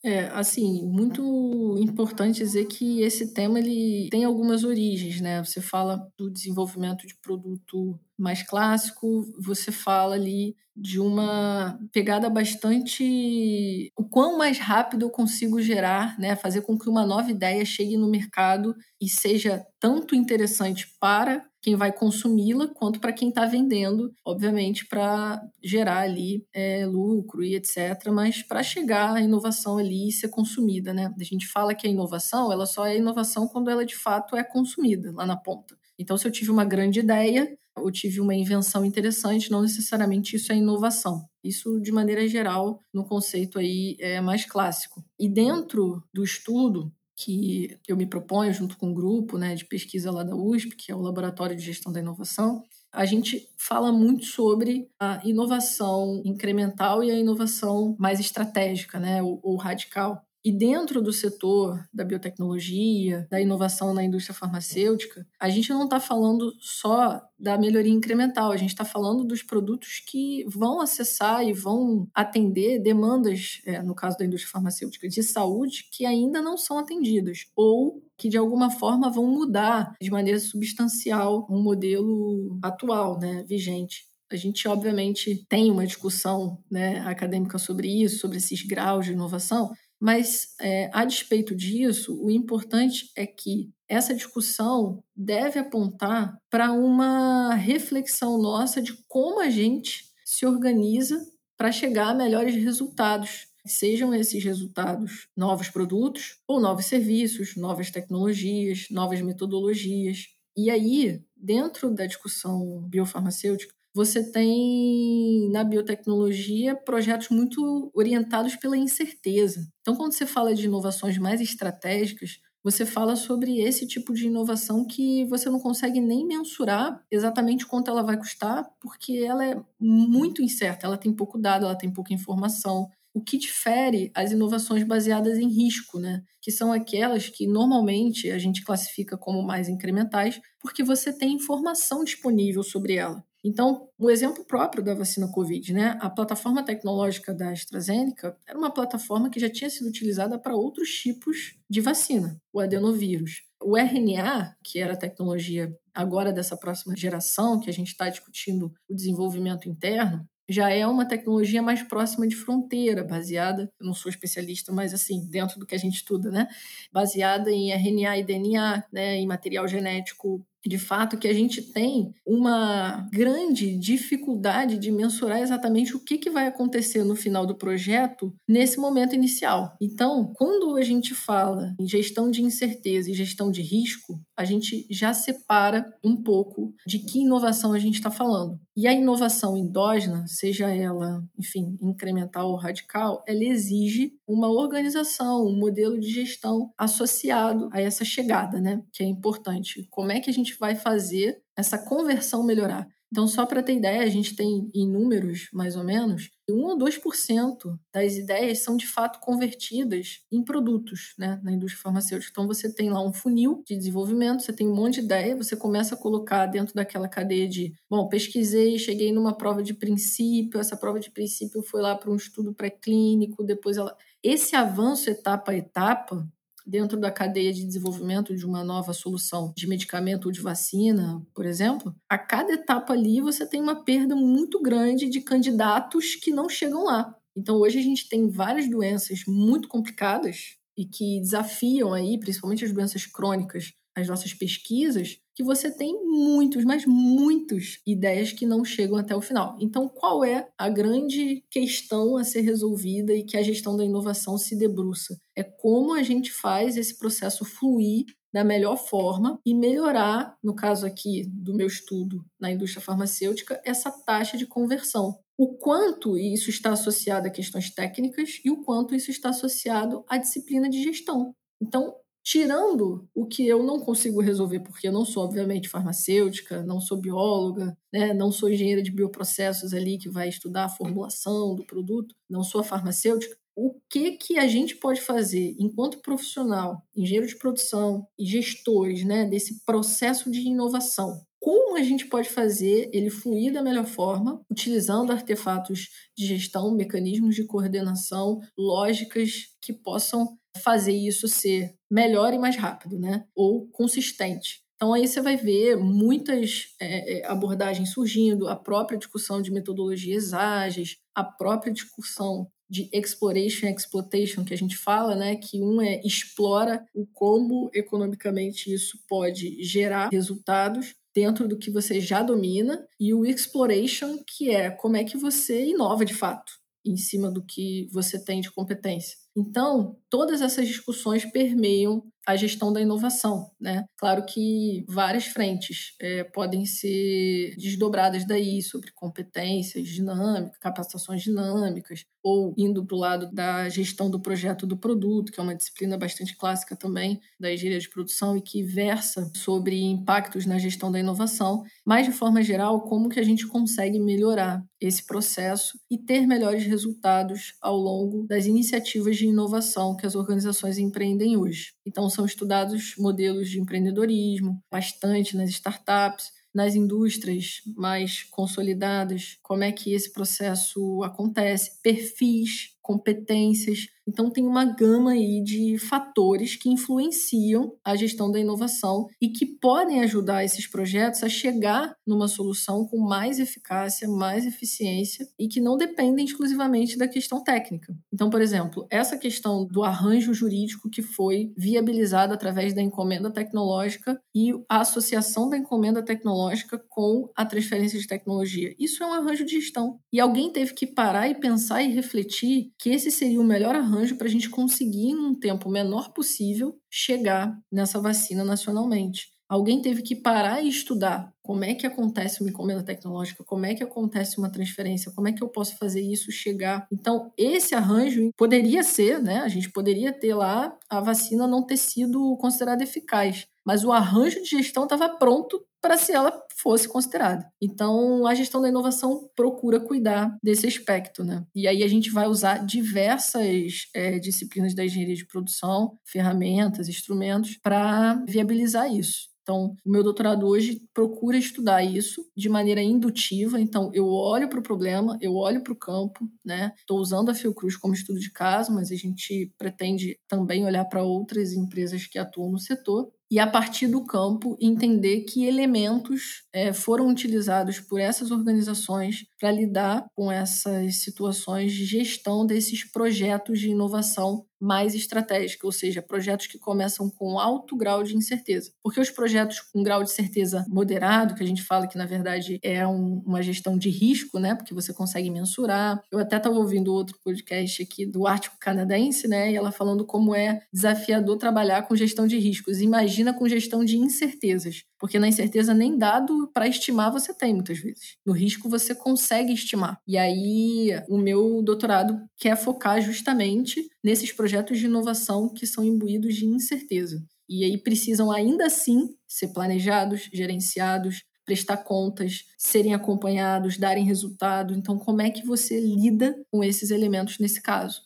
É, 0.02 0.28
assim, 0.30 0.88
muito 0.88 1.76
importante 1.78 2.38
dizer 2.38 2.66
que 2.68 3.02
esse 3.02 3.34
tema 3.34 3.60
ele 3.60 4.08
tem 4.10 4.24
algumas 4.24 4.64
origens, 4.64 5.20
né? 5.20 5.44
Você 5.44 5.60
fala 5.62 6.10
do 6.18 6.32
desenvolvimento 6.32 7.06
de 7.06 7.16
produto 7.22 8.00
mais 8.18 8.42
clássico, 8.42 9.26
você 9.38 9.74
fala 9.74 10.16
ali 10.16 10.56
de 10.74 11.00
uma 11.02 11.78
pegada 11.92 12.30
bastante 12.30 13.92
o 13.98 14.06
quão 14.08 14.38
mais 14.38 14.58
rápido 14.58 15.04
eu 15.06 15.10
consigo 15.10 15.62
gerar, 15.62 16.18
né, 16.18 16.38
fazer 16.38 16.62
com 16.62 16.78
que 16.80 16.90
uma 16.90 17.06
nova 17.06 17.30
ideia 17.32 17.66
chegue 17.66 17.98
no 17.98 18.10
mercado 18.10 18.74
e 19.02 19.10
seja 19.10 19.66
tanto 19.82 20.16
interessante 20.16 20.88
para 20.98 21.46
quem 21.62 21.76
vai 21.76 21.92
consumi-la 21.92 22.68
quanto 22.68 23.00
para 23.00 23.14
quem 23.14 23.30
está 23.30 23.46
vendendo, 23.46 24.14
obviamente 24.26 24.86
para 24.88 25.42
gerar 25.64 26.00
ali 26.00 26.46
é, 26.54 26.86
lucro 26.86 27.44
e 27.44 27.56
etc. 27.56 28.10
Mas 28.12 28.42
para 28.42 28.64
chegar 28.64 29.16
a 29.16 29.22
inovação 29.22 29.78
ali 29.78 30.10
e 30.10 30.12
ser 30.12 30.30
consumida, 30.30 30.94
né? 30.94 31.14
A 31.20 31.24
gente 31.24 31.48
fala 31.48 31.76
que 31.76 31.88
a 31.88 31.90
inovação 31.90 32.52
ela 32.52 32.66
só 32.66 32.86
é 32.86 32.98
inovação 32.98 33.48
quando 33.48 33.70
ela 33.70 33.86
de 33.86 33.96
fato 33.96 34.36
é 34.36 34.44
consumida 34.44 35.12
lá 35.14 35.26
na 35.26 35.36
ponta. 35.36 35.78
Então, 35.98 36.18
se 36.18 36.26
eu 36.26 36.32
tive 36.32 36.50
uma 36.50 36.64
grande 36.64 37.02
ideia, 37.02 37.58
eu 37.76 37.92
tive 37.92 38.22
uma 38.22 38.34
invenção 38.34 38.86
interessante, 38.86 39.52
não 39.52 39.62
necessariamente 39.62 40.36
isso 40.36 40.52
é 40.52 40.56
inovação. 40.56 41.26
Isso, 41.44 41.80
de 41.82 41.92
maneira 41.92 42.26
geral, 42.28 42.80
no 42.94 43.06
conceito 43.06 43.60
aí 43.60 43.98
é 44.00 44.22
mais 44.22 44.46
clássico. 44.46 45.04
E 45.20 45.28
dentro 45.28 46.02
do 46.14 46.24
estudo, 46.24 46.92
que 47.20 47.78
eu 47.86 47.98
me 47.98 48.06
proponho 48.06 48.54
junto 48.54 48.78
com 48.78 48.88
um 48.88 48.94
grupo 48.94 49.38
né, 49.38 49.54
de 49.54 49.66
pesquisa 49.66 50.10
lá 50.10 50.24
da 50.24 50.34
USP, 50.34 50.74
que 50.76 50.90
é 50.90 50.96
o 50.96 51.02
Laboratório 51.02 51.54
de 51.54 51.62
Gestão 51.62 51.92
da 51.92 52.00
Inovação, 52.00 52.64
a 52.92 53.06
gente 53.06 53.50
fala 53.58 53.92
muito 53.92 54.24
sobre 54.26 54.90
a 54.98 55.20
inovação 55.26 56.22
incremental 56.24 57.04
e 57.04 57.12
a 57.12 57.20
inovação 57.20 57.94
mais 58.00 58.22
estratégica, 58.22 59.00
né, 59.00 59.22
ou, 59.22 59.38
ou 59.44 59.58
radical. 59.58 60.24
E 60.44 60.52
dentro 60.54 61.02
do 61.02 61.12
setor 61.12 61.86
da 61.94 62.06
biotecnologia, 62.06 63.28
da 63.30 63.42
inovação 63.42 63.94
na 63.94 64.04
indústria 64.04 64.34
farmacêutica, 64.34 65.28
a 65.38 65.50
gente 65.50 65.70
não 65.70 65.84
está 65.84 66.00
falando 66.00 66.54
só 66.62 67.22
da 67.38 67.58
melhoria 67.58 67.92
incremental, 67.92 68.52
a 68.52 68.58
gente 68.58 68.70
está 68.70 68.86
falando 68.86 69.26
dos 69.26 69.44
produtos 69.44 70.02
que 70.08 70.46
vão 70.48 70.80
acessar 70.80 71.46
e 71.46 71.52
vão 71.52 72.08
atender 72.14 72.80
demandas, 72.80 73.62
é, 73.66 73.82
no 73.82 73.94
caso 73.94 74.18
da 74.18 74.26
indústria 74.26 74.52
farmacêutica, 74.52 75.10
de 75.10 75.22
saúde 75.22 75.90
que 75.92 76.06
ainda 76.06 76.42
não 76.42 76.56
são 76.56 76.78
atendidas, 76.78 77.46
ou 77.54 78.02
que 78.18 78.30
de 78.30 78.38
alguma 78.38 78.70
forma 78.70 79.10
vão 79.10 79.28
mudar 79.28 79.94
de 80.02 80.10
maneira 80.10 80.40
substancial 80.40 81.46
um 81.50 81.62
modelo 81.62 82.58
atual, 82.62 83.20
né, 83.20 83.44
vigente. 83.44 84.08
A 84.32 84.36
gente, 84.36 84.68
obviamente, 84.68 85.44
tem 85.50 85.72
uma 85.72 85.88
discussão 85.88 86.64
né, 86.70 87.00
acadêmica 87.00 87.58
sobre 87.58 87.88
isso, 88.04 88.20
sobre 88.20 88.38
esses 88.38 88.62
graus 88.62 89.06
de 89.06 89.14
inovação, 89.14 89.72
mas, 90.00 90.56
é, 90.62 90.90
a 90.94 91.04
despeito 91.04 91.54
disso, 91.54 92.18
o 92.24 92.32
importante 92.32 93.12
é 93.16 93.28
que 93.28 93.70
essa 93.88 94.14
discussão 94.14 95.04
deve 95.16 95.60
apontar 95.60 96.38
para 96.50 96.72
uma 96.72 97.54
reflexão 97.56 98.42
nossa 98.42 98.82
de 98.82 98.94
como 99.08 99.42
a 99.42 99.50
gente 99.50 100.06
se 100.24 100.46
organiza 100.46 101.20
para 101.58 101.72
chegar 101.72 102.10
a 102.10 102.14
melhores 102.14 102.56
resultados. 102.56 103.48
Sejam 103.66 104.14
esses 104.14 104.42
resultados 104.42 105.28
novos 105.36 105.70
produtos 105.70 106.38
ou 106.48 106.62
novos 106.62 106.86
serviços, 106.86 107.58
novas 107.58 107.92
tecnologias, 107.92 108.88
novas 108.90 109.22
metodologias. 109.22 110.28
E 110.56 110.70
aí, 110.70 111.22
dentro 111.36 111.94
da 111.94 112.06
discussão 112.06 112.82
biofarmacêutica, 112.88 113.74
você 113.94 114.24
tem 114.32 115.50
na 115.52 115.64
biotecnologia 115.64 116.76
projetos 116.76 117.30
muito 117.30 117.92
orientados 117.94 118.56
pela 118.56 118.78
incerteza. 118.78 119.68
Então, 119.82 119.96
quando 119.96 120.14
você 120.14 120.26
fala 120.26 120.54
de 120.54 120.66
inovações 120.66 121.18
mais 121.18 121.42
estratégicas, 121.42 122.40
você 122.64 122.86
fala 122.86 123.16
sobre 123.16 123.62
esse 123.62 123.88
tipo 123.88 124.14
de 124.14 124.28
inovação 124.28 124.86
que 124.86 125.26
você 125.26 125.50
não 125.50 125.60
consegue 125.60 126.02
nem 126.02 126.26
mensurar 126.26 127.02
exatamente 127.10 127.66
quanto 127.66 127.90
ela 127.90 128.04
vai 128.04 128.18
custar, 128.18 128.70
porque 128.82 129.14
ela 129.26 129.46
é 129.46 129.56
muito 129.80 130.42
incerta, 130.42 130.86
ela 130.86 130.98
tem 130.98 131.14
pouco 131.14 131.38
dado, 131.40 131.66
ela 131.66 131.76
tem 131.78 131.92
pouca 131.92 132.14
informação. 132.14 132.90
O 133.14 133.22
que 133.24 133.38
difere 133.38 134.12
as 134.14 134.32
inovações 134.32 134.84
baseadas 134.84 135.38
em 135.40 135.48
risco, 135.50 136.00
né? 136.00 136.22
Que 136.42 136.52
são 136.52 136.72
aquelas 136.72 137.30
que 137.30 137.48
normalmente 137.48 138.30
a 138.30 138.38
gente 138.38 138.64
classifica 138.64 139.18
como 139.18 139.42
mais 139.42 139.68
incrementais, 139.70 140.40
porque 140.60 140.84
você 140.84 141.12
tem 141.18 141.34
informação 141.34 142.04
disponível 142.04 142.62
sobre 142.62 142.96
ela. 142.96 143.24
Então, 143.44 143.88
o 143.98 144.10
exemplo 144.10 144.44
próprio 144.46 144.84
da 144.84 144.94
vacina 144.94 145.32
Covid, 145.32 145.74
né? 145.74 145.98
A 146.02 146.10
plataforma 146.10 146.64
tecnológica 146.64 147.34
da 147.34 147.52
AstraZeneca 147.52 148.38
era 148.46 148.58
uma 148.58 148.72
plataforma 148.74 149.30
que 149.30 149.40
já 149.40 149.50
tinha 149.50 149.70
sido 149.70 149.88
utilizada 149.88 150.38
para 150.38 150.56
outros 150.56 150.90
tipos 150.90 151.56
de 151.70 151.80
vacina, 151.80 152.38
o 152.52 152.60
adenovírus. 152.60 153.44
O 153.64 153.78
RNA, 153.78 154.56
que 154.64 154.80
era 154.80 154.94
a 154.94 154.98
tecnologia 154.98 155.74
agora 155.94 156.34
dessa 156.34 156.58
próxima 156.58 156.96
geração, 156.96 157.60
que 157.60 157.70
a 157.70 157.74
gente 157.74 157.88
está 157.88 158.10
discutindo 158.10 158.74
o 158.90 158.96
desenvolvimento 158.96 159.70
interno, 159.70 160.28
já 160.50 160.70
é 160.70 160.86
uma 160.88 161.06
tecnologia 161.08 161.62
mais 161.62 161.84
próxima 161.84 162.28
de 162.28 162.36
fronteira, 162.36 163.04
baseada, 163.04 163.72
eu 163.80 163.86
não 163.86 163.94
sou 163.94 164.10
especialista, 164.10 164.72
mas 164.74 164.94
assim, 164.96 165.30
dentro 165.30 165.60
do 165.60 165.66
que 165.66 165.76
a 165.76 165.78
gente 165.78 165.98
estuda, 165.98 166.32
né? 166.32 166.48
Baseada 166.92 167.52
em 167.52 167.72
RNA 167.72 168.18
e 168.18 168.24
DNA, 168.24 168.84
né, 168.92 169.16
em 169.18 169.28
material 169.28 169.68
genético 169.68 170.44
de 170.66 170.78
fato 170.78 171.18
que 171.18 171.28
a 171.28 171.34
gente 171.34 171.62
tem 171.62 172.14
uma 172.26 173.08
grande 173.12 173.78
dificuldade 173.78 174.78
de 174.78 174.92
mensurar 174.92 175.40
exatamente 175.40 175.96
o 175.96 176.00
que, 176.00 176.18
que 176.18 176.30
vai 176.30 176.48
acontecer 176.48 177.04
no 177.04 177.16
final 177.16 177.46
do 177.46 177.56
projeto 177.56 178.34
nesse 178.48 178.80
momento 178.80 179.16
inicial. 179.16 179.76
Então, 179.82 180.32
quando 180.36 180.76
a 180.78 180.82
gente 180.82 181.14
fala 181.14 181.74
em 181.80 181.88
gestão 181.88 182.30
de 182.30 182.42
incerteza 182.42 183.10
e 183.10 183.14
gestão 183.14 183.52
de 183.52 183.62
risco, 183.62 184.20
a 184.38 184.46
gente 184.46 184.86
já 184.90 185.14
separa 185.14 185.86
um 186.04 186.16
pouco 186.16 186.74
de 186.86 187.00
que 187.00 187.20
inovação 187.20 187.74
a 187.74 187.80
gente 187.80 187.96
está 187.96 188.10
falando. 188.10 188.60
E 188.76 188.88
a 188.88 188.94
inovação 188.94 189.58
endógena, 189.58 190.26
seja 190.26 190.74
ela, 190.74 191.22
enfim, 191.38 191.78
incremental 191.82 192.50
ou 192.50 192.56
radical, 192.56 193.22
ela 193.28 193.44
exige 193.44 194.14
uma 194.26 194.50
organização, 194.50 195.46
um 195.46 195.60
modelo 195.60 196.00
de 196.00 196.10
gestão 196.10 196.72
associado 196.78 197.68
a 197.74 197.82
essa 197.82 198.06
chegada, 198.06 198.62
né? 198.62 198.82
Que 198.94 199.04
é 199.04 199.06
importante. 199.06 199.86
Como 199.90 200.14
é 200.14 200.22
que 200.22 200.30
a 200.30 200.34
gente 200.34 200.49
vai 200.58 200.76
fazer 200.76 201.42
essa 201.58 201.78
conversão 201.78 202.44
melhorar? 202.44 202.88
Então, 203.12 203.28
só 203.28 203.44
para 203.46 203.64
ter 203.64 203.76
ideia, 203.76 204.04
a 204.04 204.10
gente 204.10 204.36
tem 204.36 204.70
em 204.74 204.88
números, 204.88 205.50
mais 205.52 205.76
ou 205.76 205.84
menos, 205.84 206.30
1 206.48 206.64
ou 206.64 206.78
2% 206.78 207.76
das 207.92 208.14
ideias 208.14 208.60
são 208.60 208.78
de 208.78 208.86
fato 208.86 209.20
convertidas 209.20 210.20
em 210.32 210.44
produtos 210.44 211.16
né, 211.18 211.40
na 211.44 211.52
indústria 211.52 211.82
farmacêutica. 211.82 212.32
Então, 212.32 212.46
você 212.46 212.72
tem 212.72 212.92
lá 212.92 213.04
um 213.04 213.12
funil 213.12 213.64
de 213.66 213.76
desenvolvimento, 213.76 214.44
você 214.44 214.54
tem 214.54 214.68
um 214.68 214.76
monte 214.76 215.00
de 215.00 215.06
ideia, 215.06 215.36
você 215.36 215.56
começa 215.56 215.96
a 215.96 215.98
colocar 215.98 216.46
dentro 216.46 216.76
daquela 216.76 217.08
cadeia 217.10 217.48
de, 217.50 217.74
bom, 217.90 218.08
pesquisei, 218.08 218.78
cheguei 218.78 219.12
numa 219.12 219.36
prova 219.36 219.64
de 219.64 219.74
princípio, 219.74 220.60
essa 220.60 220.78
prova 220.78 221.00
de 221.00 221.10
princípio 221.10 221.64
foi 221.64 221.82
lá 221.82 221.96
para 221.96 222.12
um 222.12 222.16
estudo 222.16 222.54
pré-clínico, 222.54 223.44
depois 223.44 223.78
ela. 223.78 223.96
Esse 224.22 224.56
avanço 224.56 225.10
etapa 225.10 225.52
a 225.52 225.56
etapa 225.56 226.30
dentro 226.70 227.00
da 227.00 227.12
cadeia 227.12 227.52
de 227.52 227.66
desenvolvimento 227.66 228.36
de 228.36 228.46
uma 228.46 228.64
nova 228.64 228.94
solução 228.94 229.52
de 229.58 229.68
medicamento 229.68 230.26
ou 230.26 230.32
de 230.32 230.40
vacina, 230.40 231.26
por 231.34 231.46
exemplo, 231.46 231.96
a 232.08 232.18
cada 232.18 232.54
etapa 232.54 232.94
ali 232.94 233.20
você 233.20 233.46
tem 233.46 233.60
uma 233.60 233.84
perda 233.84 234.16
muito 234.16 234.62
grande 234.62 235.10
de 235.10 235.22
candidatos 235.22 236.16
que 236.16 236.32
não 236.32 236.48
chegam 236.48 236.84
lá. 236.84 237.16
Então 237.36 237.58
hoje 237.58 237.80
a 237.80 237.82
gente 237.82 238.08
tem 238.08 238.30
várias 238.30 238.70
doenças 238.70 239.24
muito 239.28 239.68
complicadas 239.68 240.58
e 240.78 240.86
que 240.86 241.20
desafiam 241.20 241.94
aí, 241.94 242.20
principalmente 242.20 242.64
as 242.64 242.72
doenças 242.72 243.06
crônicas, 243.06 243.74
as 243.96 244.08
nossas 244.08 244.34
pesquisas, 244.34 245.18
que 245.40 245.44
você 245.44 245.72
tem 245.72 246.06
muitos, 246.06 246.66
mas 246.66 246.86
muitos 246.86 247.80
ideias 247.88 248.34
que 248.34 248.46
não 248.46 248.66
chegam 248.66 248.98
até 248.98 249.16
o 249.16 249.22
final. 249.22 249.56
Então, 249.62 249.88
qual 249.88 250.22
é 250.22 250.50
a 250.58 250.68
grande 250.68 251.46
questão 251.50 252.18
a 252.18 252.26
ser 252.26 252.42
resolvida 252.42 253.14
e 253.14 253.24
que 253.24 253.38
a 253.38 253.42
gestão 253.42 253.78
da 253.78 253.86
inovação 253.86 254.38
se 254.38 254.54
debruça? 254.54 255.18
É 255.34 255.42
como 255.42 255.94
a 255.94 256.04
gente 256.04 256.30
faz 256.30 256.76
esse 256.76 257.00
processo 257.00 257.46
fluir 257.46 258.08
da 258.34 258.44
melhor 258.44 258.76
forma 258.76 259.40
e 259.46 259.56
melhorar, 259.56 260.36
no 260.44 260.54
caso 260.54 260.86
aqui 260.86 261.24
do 261.26 261.56
meu 261.56 261.68
estudo 261.68 262.26
na 262.38 262.52
indústria 262.52 262.84
farmacêutica, 262.84 263.62
essa 263.64 263.90
taxa 263.90 264.38
de 264.38 264.46
conversão. 264.46 265.18
O 265.38 265.54
quanto 265.56 266.18
isso 266.18 266.50
está 266.50 266.74
associado 266.74 267.30
a 267.30 267.32
questões 267.32 267.74
técnicas 267.74 268.42
e 268.44 268.52
o 268.52 268.62
quanto 268.62 268.94
isso 268.94 269.10
está 269.10 269.30
associado 269.30 270.04
à 270.10 270.18
disciplina 270.18 270.70
de 270.70 270.84
gestão. 270.84 271.34
Então, 271.62 271.96
tirando 272.30 273.10
o 273.16 273.26
que 273.26 273.48
eu 273.48 273.64
não 273.64 273.80
consigo 273.80 274.22
resolver, 274.22 274.60
porque 274.60 274.88
eu 274.88 274.92
não 274.92 275.04
sou, 275.04 275.24
obviamente, 275.24 275.68
farmacêutica, 275.68 276.62
não 276.62 276.80
sou 276.80 277.02
bióloga, 277.02 277.76
né, 277.92 278.14
não 278.14 278.32
sou 278.32 278.52
engenheira 278.52 278.84
de 278.84 278.92
bioprocessos 278.92 279.74
ali 279.74 279.98
que 279.98 280.08
vai 280.08 280.30
estudar 280.30 280.66
a 280.66 280.70
formulação 280.70 281.56
do 281.56 281.66
produto, 281.66 282.14
não 282.30 282.44
sou 282.44 282.64
farmacêutica. 282.64 283.36
O 283.56 283.74
que, 283.90 284.12
que 284.12 284.38
a 284.38 284.48
gente 284.48 284.76
pode 284.76 285.02
fazer 285.02 285.56
enquanto 285.58 286.04
profissional, 286.04 286.84
engenheiro 286.96 287.26
de 287.26 287.36
produção 287.36 288.08
e 288.16 288.24
gestores 288.24 289.04
né, 289.04 289.26
desse 289.26 289.66
processo 289.66 290.30
de 290.30 290.42
inovação? 290.42 291.20
Como 291.42 291.78
a 291.78 291.82
gente 291.82 292.06
pode 292.06 292.30
fazer 292.30 292.92
ele 292.94 293.10
fluir 293.10 293.52
da 293.52 293.64
melhor 293.64 293.86
forma, 293.86 294.40
utilizando 294.52 295.12
artefatos 295.12 295.88
de 296.16 296.28
gestão, 296.28 296.76
mecanismos 296.76 297.34
de 297.34 297.46
coordenação, 297.46 298.40
lógicas 298.56 299.48
que 299.62 299.74
possam 299.74 300.38
fazer 300.58 300.94
isso 300.94 301.28
ser 301.28 301.76
melhor 301.90 302.34
e 302.34 302.40
mais 302.40 302.56
rápido, 302.56 303.00
né? 303.00 303.26
Ou 303.36 303.68
consistente. 303.68 304.62
Então 304.76 304.94
aí 304.94 305.06
você 305.08 305.22
vai 305.22 305.36
ver 305.36 305.76
muitas 305.76 306.74
é, 306.80 307.20
é, 307.20 307.26
abordagens 307.28 307.92
surgindo, 307.92 308.48
a 308.48 308.56
própria 308.56 308.98
discussão 308.98 309.42
de 309.42 309.52
metodologias 309.52 310.34
ágeis, 310.34 310.98
a 311.14 311.24
própria 311.24 311.74
discussão 311.74 312.50
de 312.70 312.88
exploration 312.94 313.66
e 313.66 313.72
exploitation 313.72 314.46
que 314.46 314.54
a 314.54 314.58
gente 314.58 314.78
fala, 314.78 315.16
né, 315.16 315.36
que 315.36 315.62
um 315.62 315.82
é 315.82 316.00
explora 316.06 316.86
o 316.94 317.06
como 317.06 317.70
economicamente 317.74 318.72
isso 318.72 318.98
pode 319.08 319.62
gerar 319.64 320.10
resultados 320.12 320.96
dentro 321.14 321.48
do 321.48 321.58
que 321.58 321.72
você 321.72 322.00
já 322.00 322.22
domina 322.22 322.88
e 322.98 323.14
o 323.14 323.26
exploration 323.26 324.24
que 324.26 324.52
é 324.52 324.70
como 324.70 324.96
é 324.96 325.04
que 325.04 325.18
você 325.18 325.66
inova 325.66 326.06
de 326.06 326.14
fato 326.14 326.54
em 326.86 326.96
cima 326.96 327.30
do 327.30 327.44
que 327.44 327.90
você 327.92 328.24
tem 328.24 328.40
de 328.40 328.52
competência. 328.52 329.18
Então, 329.36 329.98
todas 330.10 330.42
essas 330.42 330.68
discussões 330.68 331.26
permeiam 331.26 332.04
a 332.28 332.36
gestão 332.36 332.72
da 332.72 332.82
inovação, 332.82 333.50
né? 333.60 333.86
Claro 333.98 334.24
que 334.26 334.86
várias 334.88 335.26
frentes 335.26 335.96
é, 336.00 336.24
podem 336.24 336.64
ser 336.66 337.56
desdobradas 337.58 338.26
daí 338.28 338.62
sobre 338.62 338.92
competências 338.92 339.88
dinâmicas, 339.88 340.58
capacitações 340.60 341.24
dinâmicas, 341.24 342.04
ou 342.22 342.54
indo 342.58 342.86
para 342.86 342.96
o 342.96 343.00
lado 343.00 343.32
da 343.34 343.68
gestão 343.70 344.10
do 344.12 344.20
projeto 344.22 344.68
do 344.68 344.78
produto, 344.78 345.32
que 345.32 345.40
é 345.40 345.44
uma 345.44 345.56
disciplina 345.56 345.98
bastante 345.98 346.36
clássica 346.38 346.76
também 346.76 347.20
da 347.40 347.52
engenharia 347.52 347.80
de 347.80 347.90
produção 347.90 348.38
e 348.38 348.42
que 348.42 348.62
versa 348.62 349.32
sobre 349.36 349.82
impactos 349.82 350.46
na 350.46 350.60
gestão 350.60 350.92
da 350.92 351.00
inovação, 351.00 351.64
mas 351.86 352.06
de 352.06 352.12
forma 352.12 352.44
geral, 352.44 352.82
como 352.82 353.10
que 353.10 353.20
a 353.20 353.24
gente 353.24 353.48
consegue 353.48 354.00
melhorar 354.00 354.64
esse 354.80 355.06
processo 355.06 355.80
e 355.90 355.98
ter 355.98 356.28
melhores 356.28 356.64
resultados 356.66 357.54
ao 357.62 357.76
longo 357.76 358.28
das 358.28 358.46
iniciativas 358.46 359.18
de 359.20 359.28
inovação 359.28 359.96
que 359.96 360.06
as 360.06 360.16
organizações 360.16 360.78
empreendem 360.78 361.38
hoje. 361.38 361.74
Então, 361.86 362.10
são 362.10 362.26
estudados 362.26 362.96
modelos 362.98 363.50
de 363.50 363.60
empreendedorismo, 363.60 364.64
bastante 364.72 365.36
nas 365.36 365.50
startups, 365.50 366.32
nas 366.54 366.74
indústrias 366.74 367.62
mais 367.76 368.24
consolidadas, 368.24 369.38
como 369.44 369.64
é 369.64 369.72
que 369.72 369.94
esse 369.94 370.12
processo 370.12 371.04
acontece, 371.04 371.80
perfis, 371.84 372.76
competências, 372.82 373.88
então, 374.10 374.32
tem 374.32 374.44
uma 374.44 374.66
gama 374.66 375.12
aí 375.12 375.44
de 375.44 375.78
fatores 375.78 376.56
que 376.56 376.68
influenciam 376.68 377.76
a 377.86 377.96
gestão 377.96 378.32
da 378.32 378.40
inovação 378.40 379.06
e 379.22 379.30
que 379.30 379.46
podem 379.46 380.02
ajudar 380.02 380.44
esses 380.44 380.66
projetos 380.66 381.24
a 381.24 381.30
chegar 381.30 381.94
numa 382.08 382.28
solução 382.28 382.88
com 382.88 382.98
mais 382.98 383.40
eficácia, 383.40 384.08
mais 384.08 384.48
eficiência 384.48 385.28
e 385.38 385.48
que 385.48 385.62
não 385.62 385.78
dependem 385.78 386.26
exclusivamente 386.26 386.98
da 386.98 387.08
questão 387.08 387.44
técnica. 387.44 387.96
Então, 388.12 388.32
por 388.32 388.42
exemplo, 388.42 388.88
essa 388.90 389.16
questão 389.16 389.64
do 389.64 389.84
arranjo 389.84 390.34
jurídico 390.34 390.90
que 390.90 391.04
foi 391.04 391.54
viabilizado 391.56 392.34
através 392.34 392.74
da 392.74 392.82
encomenda 392.82 393.30
tecnológica 393.30 394.20
e 394.34 394.52
a 394.68 394.82
associação 394.82 395.48
da 395.48 395.58
encomenda 395.58 396.04
tecnológica 396.04 396.82
com 396.90 397.30
a 397.36 397.46
transferência 397.46 398.00
de 398.00 398.08
tecnologia. 398.08 398.74
Isso 398.80 399.04
é 399.04 399.06
um 399.06 399.14
arranjo 399.14 399.46
de 399.46 399.62
gestão. 399.62 400.00
E 400.12 400.20
alguém 400.20 400.52
teve 400.52 400.74
que 400.74 400.88
parar 400.88 401.30
e 401.30 401.36
pensar 401.36 401.84
e 401.84 401.94
refletir 401.94 402.72
que 402.80 402.90
esse 402.90 403.12
seria 403.12 403.40
o 403.40 403.44
melhor 403.44 403.76
arranjo 403.76 403.99
arranjo 404.00 404.16
para 404.16 404.28
a 404.28 404.30
gente 404.30 404.50
conseguir, 404.50 405.10
em 405.10 405.18
um 405.18 405.36
tempo 405.36 405.70
menor 405.70 406.14
possível, 406.14 406.80
chegar 406.90 407.58
nessa 407.72 408.00
vacina 408.00 408.44
nacionalmente. 408.44 409.28
Alguém 409.48 409.82
teve 409.82 410.02
que 410.02 410.16
parar 410.16 410.64
e 410.64 410.70
estudar 410.70 411.34
como 411.50 411.66
é 411.66 411.74
que 411.74 411.88
acontece 411.88 412.42
uma 412.42 412.52
encomenda 412.52 412.84
tecnológica, 412.84 413.44
como 413.44 413.66
é 413.66 413.74
que 413.74 413.82
acontece 413.82 414.38
uma 414.38 414.52
transferência, 414.52 415.12
como 415.16 415.28
é 415.28 415.34
que 415.34 415.42
eu 415.42 415.48
posso 415.48 415.76
fazer 415.80 416.00
isso 416.00 416.32
chegar. 416.32 416.86
Então, 416.92 417.34
esse 417.36 417.74
arranjo 417.74 418.30
poderia 418.38 418.84
ser, 418.84 419.20
né? 419.20 419.40
A 419.40 419.48
gente 419.48 419.72
poderia 419.72 420.14
ter 420.14 420.36
lá 420.36 420.78
a 420.88 421.02
vacina 421.02 421.48
não 421.48 421.66
ter 421.66 421.78
sido 421.78 422.38
considerada 422.38 422.84
eficaz, 422.84 423.48
mas 423.66 423.84
o 423.84 423.92
arranjo 423.92 424.44
de 424.44 424.50
gestão 424.50 424.84
estava 424.84 425.10
pronto 425.10 425.60
para 425.82 425.98
se 425.98 426.12
ela 426.12 426.32
fosse 426.56 426.88
considerada. 426.88 427.44
Então, 427.60 428.28
a 428.28 428.36
gestão 428.36 428.62
da 428.62 428.70
inovação 428.70 429.28
procura 429.36 429.80
cuidar 429.80 430.38
desse 430.44 430.68
aspecto, 430.68 431.24
né? 431.24 431.44
E 431.56 431.68
aí 431.68 431.82
a 431.82 431.88
gente 431.88 432.12
vai 432.12 432.28
usar 432.28 432.64
diversas 432.64 433.88
é, 433.96 434.20
disciplinas 434.20 434.76
da 434.76 434.86
engenharia 434.86 435.16
de 435.16 435.26
produção, 435.26 435.98
ferramentas, 436.06 436.88
instrumentos 436.88 437.58
para 437.58 438.24
viabilizar 438.28 438.94
isso. 438.94 439.30
Então, 439.50 439.76
o 439.84 439.92
meu 439.92 440.04
doutorado 440.04 440.46
hoje 440.46 440.80
procura 440.94 441.39
estudar 441.40 441.84
isso 441.84 442.26
de 442.36 442.50
maneira 442.50 442.82
indutiva. 442.82 443.60
Então, 443.60 443.92
eu 443.94 444.08
olho 444.08 444.50
para 444.50 444.60
o 444.60 444.64
problema, 444.64 445.18
eu 445.22 445.36
olho 445.36 445.64
para 445.64 445.74
o 445.74 445.76
campo, 445.76 446.30
né? 446.46 446.74
Estou 446.78 447.00
usando 447.00 447.30
a 447.30 447.34
Fiocruz 447.34 447.76
como 447.76 447.94
estudo 447.94 448.20
de 448.20 448.32
caso, 448.32 448.74
mas 448.74 448.92
a 448.92 448.96
gente 448.96 449.54
pretende 449.58 450.20
também 450.28 450.66
olhar 450.66 450.86
para 450.86 451.04
outras 451.04 451.54
empresas 451.54 452.06
que 452.06 452.20
atuam 452.20 452.52
no 452.52 452.60
setor 452.60 453.10
e 453.32 453.38
a 453.38 453.46
partir 453.46 453.88
do 453.88 454.04
campo 454.04 454.58
entender 454.60 455.22
que 455.22 455.46
elementos 455.46 456.44
é, 456.52 456.74
foram 456.74 457.08
utilizados 457.08 457.80
por 457.80 458.00
essas 458.00 458.32
organizações 458.32 459.26
para 459.40 459.52
lidar 459.52 460.08
com 460.16 460.32
essas 460.32 461.04
situações 461.04 461.72
de 461.72 461.86
gestão 461.86 462.44
desses 462.46 462.84
projetos 462.84 463.60
de 463.60 463.70
inovação 463.70 464.46
mais 464.60 464.94
estratégica, 464.96 465.66
ou 465.66 465.72
seja, 465.72 466.02
projetos 466.02 466.48
que 466.48 466.58
começam 466.58 467.10
com 467.10 467.40
alto 467.40 467.76
grau 467.76 468.04
de 468.04 468.16
incerteza. 468.16 468.72
Porque 468.84 469.00
os 469.00 469.10
projetos 469.10 469.62
com 469.62 469.84
grau 469.84 470.04
de 470.04 470.12
certeza 470.12 470.66
moderado, 470.68 471.36
que 471.36 471.44
a 471.44 471.48
gente 471.48 471.64
fala 471.64 471.88
que 471.88 471.98
na 471.98 472.06
verdade 472.06 472.60
é 472.62 472.86
um, 472.86 473.22
uma 473.26 473.42
gestão 473.42 473.78
de 473.78 473.90
risco, 473.90 474.40
né, 474.40 474.56
porque 474.56 474.74
você 474.74 474.94
consegue 474.94 475.30
mensurar. 475.30 476.02
Eu 476.12 476.20
até 476.20 476.38
estava 476.38 476.56
ouvindo 476.56 476.94
outro 476.94 477.18
podcast 477.24 477.82
aqui 477.82 478.06
do 478.06 478.28
Ártico 478.28 478.58
Canadense, 478.60 479.28
né, 479.28 479.52
e 479.52 479.56
ela 479.56 479.72
falando 479.72 480.06
como 480.06 480.36
é 480.36 480.62
desafiador 480.74 481.38
trabalhar 481.38 481.84
com 481.84 481.96
gestão 481.96 482.28
de 482.28 482.38
riscos. 482.38 482.82
Imagina 482.82 483.34
com 483.34 483.48
gestão 483.48 483.84
de 483.86 483.98
incertezas, 483.98 484.84
porque 485.00 485.18
na 485.18 485.28
incerteza 485.28 485.74
nem 485.74 485.98
dado 485.98 486.50
para 486.54 486.68
estimar 486.68 487.12
você 487.12 487.34
tem 487.34 487.54
muitas 487.54 487.80
vezes. 487.80 488.18
No 488.26 488.34
risco 488.34 488.70
você 488.70 488.94
consegue 488.94 489.54
estimar. 489.54 490.00
E 490.06 490.18
aí, 490.18 490.92
o 491.08 491.18
meu 491.18 491.62
doutorado 491.64 492.22
quer 492.38 492.58
focar 492.58 493.02
justamente 493.02 493.90
nesses 494.04 494.32
projetos 494.32 494.78
de 494.78 494.86
inovação 494.86 495.52
que 495.54 495.66
são 495.66 495.84
imbuídos 495.84 496.36
de 496.36 496.46
incerteza. 496.46 497.24
E 497.48 497.64
aí 497.64 497.78
precisam 497.78 498.32
ainda 498.32 498.66
assim 498.66 499.10
ser 499.28 499.48
planejados, 499.48 500.30
gerenciados, 500.32 501.24
prestar 501.46 501.78
contas, 501.78 502.46
serem 502.58 502.94
acompanhados, 502.94 503.76
darem 503.76 504.06
resultado. 504.06 504.76
Então, 504.76 505.00
como 505.00 505.22
é 505.22 505.32
que 505.32 505.44
você 505.44 505.80
lida 505.80 506.36
com 506.52 506.64
esses 506.64 506.92
elementos 506.92 507.40
nesse 507.40 507.60
caso? 507.60 508.02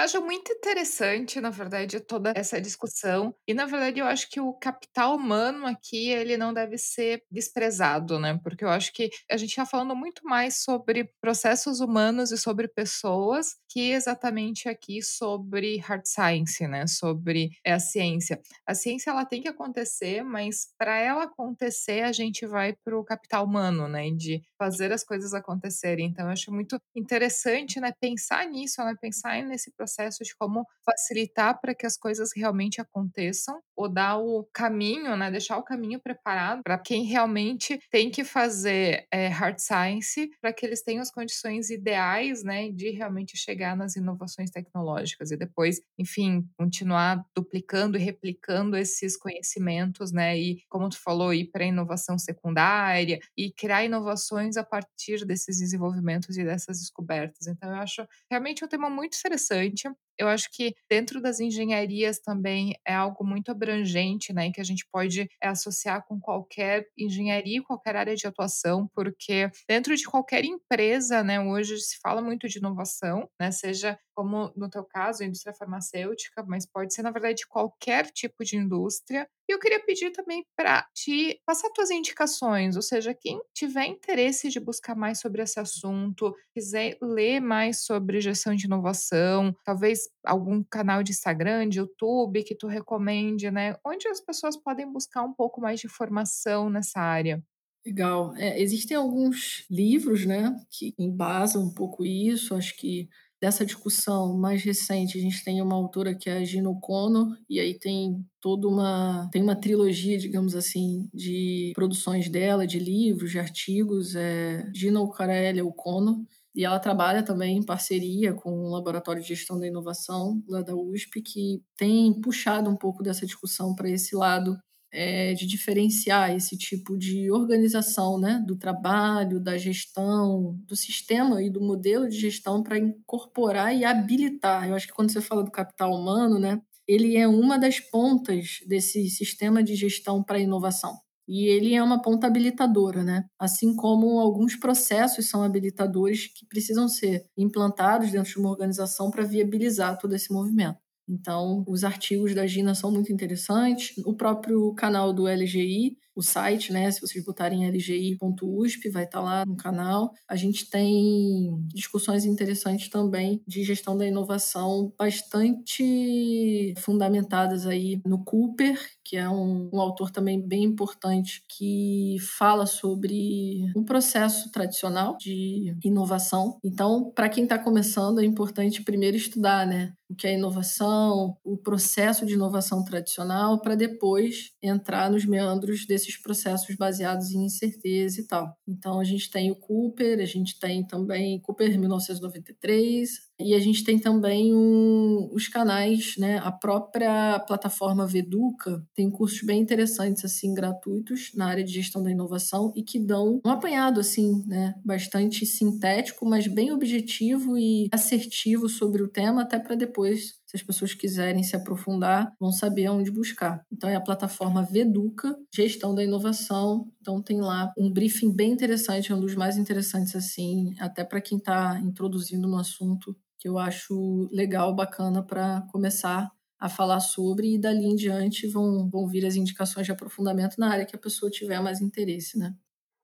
Eu 0.00 0.04
acho 0.04 0.22
muito 0.22 0.50
interessante, 0.50 1.42
na 1.42 1.50
verdade, 1.50 2.00
toda 2.00 2.32
essa 2.34 2.58
discussão. 2.58 3.34
E, 3.46 3.52
na 3.52 3.66
verdade, 3.66 4.00
eu 4.00 4.06
acho 4.06 4.30
que 4.30 4.40
o 4.40 4.54
capital 4.54 5.14
humano 5.14 5.66
aqui, 5.66 6.08
ele 6.08 6.38
não 6.38 6.54
deve 6.54 6.78
ser 6.78 7.22
desprezado, 7.30 8.18
né? 8.18 8.40
Porque 8.42 8.64
eu 8.64 8.70
acho 8.70 8.94
que 8.94 9.10
a 9.30 9.36
gente 9.36 9.50
está 9.50 9.66
falando 9.66 9.94
muito 9.94 10.24
mais 10.24 10.62
sobre 10.62 11.12
processos 11.20 11.80
humanos 11.80 12.32
e 12.32 12.38
sobre 12.38 12.66
pessoas 12.66 13.56
que 13.68 13.90
exatamente 13.90 14.70
aqui 14.70 15.02
sobre 15.02 15.76
hard 15.76 16.06
science, 16.06 16.66
né? 16.66 16.86
Sobre 16.86 17.50
é, 17.62 17.74
a 17.74 17.78
ciência. 17.78 18.40
A 18.66 18.72
ciência, 18.72 19.10
ela 19.10 19.26
tem 19.26 19.42
que 19.42 19.48
acontecer, 19.48 20.22
mas 20.22 20.68
para 20.78 20.96
ela 20.96 21.24
acontecer, 21.24 22.04
a 22.04 22.12
gente 22.12 22.46
vai 22.46 22.74
para 22.82 22.98
o 22.98 23.04
capital 23.04 23.44
humano, 23.44 23.86
né? 23.86 24.10
De 24.12 24.40
fazer 24.58 24.92
as 24.92 25.04
coisas 25.04 25.34
acontecerem. 25.34 26.06
Então, 26.06 26.24
eu 26.24 26.32
acho 26.32 26.50
muito 26.50 26.80
interessante, 26.96 27.78
né? 27.78 27.92
Pensar 28.00 28.46
nisso, 28.46 28.82
né? 28.82 28.94
Pensar 28.98 29.42
nesse 29.42 29.70
processo 29.72 29.89
de 30.24 30.34
como 30.36 30.64
facilitar 30.84 31.60
para 31.60 31.74
que 31.74 31.86
as 31.86 31.96
coisas 31.96 32.30
realmente 32.34 32.80
aconteçam, 32.80 33.60
ou 33.76 33.88
dar 33.88 34.18
o 34.18 34.44
caminho, 34.52 35.16
né, 35.16 35.30
deixar 35.30 35.56
o 35.56 35.62
caminho 35.62 36.00
preparado 36.00 36.62
para 36.62 36.78
quem 36.78 37.04
realmente 37.04 37.80
tem 37.90 38.10
que 38.10 38.24
fazer 38.24 39.06
é, 39.10 39.28
hard 39.28 39.58
science, 39.58 40.30
para 40.40 40.52
que 40.52 40.66
eles 40.66 40.82
tenham 40.82 41.00
as 41.00 41.10
condições 41.10 41.70
ideais, 41.70 42.42
né, 42.44 42.70
de 42.70 42.90
realmente 42.90 43.36
chegar 43.36 43.76
nas 43.76 43.96
inovações 43.96 44.50
tecnológicas 44.50 45.30
e 45.30 45.36
depois, 45.36 45.80
enfim, 45.98 46.46
continuar 46.58 47.24
duplicando 47.34 47.96
e 47.96 48.00
replicando 48.00 48.76
esses 48.76 49.16
conhecimentos, 49.16 50.12
né, 50.12 50.38
e 50.38 50.62
como 50.68 50.88
tu 50.88 50.98
falou, 51.00 51.32
ir 51.32 51.50
para 51.50 51.64
a 51.64 51.68
inovação 51.68 52.18
secundária 52.18 53.18
e 53.36 53.52
criar 53.52 53.84
inovações 53.84 54.56
a 54.56 54.64
partir 54.64 55.24
desses 55.24 55.58
desenvolvimentos 55.58 56.36
e 56.36 56.44
dessas 56.44 56.78
descobertas. 56.80 57.46
Então, 57.46 57.70
eu 57.70 57.76
acho 57.76 58.06
realmente 58.30 58.64
um 58.64 58.68
tema 58.68 58.90
muito 58.90 59.16
interessante 59.16 59.69
менше. 59.70 59.94
Eu 60.20 60.28
acho 60.28 60.48
que 60.52 60.74
dentro 60.88 61.20
das 61.20 61.40
engenharias 61.40 62.20
também 62.20 62.74
é 62.86 62.94
algo 62.94 63.24
muito 63.24 63.50
abrangente, 63.50 64.32
né, 64.32 64.50
que 64.52 64.60
a 64.60 64.64
gente 64.64 64.86
pode 64.92 65.22
é, 65.42 65.48
associar 65.48 66.04
com 66.06 66.20
qualquer 66.20 66.86
engenharia, 66.98 67.62
qualquer 67.62 67.96
área 67.96 68.14
de 68.14 68.26
atuação, 68.26 68.88
porque 68.94 69.50
dentro 69.68 69.96
de 69.96 70.04
qualquer 70.04 70.44
empresa, 70.44 71.22
né, 71.24 71.40
hoje 71.40 71.78
se 71.78 71.98
fala 72.02 72.20
muito 72.20 72.46
de 72.48 72.58
inovação, 72.58 73.28
né, 73.40 73.50
seja 73.50 73.98
como 74.14 74.52
no 74.54 74.68
teu 74.68 74.84
caso, 74.84 75.22
a 75.22 75.26
indústria 75.26 75.54
farmacêutica, 75.54 76.44
mas 76.46 76.66
pode 76.66 76.92
ser, 76.92 77.02
na 77.02 77.10
verdade, 77.10 77.46
qualquer 77.48 78.10
tipo 78.10 78.44
de 78.44 78.54
indústria. 78.56 79.26
E 79.48 79.52
eu 79.54 79.58
queria 79.58 79.80
pedir 79.82 80.10
também 80.10 80.44
para 80.54 80.86
te 80.94 81.40
passar 81.46 81.70
tuas 81.70 81.90
indicações, 81.90 82.76
ou 82.76 82.82
seja, 82.82 83.14
quem 83.18 83.40
tiver 83.54 83.86
interesse 83.86 84.50
de 84.50 84.60
buscar 84.60 84.94
mais 84.94 85.20
sobre 85.20 85.42
esse 85.42 85.58
assunto, 85.58 86.34
quiser 86.54 86.98
ler 87.00 87.40
mais 87.40 87.82
sobre 87.84 88.20
gestão 88.20 88.54
de 88.54 88.66
inovação, 88.66 89.56
talvez 89.64 90.00
algum 90.24 90.62
canal 90.62 91.02
de 91.02 91.12
Instagram, 91.12 91.68
de 91.68 91.78
YouTube 91.78 92.44
que 92.44 92.54
tu 92.54 92.66
recomende, 92.66 93.50
né? 93.50 93.76
Onde 93.84 94.08
as 94.08 94.20
pessoas 94.20 94.56
podem 94.56 94.90
buscar 94.90 95.22
um 95.22 95.32
pouco 95.32 95.60
mais 95.60 95.80
de 95.80 95.86
informação 95.86 96.68
nessa 96.70 97.00
área? 97.00 97.42
Legal. 97.84 98.34
É, 98.36 98.60
existem 98.60 98.96
alguns 98.96 99.64
livros, 99.70 100.26
né, 100.26 100.54
que 100.70 100.94
embasam 100.98 101.62
um 101.64 101.74
pouco 101.74 102.04
isso. 102.04 102.54
Acho 102.54 102.76
que 102.76 103.08
dessa 103.40 103.64
discussão 103.64 104.36
mais 104.36 104.62
recente, 104.62 105.16
a 105.16 105.20
gente 105.20 105.42
tem 105.42 105.62
uma 105.62 105.74
autora 105.74 106.14
que 106.14 106.28
é 106.28 106.34
a 106.38 106.44
Gina 106.44 106.68
O'Connor, 106.68 107.38
e 107.48 107.58
aí 107.58 107.72
tem 107.78 108.22
toda 108.38 108.68
uma 108.68 109.30
tem 109.32 109.42
uma 109.42 109.56
trilogia, 109.56 110.18
digamos 110.18 110.54
assim, 110.54 111.08
de 111.12 111.72
produções 111.74 112.28
dela, 112.28 112.66
de 112.66 112.78
livros, 112.78 113.30
de 113.30 113.38
artigos, 113.38 114.14
é 114.14 114.70
Gina 114.74 115.00
O'Carelli 115.00 115.62
O'Connor, 115.62 116.22
E 116.54 116.64
ela 116.64 116.80
trabalha 116.80 117.22
também 117.22 117.58
em 117.58 117.64
parceria 117.64 118.34
com 118.34 118.50
o 118.50 118.70
Laboratório 118.70 119.22
de 119.22 119.28
Gestão 119.28 119.58
da 119.58 119.66
Inovação 119.66 120.42
lá 120.48 120.62
da 120.62 120.74
USP, 120.74 121.22
que 121.22 121.62
tem 121.76 122.20
puxado 122.20 122.68
um 122.68 122.76
pouco 122.76 123.02
dessa 123.02 123.24
discussão 123.24 123.74
para 123.74 123.88
esse 123.88 124.16
lado 124.16 124.56
é, 124.92 125.34
de 125.34 125.46
diferenciar 125.46 126.34
esse 126.34 126.56
tipo 126.56 126.98
de 126.98 127.30
organização 127.30 128.18
né, 128.18 128.42
do 128.44 128.56
trabalho, 128.56 129.40
da 129.40 129.56
gestão, 129.56 130.58
do 130.66 130.74
sistema 130.74 131.42
e 131.42 131.48
do 131.48 131.60
modelo 131.60 132.08
de 132.08 132.18
gestão 132.18 132.62
para 132.62 132.78
incorporar 132.78 133.74
e 133.74 133.84
habilitar. 133.84 134.68
Eu 134.68 134.74
acho 134.74 134.88
que 134.88 134.92
quando 134.92 135.12
você 135.12 135.20
fala 135.20 135.44
do 135.44 135.50
capital 135.50 135.92
humano, 135.94 136.38
né, 136.38 136.60
ele 136.88 137.16
é 137.16 137.28
uma 137.28 137.56
das 137.58 137.78
pontas 137.78 138.58
desse 138.66 139.08
sistema 139.08 139.62
de 139.62 139.76
gestão 139.76 140.22
para 140.24 140.40
inovação. 140.40 140.98
E 141.30 141.46
ele 141.46 141.74
é 141.74 141.82
uma 141.82 142.02
ponta 142.02 142.26
habilitadora, 142.26 143.04
né? 143.04 143.24
Assim 143.38 143.76
como 143.76 144.18
alguns 144.18 144.56
processos 144.56 145.28
são 145.28 145.44
habilitadores 145.44 146.26
que 146.26 146.44
precisam 146.46 146.88
ser 146.88 147.24
implantados 147.38 148.10
dentro 148.10 148.32
de 148.32 148.38
uma 148.38 148.50
organização 148.50 149.10
para 149.12 149.24
viabilizar 149.24 149.96
todo 149.96 150.12
esse 150.14 150.32
movimento. 150.32 150.78
Então, 151.08 151.64
os 151.68 151.84
artigos 151.84 152.34
da 152.34 152.46
Gina 152.46 152.74
são 152.74 152.90
muito 152.90 153.12
interessantes. 153.12 153.96
O 154.04 154.14
próprio 154.14 154.74
canal 154.74 155.12
do 155.12 155.28
LGI 155.28 155.96
o 156.14 156.22
site, 156.22 156.72
né? 156.72 156.90
Se 156.90 157.00
vocês 157.00 157.24
botarem 157.24 157.68
lgi.usp, 157.68 158.88
vai 158.90 159.04
estar 159.04 159.18
tá 159.18 159.24
lá 159.24 159.46
no 159.46 159.56
canal. 159.56 160.12
A 160.28 160.36
gente 160.36 160.68
tem 160.68 161.64
discussões 161.68 162.24
interessantes 162.24 162.88
também 162.88 163.42
de 163.46 163.62
gestão 163.62 163.96
da 163.96 164.06
inovação, 164.06 164.92
bastante 164.98 166.74
fundamentadas 166.78 167.66
aí 167.66 168.00
no 168.04 168.24
Cooper, 168.24 168.78
que 169.04 169.16
é 169.16 169.28
um, 169.28 169.68
um 169.72 169.80
autor 169.80 170.10
também 170.10 170.40
bem 170.40 170.62
importante, 170.62 171.42
que 171.48 172.16
fala 172.38 172.64
sobre 172.64 173.70
um 173.76 173.84
processo 173.84 174.50
tradicional 174.52 175.16
de 175.18 175.76
inovação. 175.82 176.58
Então, 176.64 177.10
para 177.12 177.28
quem 177.28 177.44
está 177.44 177.58
começando, 177.58 178.20
é 178.20 178.24
importante 178.24 178.84
primeiro 178.84 179.16
estudar, 179.16 179.66
né? 179.66 179.92
O 180.08 180.14
que 180.14 180.26
é 180.26 180.34
inovação, 180.34 181.36
o 181.44 181.56
processo 181.56 182.24
de 182.24 182.34
inovação 182.34 182.84
tradicional, 182.84 183.60
para 183.60 183.74
depois 183.74 184.52
entrar 184.62 185.10
nos 185.10 185.24
meandros 185.24 185.86
desse 185.86 185.99
esses 186.00 186.16
processos 186.16 186.74
baseados 186.76 187.30
em 187.30 187.44
incerteza 187.44 188.20
e 188.20 188.26
tal. 188.26 188.56
Então 188.66 189.00
a 189.00 189.04
gente 189.04 189.30
tem 189.30 189.50
o 189.50 189.56
Cooper, 189.56 190.20
a 190.20 190.24
gente 190.24 190.58
tem 190.58 190.86
também 190.86 191.40
Cooper 191.40 191.78
1993, 191.78 193.30
e 193.42 193.54
a 193.54 193.58
gente 193.58 193.82
tem 193.82 193.98
também 193.98 194.54
um, 194.54 195.30
os 195.32 195.48
canais, 195.48 196.14
né? 196.18 196.38
A 196.38 196.52
própria 196.52 197.40
plataforma 197.40 198.06
Veduca 198.06 198.84
tem 198.94 199.10
cursos 199.10 199.42
bem 199.42 199.60
interessantes, 199.60 200.24
assim, 200.24 200.52
gratuitos 200.52 201.32
na 201.34 201.46
área 201.46 201.64
de 201.64 201.72
gestão 201.72 202.02
da 202.02 202.10
inovação 202.10 202.72
e 202.76 202.82
que 202.82 202.98
dão 202.98 203.40
um 203.44 203.50
apanhado, 203.50 203.98
assim, 203.98 204.44
né? 204.46 204.74
Bastante 204.84 205.46
sintético, 205.46 206.26
mas 206.26 206.46
bem 206.46 206.70
objetivo 206.70 207.56
e 207.56 207.88
assertivo 207.92 208.68
sobre 208.68 209.02
o 209.02 209.08
tema, 209.08 209.42
até 209.42 209.58
para 209.58 209.74
depois 209.74 210.39
se 210.50 210.56
as 210.56 210.62
pessoas 210.64 210.94
quiserem 210.94 211.44
se 211.44 211.54
aprofundar, 211.54 212.34
vão 212.40 212.50
saber 212.50 212.88
onde 212.88 213.08
buscar. 213.08 213.64
Então 213.72 213.88
é 213.88 213.94
a 213.94 214.00
plataforma 214.00 214.64
Veduca, 214.64 215.36
gestão 215.54 215.94
da 215.94 216.02
inovação. 216.02 216.90
Então 217.00 217.22
tem 217.22 217.40
lá 217.40 217.72
um 217.78 217.88
briefing 217.88 218.34
bem 218.34 218.50
interessante, 218.50 219.12
um 219.12 219.20
dos 219.20 219.36
mais 219.36 219.56
interessantes 219.56 220.16
assim, 220.16 220.74
até 220.80 221.04
para 221.04 221.20
quem 221.20 221.38
está 221.38 221.78
introduzindo 221.78 222.48
no 222.48 222.58
assunto 222.58 223.16
que 223.38 223.48
eu 223.48 223.58
acho 223.58 224.28
legal, 224.32 224.74
bacana 224.74 225.22
para 225.22 225.62
começar 225.70 226.28
a 226.58 226.68
falar 226.68 226.98
sobre 226.98 227.54
e 227.54 227.58
dali 227.58 227.84
em 227.84 227.94
diante 227.94 228.48
vão, 228.48 228.90
vão 228.90 229.06
vir 229.06 229.24
as 229.24 229.36
indicações 229.36 229.86
de 229.86 229.92
aprofundamento 229.92 230.56
na 230.58 230.68
área 230.68 230.84
que 230.84 230.96
a 230.96 230.98
pessoa 230.98 231.30
tiver 231.30 231.62
mais 231.62 231.80
interesse, 231.80 232.36
né? 232.36 232.54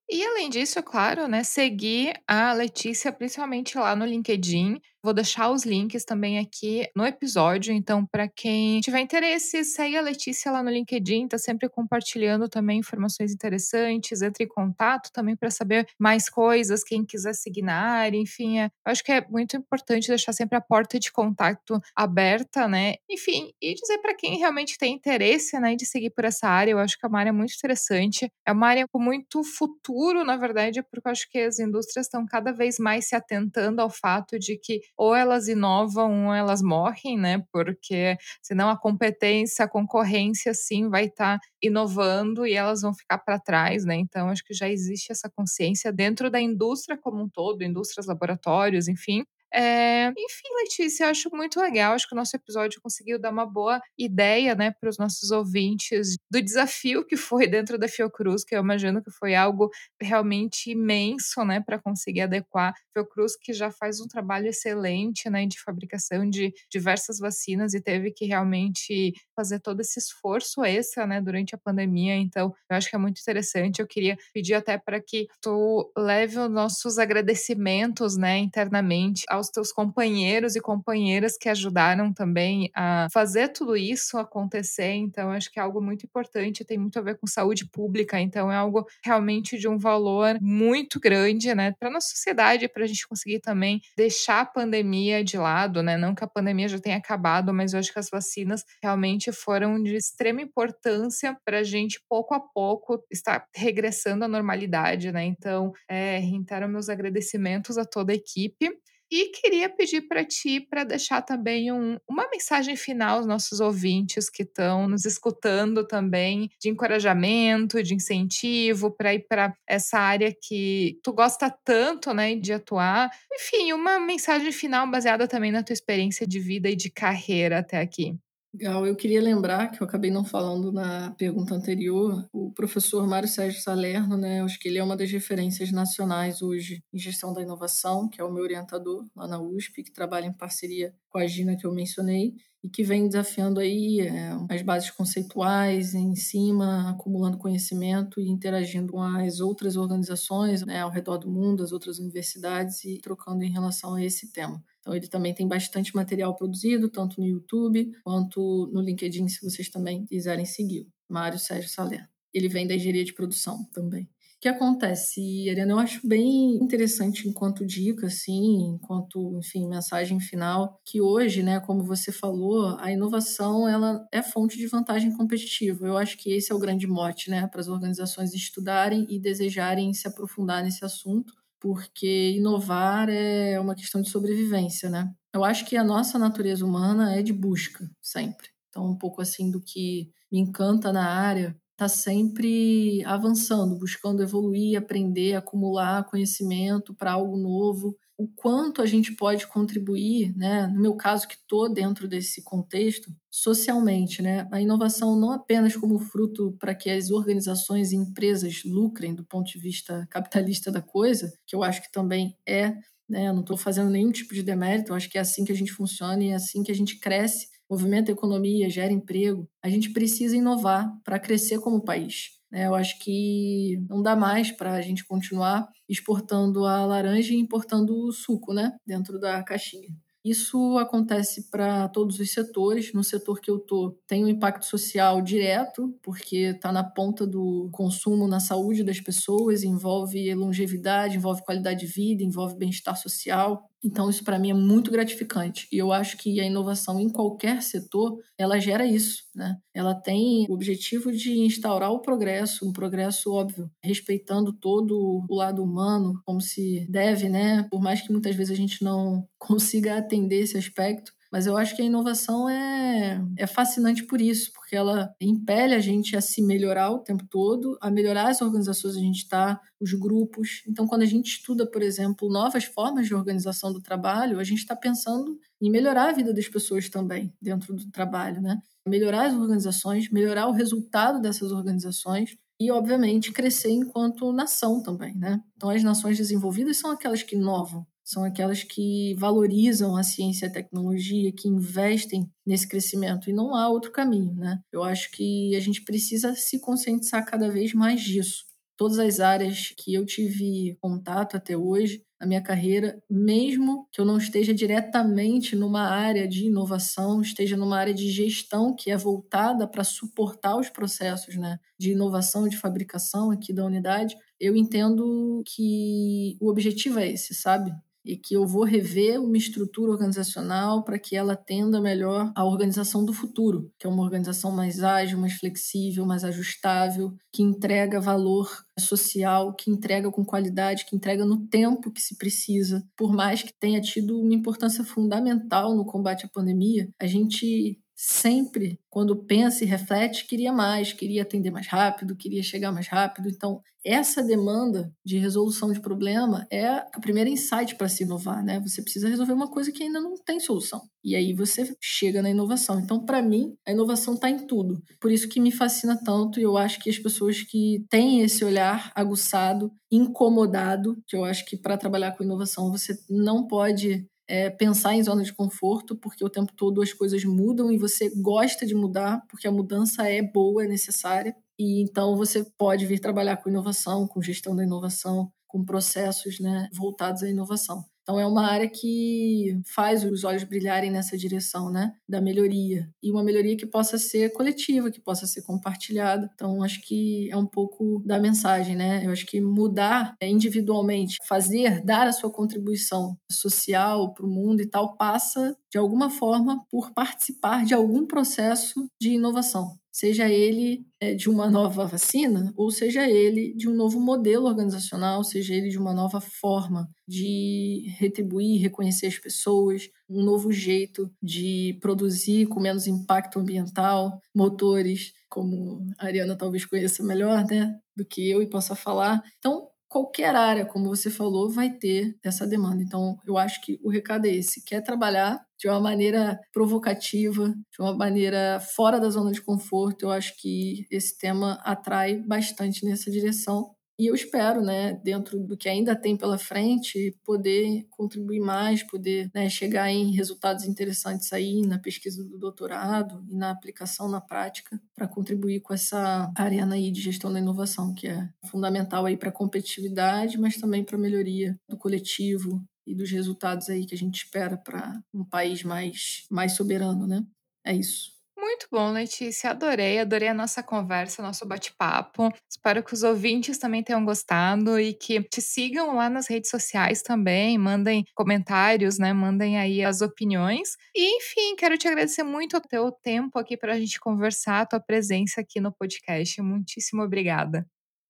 E 0.09 0.25
além 0.25 0.49
disso, 0.49 0.79
é 0.79 0.83
claro, 0.83 1.27
né, 1.27 1.43
seguir 1.43 2.15
a 2.29 2.53
Letícia 2.53 3.13
principalmente 3.13 3.77
lá 3.77 3.97
no 3.97 4.05
LinkedIn. 4.05 4.81
Vou 5.07 5.15
deixar 5.15 5.53
os 5.53 5.65
links 5.65 6.05
também 6.05 6.37
aqui 6.37 6.91
no 6.93 7.07
episódio, 7.07 7.73
então 7.73 8.05
para 8.05 8.27
quem 8.27 8.81
tiver 8.81 8.99
interesse, 8.99 9.63
segue 9.63 9.97
a 9.97 10.01
Letícia 10.01 10.51
lá 10.51 10.65
no 10.65 10.69
LinkedIn, 10.69 11.29
tá 11.29 11.39
sempre 11.39 11.69
compartilhando 11.69 12.49
também 12.49 12.81
informações 12.81 13.33
interessantes, 13.33 14.21
entre 14.21 14.43
em 14.43 14.49
contato 14.49 15.13
também 15.13 15.37
para 15.37 15.49
saber 15.49 15.87
mais 15.97 16.29
coisas, 16.29 16.83
quem 16.83 17.05
quiser 17.05 17.35
seguir 17.35 17.63
na 17.63 17.77
área, 17.77 18.19
enfim, 18.19 18.59
é, 18.59 18.69
acho 18.85 19.05
que 19.05 19.13
é 19.13 19.25
muito 19.29 19.57
importante 19.57 20.09
deixar 20.09 20.33
sempre 20.33 20.59
a 20.59 20.61
porta 20.61 20.99
de 20.99 21.13
contato 21.13 21.81
aberta, 21.95 22.67
né? 22.67 22.95
Enfim, 23.09 23.53
e 23.63 23.75
dizer 23.75 23.99
para 23.99 24.13
quem 24.13 24.39
realmente 24.39 24.77
tem 24.77 24.93
interesse, 24.93 25.57
né, 25.61 25.77
de 25.77 25.87
seguir 25.87 26.11
por 26.11 26.25
essa 26.25 26.49
área, 26.49 26.73
eu 26.73 26.81
acho 26.81 26.99
que 26.99 27.07
é 27.07 27.09
uma 27.09 27.21
área 27.21 27.33
muito 27.33 27.55
interessante, 27.55 28.29
é 28.45 28.51
uma 28.51 28.67
área 28.67 28.89
com 28.89 28.99
muito 28.99 29.45
futuro, 29.45 30.25
na 30.25 30.37
verdade, 30.37 30.83
porque 30.83 31.07
eu 31.07 31.13
acho 31.13 31.31
que 31.31 31.39
as 31.39 31.61
indústrias 31.61 32.07
estão 32.07 32.27
cada 32.27 32.51
vez 32.53 32.81
mais 32.81 33.07
se 33.07 33.15
atentando 33.15 33.81
ao 33.81 33.89
fato 33.89 34.37
de 34.37 34.59
que 34.59 34.81
ou 34.97 35.15
elas 35.15 35.49
inovam 35.49 36.27
ou 36.29 36.35
elas 36.35 36.63
morrem, 36.63 37.19
né? 37.19 37.43
Porque 37.53 38.17
senão 38.43 38.69
a 38.71 38.79
competência, 38.79 39.65
a 39.65 39.69
concorrência, 39.69 40.53
sim, 40.55 40.89
vai 40.89 41.07
estar 41.07 41.39
tá 41.39 41.47
inovando 41.63 42.47
e 42.47 42.55
elas 42.55 42.83
vão 42.83 42.95
ficar 42.95 43.19
para 43.19 43.39
trás, 43.39 43.85
né? 43.85 43.97
Então, 43.97 44.29
acho 44.31 44.45
que 44.45 44.55
já 44.55 44.69
existe 44.69 45.13
essa 45.13 45.31
consciência 45.35 45.93
dentro 45.93 46.31
da 46.31 46.41
indústria 46.41 46.99
como 47.01 47.23
um 47.23 47.29
todo, 47.29 47.63
indústrias, 47.63 48.07
laboratórios, 48.07 48.89
enfim, 48.89 49.25
é, 49.53 50.09
enfim, 50.09 50.49
Letícia, 50.63 51.09
acho 51.09 51.31
muito 51.33 51.61
legal. 51.61 51.95
Acho 51.95 52.09
que 52.09 52.15
o 52.15 52.17
nosso 52.17 52.37
episódio 52.37 52.81
conseguiu 52.83 53.19
dar 53.19 53.31
uma 53.31 53.47
boa 53.47 53.81
ideia, 53.99 54.55
né, 54.55 54.73
para 54.73 54.91
os 54.91 54.99
nossos 54.99 55.31
ouvintes 55.31 56.17
do 56.31 56.43
desafio 56.43 57.05
que 57.05 57.17
foi 57.17 57.47
dentro 57.47 57.79
da 57.79 57.89
Fiocruz, 57.89 58.45
que 58.45 58.55
eu 58.55 58.61
imagino 58.61 59.03
que 59.03 59.11
foi 59.11 59.35
algo 59.35 59.71
realmente 60.01 60.71
imenso, 60.71 61.45
né, 61.45 61.61
para 61.61 61.79
conseguir 61.79 62.23
adequar. 62.23 62.75
Fiocruz 62.93 63.37
que 63.37 63.53
já 63.53 63.71
faz 63.71 64.01
um 64.01 64.07
trabalho 64.09 64.49
excelente, 64.49 65.31
né, 65.31 65.47
de 65.47 65.61
fabricação 65.63 66.29
de 66.29 66.53
diversas 66.71 67.19
vacinas 67.19 67.73
e 67.75 67.81
teve 67.81 68.11
que 68.13 68.27
realmente 68.27 69.13
fazer 69.35 69.61
todo 69.61 69.81
esse 69.81 69.99
esforço 69.99 70.65
extra, 70.65 71.07
né, 71.07 71.21
durante 71.21 71.55
a 71.55 71.59
pandemia. 71.59 72.15
Então, 72.17 72.53
eu 72.71 72.77
acho 72.77 72.91
que 72.91 72.97
é 72.97 72.99
muito 72.99 73.21
interessante. 73.21 73.81
Eu 73.81 73.87
queria 73.87 74.17
pedir 74.35 74.55
até 74.55 74.77
para 74.79 75.01
que 75.01 75.27
tu 75.41 75.91
leve 75.97 76.39
os 76.39 76.51
nossos 76.51 76.99
agradecimentos, 76.99 78.17
né, 78.17 78.39
internamente 78.39 79.25
aos 79.37 79.49
teus 79.49 79.73
companheiros 79.73 80.57
e 80.57 80.61
companheiras 80.61 81.37
que 81.37 81.49
ajudaram 81.49 82.13
também 82.13 82.71
a 82.75 83.07
fazer 83.13 83.49
tudo 83.49 83.77
isso 83.77 84.19
acontecer. 84.19 84.93
Então, 84.93 85.31
acho 85.31 85.51
que 85.51 85.59
é 85.59 85.63
algo 85.63 85.81
muito 85.81 86.05
importante, 86.05 86.65
tem 86.65 86.79
muito 86.79 86.99
a 86.99 87.03
ver 87.03 87.19
com 87.19 87.27
saúde 87.27 87.67
pública. 87.67 88.21
Então, 88.21 88.51
é 88.51 88.57
algo 88.57 88.87
realmente 89.05 89.59
de 89.59 89.69
um 89.69 89.79
valor 89.79 90.39
muito 90.41 90.99
grande, 90.99 91.55
né, 91.55 91.73
para 91.79 91.91
nossa 91.91 92.09
sociedade, 92.09 92.69
para 92.69 92.85
a 92.85 92.87
gente 92.87 93.07
conseguir 93.07 93.41
também 93.41 93.81
deixar 93.97 94.41
a 94.41 94.47
pandemia 94.47 95.23
de 95.23 95.37
lado, 95.39 95.83
né? 95.83 95.97
Não 95.97 96.15
que 96.15 96.25
a 96.25 96.29
pandemia 96.29 96.69
já 96.69 96.79
tenha 96.79 96.97
acabado, 96.97 97.53
mas 97.53 97.73
eu 97.73 97.79
acho 97.79 97.93
que 97.93 97.99
as 97.99 98.11
vacinas 98.11 98.65
realmente 98.83 99.33
foram 99.33 99.83
de 99.83 99.95
extrema 99.95 100.43
importância 100.43 101.37
para 101.45 101.59
a 101.61 101.63
gente, 101.63 102.01
pouco 102.09 102.35
a 102.35 102.41
pouco, 102.41 103.05
estar 103.11 103.47
regressando 103.55 104.25
à 104.25 104.29
normalidade, 104.29 105.13
né? 105.13 105.25
Então, 105.25 105.73
é, 105.89 106.19
reitero 106.19 106.69
meus 106.69 106.89
agradecimentos 106.89 107.79
a 107.79 107.85
toda 107.85 108.13
a 108.13 108.17
equipe. 108.17 108.71
E 109.11 109.31
queria 109.31 109.69
pedir 109.69 110.03
para 110.09 110.25
ti 110.25 110.61
para 110.61 110.83
deixar 110.83 111.23
também 111.23 111.71
um, 111.71 111.97
uma 112.09 112.29
mensagem 112.29 112.75
final 112.77 113.19
aos 113.19 113.27
nossos 113.27 113.61
ouvintes 113.61 114.29
que 114.29 114.43
estão 114.43 114.89
nos 114.89 115.05
escutando 115.05 115.87
também, 115.87 116.51
de 116.61 116.69
encorajamento, 116.69 117.83
de 117.85 117.95
incentivo 117.95 118.91
para 118.91 119.15
ir 119.15 119.25
para 119.29 119.55
essa 119.67 119.99
área 120.01 120.35
que 120.43 120.99
tu 121.05 121.13
gosta 121.13 121.49
tanto, 121.65 122.13
né, 122.13 122.35
de 122.35 122.53
atuar. 122.53 123.09
Enfim, 123.33 123.73
uma 123.73 124.01
mensagem 124.01 124.51
final 124.51 124.91
baseada 124.91 125.29
também 125.29 125.53
na 125.53 125.63
tua 125.63 125.75
experiência 125.75 126.27
de 126.27 126.41
vida 126.41 126.69
e 126.69 126.75
de 126.77 126.91
carreira 126.91 127.59
até 127.61 127.79
aqui. 127.81 128.17
Legal, 128.59 128.87
eu 128.87 128.97
queria 128.97 129.21
lembrar 129.21 129.71
que 129.71 129.83
eu 129.83 129.87
acabei 129.87 130.11
não 130.11 130.25
falando 130.25 130.73
na 130.73 131.11
pergunta 131.11 131.55
anterior, 131.55 132.27
o 132.33 132.51
professor 132.53 133.07
Mário 133.07 133.29
Sérgio 133.29 133.61
Salerno, 133.61 134.17
né? 134.17 134.41
Acho 134.41 134.59
que 134.59 134.67
ele 134.67 134.79
é 134.79 134.83
uma 134.83 134.97
das 134.97 135.11
referências 135.11 135.71
nacionais 135.71 136.41
hoje 136.41 136.83
em 136.91 136.99
gestão 136.99 137.35
da 137.35 137.43
inovação, 137.43 138.09
que 138.09 138.19
é 138.19 138.25
o 138.25 138.33
meu 138.33 138.43
orientador 138.43 139.05
lá 139.15 139.29
na 139.29 139.39
USP, 139.39 139.83
que 139.83 139.93
trabalha 139.93 140.25
em 140.25 140.33
parceria 140.33 140.95
com 141.11 141.19
a 141.19 141.27
Gina 141.27 141.55
que 141.55 141.67
eu 141.67 141.75
mencionei 141.75 142.33
e 142.65 142.71
que 142.71 142.83
vem 142.83 143.07
desafiando 143.07 143.61
aí 143.61 144.01
é, 144.01 144.31
as 144.49 144.63
bases 144.63 144.91
conceituais 144.91 145.95
em 145.95 146.15
cima, 146.15 146.89
acumulando 146.89 147.37
conhecimento 147.37 148.23
e 148.23 148.31
interagindo 148.31 148.95
com 148.95 149.03
as 149.03 149.39
outras 149.39 149.77
organizações 149.77 150.65
né, 150.65 150.81
ao 150.81 150.91
redor 150.91 151.19
do 151.19 151.31
mundo, 151.31 151.63
as 151.63 151.73
outras 151.73 151.99
universidades 151.99 152.83
e 152.87 152.99
trocando 153.03 153.45
em 153.45 153.53
relação 153.53 153.97
a 153.97 154.03
esse 154.03 154.33
tema. 154.33 154.65
Então, 154.87 154.95
ele 154.95 155.09
também 155.09 155.35
tem 155.35 155.49
bastante 155.49 155.93
material 155.97 156.37
produzido, 156.37 156.89
tanto 156.89 157.21
no 157.21 157.27
YouTube 157.27 157.91
quanto 158.05 158.71
no 158.73 158.81
LinkedIn, 158.81 159.27
se 159.27 159.43
vocês 159.43 159.69
também 159.69 160.07
quiserem 160.07 160.45
seguir. 160.45 160.87
Mário 161.09 161.41
Sérgio 161.41 161.69
Salerno. 161.69 162.07
Ele 162.33 162.49
vem 162.49 162.69
da 162.69 162.77
engenharia 162.77 163.05
de 163.05 163.13
produção 163.13 163.65
também. 163.73 164.05
O 164.05 164.09
que 164.41 164.49
acontece, 164.49 165.51
Ariana? 165.51 165.73
Eu 165.73 165.79
acho 165.81 166.07
bem 166.07 166.55
interessante 166.63 167.29
enquanto 167.29 167.67
dica, 167.67 168.07
assim, 168.07 168.75
enquanto, 168.75 169.37
enfim, 169.37 169.67
mensagem 169.67 170.21
final, 170.21 170.81
que 170.85 171.01
hoje, 171.01 171.43
né, 171.43 171.59
como 171.59 171.83
você 171.83 172.13
falou, 172.13 172.77
a 172.79 172.93
inovação 172.93 173.67
ela 173.67 174.07
é 174.13 174.23
fonte 174.23 174.57
de 174.57 174.69
vantagem 174.69 175.11
competitiva. 175.17 175.85
Eu 175.85 175.97
acho 175.97 176.17
que 176.17 176.31
esse 176.31 176.53
é 176.53 176.55
o 176.55 176.61
grande 176.61 176.87
mote, 176.87 177.29
né, 177.29 177.49
para 177.49 177.61
as 177.61 177.67
organizações 177.67 178.33
estudarem 178.35 179.05
e 179.09 179.19
desejarem 179.19 179.93
se 179.93 180.07
aprofundar 180.07 180.63
nesse 180.63 180.85
assunto 180.85 181.35
porque 181.61 182.33
inovar 182.37 183.09
é 183.09 183.59
uma 183.61 183.75
questão 183.75 184.01
de 184.03 184.11
sobrevivência, 184.11 184.91
né? 184.91 185.13
Eu 185.35 185.45
acho 185.45 185.65
que 185.67 185.77
a 185.77 185.85
nossa 185.85 186.19
natureza 186.19 186.65
humana 186.65 187.15
é 187.15 187.23
de 187.23 187.33
busca, 187.33 187.91
sempre. 188.01 188.49
Então, 188.69 188.87
um 188.91 188.97
pouco 188.97 189.21
assim 189.23 189.51
do 189.51 189.61
que 189.61 190.11
me 190.31 190.39
encanta 190.39 190.93
na 190.93 191.09
área, 191.09 191.57
tá 191.77 191.89
sempre 191.89 193.05
avançando, 193.05 193.79
buscando 193.79 194.23
evoluir, 194.23 194.79
aprender, 194.79 195.35
acumular 195.35 196.05
conhecimento 196.05 196.95
para 196.95 197.13
algo 197.13 197.37
novo 197.37 197.97
o 198.19 198.27
quanto 198.29 198.81
a 198.81 198.87
gente 198.87 199.15
pode 199.15 199.47
contribuir, 199.47 200.35
né? 200.37 200.67
No 200.69 200.81
meu 200.81 200.97
caso 200.97 201.29
que 201.29 201.35
estou 201.35 201.73
dentro 201.73 202.09
desse 202.09 202.43
contexto, 202.43 203.15
socialmente, 203.31 204.23
né? 204.23 204.49
A 204.51 204.61
inovação 204.61 205.19
não 205.19 205.33
apenas 205.33 205.77
como 205.77 205.99
fruto 205.99 206.57
para 206.59 206.75
que 206.75 206.89
as 206.89 207.11
organizações 207.11 207.93
e 207.93 207.97
empresas 207.97 208.63
lucrem 208.65 209.15
do 209.15 209.25
ponto 209.25 209.51
de 209.53 209.59
vista 209.59 210.07
capitalista 210.11 210.73
da 210.73 210.81
coisa, 210.81 211.31
que 211.47 211.55
eu 211.55 211.63
acho 211.63 211.83
que 211.83 211.93
também 211.93 212.35
é, 212.49 212.71
né? 213.09 213.31
Não 213.33 213.41
estou 213.41 213.57
fazendo 213.57 213.91
nenhum 213.91 214.11
tipo 214.11 214.35
de 214.35 214.43
demérito, 214.43 214.93
eu 214.93 214.97
acho 214.97 215.11
que 215.11 215.19
é 215.19 215.21
assim 215.21 215.45
que 215.45 215.53
a 215.53 215.57
gente 215.57 215.73
funciona 215.73 216.23
e 216.25 216.31
é 216.31 216.35
assim 216.35 216.63
que 216.63 216.73
a 216.73 216.75
gente 216.75 216.99
cresce, 216.99 217.49
movimenta 217.69 218.11
a 218.11 218.15
economia, 218.15 218.71
gera 218.71 218.93
emprego. 218.93 219.47
A 219.63 219.69
gente 219.69 219.93
precisa 219.93 220.37
inovar 220.37 220.91
para 221.05 221.19
crescer 221.19 221.59
como 221.59 221.85
país. 221.85 222.36
Né? 222.51 222.67
Eu 222.67 222.75
acho 222.75 222.99
que 223.01 223.79
não 223.89 224.03
dá 224.03 224.17
mais 224.17 224.51
para 224.51 224.73
a 224.73 224.83
gente 224.83 225.05
continuar 225.05 225.69
exportando 225.89 226.65
a 226.65 226.85
laranja 226.85 227.33
e 227.33 227.39
importando 227.39 227.97
o 227.97 228.13
suco 228.13 228.53
né? 228.53 228.73
dentro 228.87 229.19
da 229.19 229.43
caixinha. 229.43 229.89
Isso 230.29 230.77
acontece 230.77 231.49
para 231.53 231.89
todos 231.89 232.19
os 232.19 232.33
setores. 232.33 232.93
No 232.93 233.05
setor 233.05 233.41
que 233.41 233.49
eu 233.49 233.59
estou, 233.59 233.97
tem 234.09 234.25
um 234.25 234.29
impacto 234.29 234.65
social 234.67 235.23
direto, 235.23 235.97
porque 236.03 236.37
está 236.37 236.73
na 236.73 236.83
ponta 236.83 237.25
do 237.25 237.69
consumo 237.71 238.27
na 238.27 238.41
saúde 238.41 238.83
das 238.83 238.99
pessoas, 238.99 239.63
envolve 239.63 240.35
longevidade, 240.35 241.17
envolve 241.17 241.45
qualidade 241.45 241.87
de 241.87 241.87
vida, 241.87 242.25
envolve 242.25 242.57
bem-estar 242.57 242.97
social. 242.97 243.71
Então, 243.85 244.11
isso 244.11 244.25
para 244.25 244.39
mim 244.39 244.51
é 244.51 244.55
muito 244.55 244.91
gratificante. 244.91 245.69
E 245.73 245.79
eu 245.79 245.93
acho 245.93 246.17
que 246.17 246.41
a 246.41 246.45
inovação 246.45 246.99
em 246.99 247.09
qualquer 247.09 247.63
setor, 247.63 248.19
ela 248.39 248.59
gera 248.59 248.87
isso, 248.87 249.23
né? 249.35 249.57
Ela 249.75 249.95
tem 249.95 250.47
o 250.49 250.55
objetivo 250.55 251.13
de 251.13 251.39
instaurar 251.39 251.93
o 251.93 252.01
progresso, 252.01 252.69
um 252.69 252.73
progresso 252.73 253.33
óbvio, 253.33 253.71
respeitando 253.83 254.53
todo 254.53 255.25
o 255.29 255.35
lado 255.35 255.63
humano, 255.63 256.21
como 256.25 256.41
se 256.41 256.87
deve, 256.91 257.29
né? 257.29 257.67
Por 257.71 257.81
mais 257.81 258.01
que 258.01 258.13
muitas 258.13 258.35
vezes 258.35 258.53
a 258.53 258.57
gente 258.57 258.83
não 258.83 259.27
consiga 259.39 259.97
atender 259.97 260.41
esse 260.41 260.57
aspecto, 260.57 261.13
mas 261.31 261.47
eu 261.47 261.57
acho 261.57 261.75
que 261.75 261.83
a 261.83 261.85
inovação 261.85 262.49
é, 262.49 263.21
é 263.37 263.47
fascinante 263.47 264.05
por 264.05 264.21
isso, 264.21 264.53
porque 264.53 264.77
ela 264.77 265.15
impele 265.21 265.75
a 265.75 265.81
gente 265.81 266.17
a 266.17 266.21
se 266.21 266.43
melhorar 266.43 266.91
o 266.91 267.01
tempo 267.01 267.27
todo, 267.29 267.77
a 267.81 267.91
melhorar 267.91 268.29
as 268.29 268.41
organizações 268.41 268.97
a 268.97 269.01
gente 269.01 269.19
está, 269.19 269.61
os 269.81 269.93
grupos. 269.93 270.63
Então, 270.69 270.87
quando 270.87 271.03
a 271.03 271.07
gente 271.07 271.27
estuda, 271.27 271.67
por 271.67 271.83
exemplo, 271.83 272.29
novas 272.29 272.65
formas 272.65 273.07
de 273.07 273.15
organização 273.15 273.73
do 273.73 273.81
trabalho, 273.81 274.39
a 274.39 274.45
gente 274.45 274.59
está 274.59 274.77
pensando 274.77 275.39
em 275.61 275.71
melhorar 275.71 276.11
a 276.11 276.13
vida 276.13 276.33
das 276.33 276.49
pessoas 276.49 276.89
também 276.89 277.33
dentro 277.41 277.75
do 277.75 277.91
trabalho, 277.91 278.41
né? 278.41 278.59
Melhorar 278.87 279.27
as 279.27 279.35
organizações, 279.35 280.11
melhorar 280.11 280.47
o 280.47 280.53
resultado 280.53 281.21
dessas 281.21 281.51
organizações 281.51 282.37
e, 282.59 282.71
obviamente, 282.71 283.33
crescer 283.33 283.71
enquanto 283.71 284.33
nação 284.33 284.83
também, 284.83 285.15
né? 285.17 285.43
Então, 285.57 285.71
as 285.71 285.83
nações 285.83 286.17
desenvolvidas 286.17 286.79
são 286.79 286.91
aquelas 286.91 287.23
que 287.23 287.37
inovam, 287.37 287.87
são 288.07 288.23
aquelas 288.23 288.63
que 288.63 289.15
valorizam 289.15 289.97
a 289.97 290.05
ciência 290.05 290.47
e 290.47 290.49
a 290.49 290.53
tecnologia, 290.53 291.33
que 291.33 291.49
investem 291.49 292.31
nesse 292.47 292.69
crescimento 292.69 293.29
e 293.29 293.33
não 293.33 293.53
há 293.57 293.69
outro 293.69 293.91
caminho, 293.91 294.33
né? 294.37 294.61
Eu 294.73 294.85
acho 294.85 295.11
que 295.11 295.57
a 295.57 295.61
gente 295.61 295.83
precisa 295.83 296.33
se 296.37 296.61
conscientizar 296.61 297.27
cada 297.27 297.51
vez 297.51 297.75
mais 297.75 298.01
disso. 298.01 298.45
Todas 298.77 299.01
as 299.01 299.19
áreas 299.19 299.75
que 299.77 299.93
eu 299.93 300.07
tive 300.07 300.77
contato 300.81 301.37
até 301.37 301.57
hoje 301.57 302.07
na 302.21 302.27
minha 302.27 302.41
carreira, 302.41 303.03
mesmo 303.11 303.89
que 303.91 304.01
eu 304.01 304.05
não 304.05 304.19
esteja 304.19 304.55
diretamente 304.55 305.57
numa 305.57 305.83
área 305.83 306.29
de 306.29 306.47
inovação, 306.47 307.21
esteja 307.21 307.57
numa 307.57 307.77
área 307.77 307.93
de 307.93 308.09
gestão 308.09 308.75
que 308.75 308.91
é 308.91 308.97
voltada 308.97 309.67
para 309.67 309.85
suportar 309.85 310.57
os 310.57 310.71
processos 310.71 311.37
né, 311.37 311.59
de 311.79 311.93
inovação 311.93 312.49
de 312.49 312.57
fabricação 312.57 313.31
aqui 313.31 313.53
da 313.53 313.65
unidade, 313.65 314.17
eu 314.39 314.57
entendo 314.57 315.43
que 315.45 316.37
o 316.41 316.49
objetivo 316.49 316.99
é 316.99 317.11
esse, 317.11 317.35
sabe? 317.35 317.75
E 318.07 318.17
que 318.17 318.35
eu 318.35 318.47
vou 318.47 318.65
rever 318.65 319.21
uma 319.21 319.37
estrutura 319.37 319.91
organizacional 319.91 320.85
para 320.85 320.99
que 320.99 321.17
ela 321.17 321.33
atenda 321.33 321.81
melhor 321.81 322.33
à 322.35 322.45
organização 322.45 323.05
do 323.05 323.13
futuro, 323.13 323.71
que 323.79 323.87
é 323.87 323.91
uma 323.91 324.03
organização 324.03 324.53
mais 324.53 324.83
ágil, 324.83 325.19
mais 325.19 325.35
flexível, 325.35 326.07
mais 326.07 326.23
ajustável, 326.25 327.13
que 327.33 327.43
entrega 327.43 328.01
valor 328.01 328.65
social, 328.79 329.55
que 329.55 329.71
entrega 329.71 330.11
com 330.11 330.25
qualidade, 330.25 330.87
que 330.87 330.95
entrega 330.95 331.25
no 331.25 331.47
tempo 331.47 331.91
que 331.91 332.01
se 332.01 332.17
precisa. 332.17 332.87
Por 332.97 333.13
mais 333.13 333.43
que 333.43 333.53
tenha 333.59 333.81
tido 333.81 334.21
uma 334.21 334.35
importância 334.35 334.85
fundamental 334.85 335.75
no 335.75 335.85
combate 335.85 336.27
à 336.27 336.29
pandemia, 336.29 336.89
a 337.01 337.07
gente 337.07 337.79
sempre, 337.97 338.79
quando 338.91 339.17
pensa 339.25 339.65
e 339.65 339.67
reflete, 339.67 340.27
queria 340.27 340.53
mais, 340.53 340.93
queria 340.93 341.23
atender 341.23 341.51
mais 341.51 341.67
rápido, 341.67 342.15
queria 342.15 342.43
chegar 342.43 342.71
mais 342.71 342.87
rápido. 342.87 343.29
Então, 343.29 343.63
essa 343.83 344.23
demanda 344.23 344.93
de 345.05 345.17
resolução 345.17 345.73
de 345.73 345.81
problema 345.81 346.47
é 346.51 346.67
a 346.67 347.01
primeira 347.01 347.31
insight 347.31 347.77
para 347.77 347.89
se 347.89 348.03
inovar, 348.03 348.45
né? 348.45 348.61
Você 348.61 348.83
precisa 348.83 349.09
resolver 349.09 349.33
uma 349.33 349.49
coisa 349.49 349.73
que 349.73 349.83
ainda 349.83 350.01
não 350.01 350.17
tem 350.17 350.41
solução. 350.41 350.83
E 351.03 351.15
aí 351.15 351.33
você 351.33 351.75
chega 351.81 352.21
na 352.21 352.29
inovação. 352.29 352.81
Então, 352.81 353.05
para 353.05 353.23
mim, 353.23 353.57
a 353.65 353.71
inovação 353.71 354.15
está 354.15 354.29
em 354.29 354.45
tudo. 354.47 354.83
Por 355.01 355.11
isso 355.11 355.29
que 355.29 355.41
me 355.41 355.53
fascina 355.53 355.97
tanto 356.05 356.41
e 356.41 356.43
eu 356.43 356.59
acho 356.59 356.81
que 356.81 356.91
as 356.91 356.99
pessoas 356.99 357.43
que 357.43 357.87
têm 357.89 358.23
esse 358.23 358.45
olhar 358.45 358.91
aguçado, 358.95 359.73
incomodado, 359.91 360.99
que 361.07 361.17
eu 361.17 361.25
acho 361.25 361.47
que 361.47 361.57
para 361.57 361.79
trabalhar 361.79 362.13
com 362.13 362.25
inovação 362.25 362.71
você 362.73 362.99
não 363.09 363.47
pode 363.47 364.05
é, 364.29 364.51
pensar 364.51 364.95
em 364.95 365.03
zona 365.03 365.23
de 365.23 365.33
conforto, 365.33 365.97
porque 365.97 366.25
o 366.25 366.31
tempo 366.31 366.53
todo 366.57 366.83
as 366.83 366.93
coisas 366.93 367.25
mudam 367.25 367.71
e 367.71 367.79
você 367.79 368.11
gosta 368.21 368.67
de 368.67 368.75
mudar, 368.75 369.23
porque 369.29 369.47
a 369.47 369.53
mudança 369.53 370.09
é 370.09 370.23
boa, 370.23 370.65
é 370.65 370.69
necessária. 370.69 371.35
E 371.59 371.83
então 371.83 372.17
você 372.17 372.45
pode 372.59 372.85
vir 372.87 372.99
trabalhar 372.99 373.37
com 373.39 373.49
inovação, 373.49 374.07
com 374.07 374.23
gestão 374.23 374.55
da 374.55 374.65
inovação, 374.65 375.33
com 375.47 375.65
processos 375.65 376.41
né, 376.41 376.69
voltados 376.73 377.23
à 377.23 377.29
inovação. 377.29 377.85
Então, 378.07 378.21
é 378.21 378.27
uma 378.27 378.47
área 378.47 378.69
que 378.69 379.61
faz 379.67 380.05
os 380.05 380.23
olhos 380.23 380.45
brilharem 380.45 380.93
nessa 380.93 381.19
direção, 381.19 381.73
né? 381.73 381.93
Da 382.09 382.21
melhoria. 382.21 382.89
E 383.03 383.11
uma 383.11 383.25
melhoria 383.25 383.57
que 383.57 383.67
possa 383.67 383.99
ser 383.99 384.33
coletiva, 384.33 384.93
que 384.93 385.01
possa 385.01 385.27
ser 385.27 385.43
compartilhada. 385.43 386.31
Então, 386.33 386.63
acho 386.63 386.81
que 386.83 387.29
é 387.33 387.37
um 387.37 387.45
pouco 387.45 388.01
da 388.07 388.21
mensagem, 388.21 388.77
né? 388.77 389.05
Eu 389.05 389.11
acho 389.11 389.27
que 389.27 389.41
mudar 389.41 390.15
é, 390.21 390.29
individualmente, 390.29 391.17
fazer, 391.27 391.85
dar 391.85 392.07
a 392.07 392.13
sua 392.13 392.31
contribuição 392.31 393.19
social 393.29 394.15
para 394.15 394.25
o 394.25 394.31
mundo 394.31 394.63
e 394.63 394.67
tal, 394.67 394.97
passa, 394.97 395.57
de 395.69 395.77
alguma 395.77 396.09
forma, 396.09 396.65
por 396.71 396.93
participar 396.93 397.65
de 397.65 397.75
algum 397.75 398.07
processo 398.07 398.87
de 399.01 399.15
inovação 399.15 399.77
seja 399.97 400.29
ele 400.29 400.85
é, 401.01 401.15
de 401.15 401.31
uma 401.31 401.49
nova 401.49 401.87
vacina 401.87 402.53
ou 402.55 402.71
seja 402.71 403.09
ele 403.09 403.55
de 403.55 403.67
um 403.67 403.75
novo 403.75 403.99
modelo 403.99 404.45
organizacional, 404.45 405.25
seja 405.25 405.55
ele 405.55 405.71
de 405.71 405.79
uma 405.79 405.95
nova 405.95 406.21
forma 406.21 406.87
de 407.09 407.87
retribuir, 407.97 408.61
reconhecer 408.61 409.07
as 409.07 409.19
pessoas, 409.19 409.89
um 410.07 410.23
novo 410.23 410.53
jeito 410.53 411.11
de 411.23 411.79
produzir 411.81 412.45
com 412.45 412.61
menos 412.61 412.87
impacto 412.87 413.39
ambiental, 413.39 414.21
motores, 414.35 415.15
como 415.31 415.87
a 415.99 416.05
Ariana 416.05 416.37
talvez 416.37 416.67
conheça 416.67 417.03
melhor, 417.03 417.47
né, 417.47 417.75
do 417.97 418.05
que 418.05 418.29
eu 418.29 418.43
e 418.43 418.51
possa 418.51 418.75
falar. 418.75 419.23
Então, 419.39 419.67
qualquer 419.89 420.35
área, 420.37 420.67
como 420.67 420.91
você 420.95 421.09
falou, 421.09 421.49
vai 421.49 421.71
ter 421.71 422.15
essa 422.23 422.47
demanda. 422.47 422.83
Então, 422.83 423.17
eu 423.27 423.39
acho 423.39 423.63
que 423.63 423.81
o 423.83 423.89
recado 423.89 424.27
é 424.27 424.31
esse: 424.31 424.63
quer 424.63 424.83
trabalhar 424.83 425.43
de 425.59 425.69
uma 425.69 425.81
maneira 425.81 426.39
provocativa, 426.53 427.49
de 427.49 427.81
uma 427.81 427.95
maneira 427.95 428.61
fora 428.61 429.01
da 429.01 429.09
zona 429.11 429.33
de 429.33 429.43
conforto, 429.43 430.05
eu 430.05 430.11
acho 430.11 430.37
que 430.41 430.87
esse 430.91 431.17
tema 431.19 431.55
atrai 431.65 432.17
bastante 432.19 432.85
nessa 432.85 433.11
direção. 433.11 433.77
E 433.99 434.07
eu 434.11 434.15
espero, 434.15 434.61
né, 434.61 434.93
dentro 435.03 435.43
do 435.43 435.57
que 435.57 435.71
ainda 435.71 435.97
tem 435.97 436.19
pela 436.19 436.37
frente, 436.37 437.17
poder 437.25 437.87
contribuir 437.89 438.41
mais, 438.41 438.83
poder 438.83 439.31
né, 439.35 439.49
chegar 439.49 439.91
em 439.91 440.13
resultados 440.13 440.65
interessantes 440.65 441.33
aí 441.33 441.63
na 441.63 441.79
pesquisa 441.79 442.23
do 442.23 442.39
doutorado 442.39 443.25
e 443.27 443.35
na 443.35 443.51
aplicação 443.51 444.07
na 444.07 444.21
prática, 444.21 444.79
para 444.95 445.09
contribuir 445.09 445.61
com 445.61 445.73
essa 445.73 446.31
arena 446.37 446.75
aí 446.75 446.91
de 446.91 447.01
gestão 447.01 447.33
da 447.33 447.39
inovação, 447.41 447.95
que 447.95 448.07
é 448.07 448.29
fundamental 448.45 449.07
aí 449.07 449.17
para 449.17 449.31
a 449.31 449.33
competitividade, 449.33 450.39
mas 450.39 450.57
também 450.59 450.85
para 450.85 450.97
a 450.97 451.01
melhoria 451.01 451.59
do 451.67 451.79
coletivo 451.79 452.63
e 452.87 452.95
dos 452.95 453.11
resultados 453.11 453.69
aí 453.69 453.87
que 453.87 453.95
a 453.95 453.99
gente 453.99 454.17
espera 454.25 454.57
para 454.57 455.03
um 455.13 455.25
país 455.25 455.63
mais, 455.63 456.27
mais 456.31 456.53
soberano, 456.53 457.07
né? 457.07 457.25
É 457.65 457.75
isso. 457.75 458.17
Muito 458.39 458.69
bom, 458.71 458.93
Letícia. 458.93 459.51
Adorei, 459.51 459.99
adorei 459.99 460.29
a 460.29 460.35
nossa 460.35 460.63
conversa, 460.63 461.23
nosso 461.23 461.47
bate-papo. 461.47 462.31
Espero 462.51 462.83
que 462.83 462.93
os 462.95 463.03
ouvintes 463.03 463.59
também 463.59 463.83
tenham 463.83 464.05
gostado 464.05 464.79
e 464.79 464.93
que 464.95 465.23
te 465.23 465.41
sigam 465.41 465.97
lá 465.97 466.09
nas 466.11 466.29
redes 466.29 466.51
sociais 466.51 467.03
também, 467.03 467.57
mandem 467.59 468.05
comentários, 468.15 468.99
né? 468.99 469.13
Mandem 469.13 469.59
aí 469.59 469.83
as 469.83 470.01
opiniões. 470.03 470.77
E, 470.95 471.17
enfim, 471.19 471.57
quero 471.57 471.79
te 471.79 471.89
agradecer 471.89 472.23
muito 472.23 472.57
o 472.59 472.61
teu 472.61 472.93
tempo 472.93 473.39
aqui 473.39 473.57
para 473.57 473.75
a 473.75 473.79
gente 473.81 473.99
conversar, 473.99 474.61
a 474.63 474.67
tua 474.67 474.81
presença 474.81 475.41
aqui 475.41 475.61
no 475.61 475.73
podcast. 475.73 476.41
Muitíssimo 476.43 477.03
obrigada. 477.03 477.67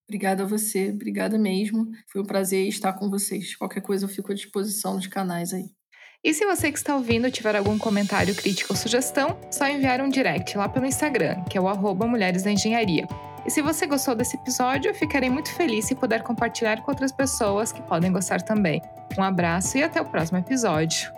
Obrigada 0.08 0.44
a 0.44 0.46
você, 0.46 0.90
obrigada 0.90 1.36
mesmo. 1.36 1.88
Foi 2.06 2.22
um 2.22 2.24
prazer 2.24 2.66
estar 2.68 2.92
com 2.92 3.10
vocês. 3.10 3.56
Qualquer 3.56 3.80
coisa 3.80 4.04
eu 4.04 4.08
fico 4.08 4.30
à 4.30 4.34
disposição 4.34 4.94
nos 4.94 5.06
canais 5.06 5.52
aí. 5.52 5.66
E 6.22 6.32
se 6.32 6.44
você 6.44 6.72
que 6.72 6.78
está 6.78 6.94
ouvindo 6.94 7.30
tiver 7.30 7.54
algum 7.56 7.78
comentário, 7.78 8.34
crítica 8.34 8.72
ou 8.72 8.76
sugestão, 8.76 9.38
só 9.50 9.68
enviar 9.68 10.00
um 10.00 10.08
direct 10.08 10.56
lá 10.56 10.68
pelo 10.68 10.86
Instagram, 10.86 11.42
que 11.44 11.58
é 11.58 11.60
o 11.60 11.68
arroba 11.68 12.06
Mulheres 12.06 12.42
da 12.42 12.50
Engenharia. 12.50 13.06
E 13.46 13.50
se 13.50 13.62
você 13.62 13.86
gostou 13.86 14.14
desse 14.14 14.36
episódio, 14.36 14.90
eu 14.90 14.94
ficarei 14.94 15.30
muito 15.30 15.52
feliz 15.52 15.84
se 15.84 15.94
puder 15.94 16.22
compartilhar 16.22 16.82
com 16.82 16.90
outras 16.90 17.12
pessoas 17.12 17.70
que 17.70 17.80
podem 17.82 18.10
gostar 18.10 18.42
também. 18.42 18.82
Um 19.16 19.22
abraço 19.22 19.78
e 19.78 19.84
até 19.84 20.00
o 20.00 20.04
próximo 20.04 20.38
episódio. 20.38 21.12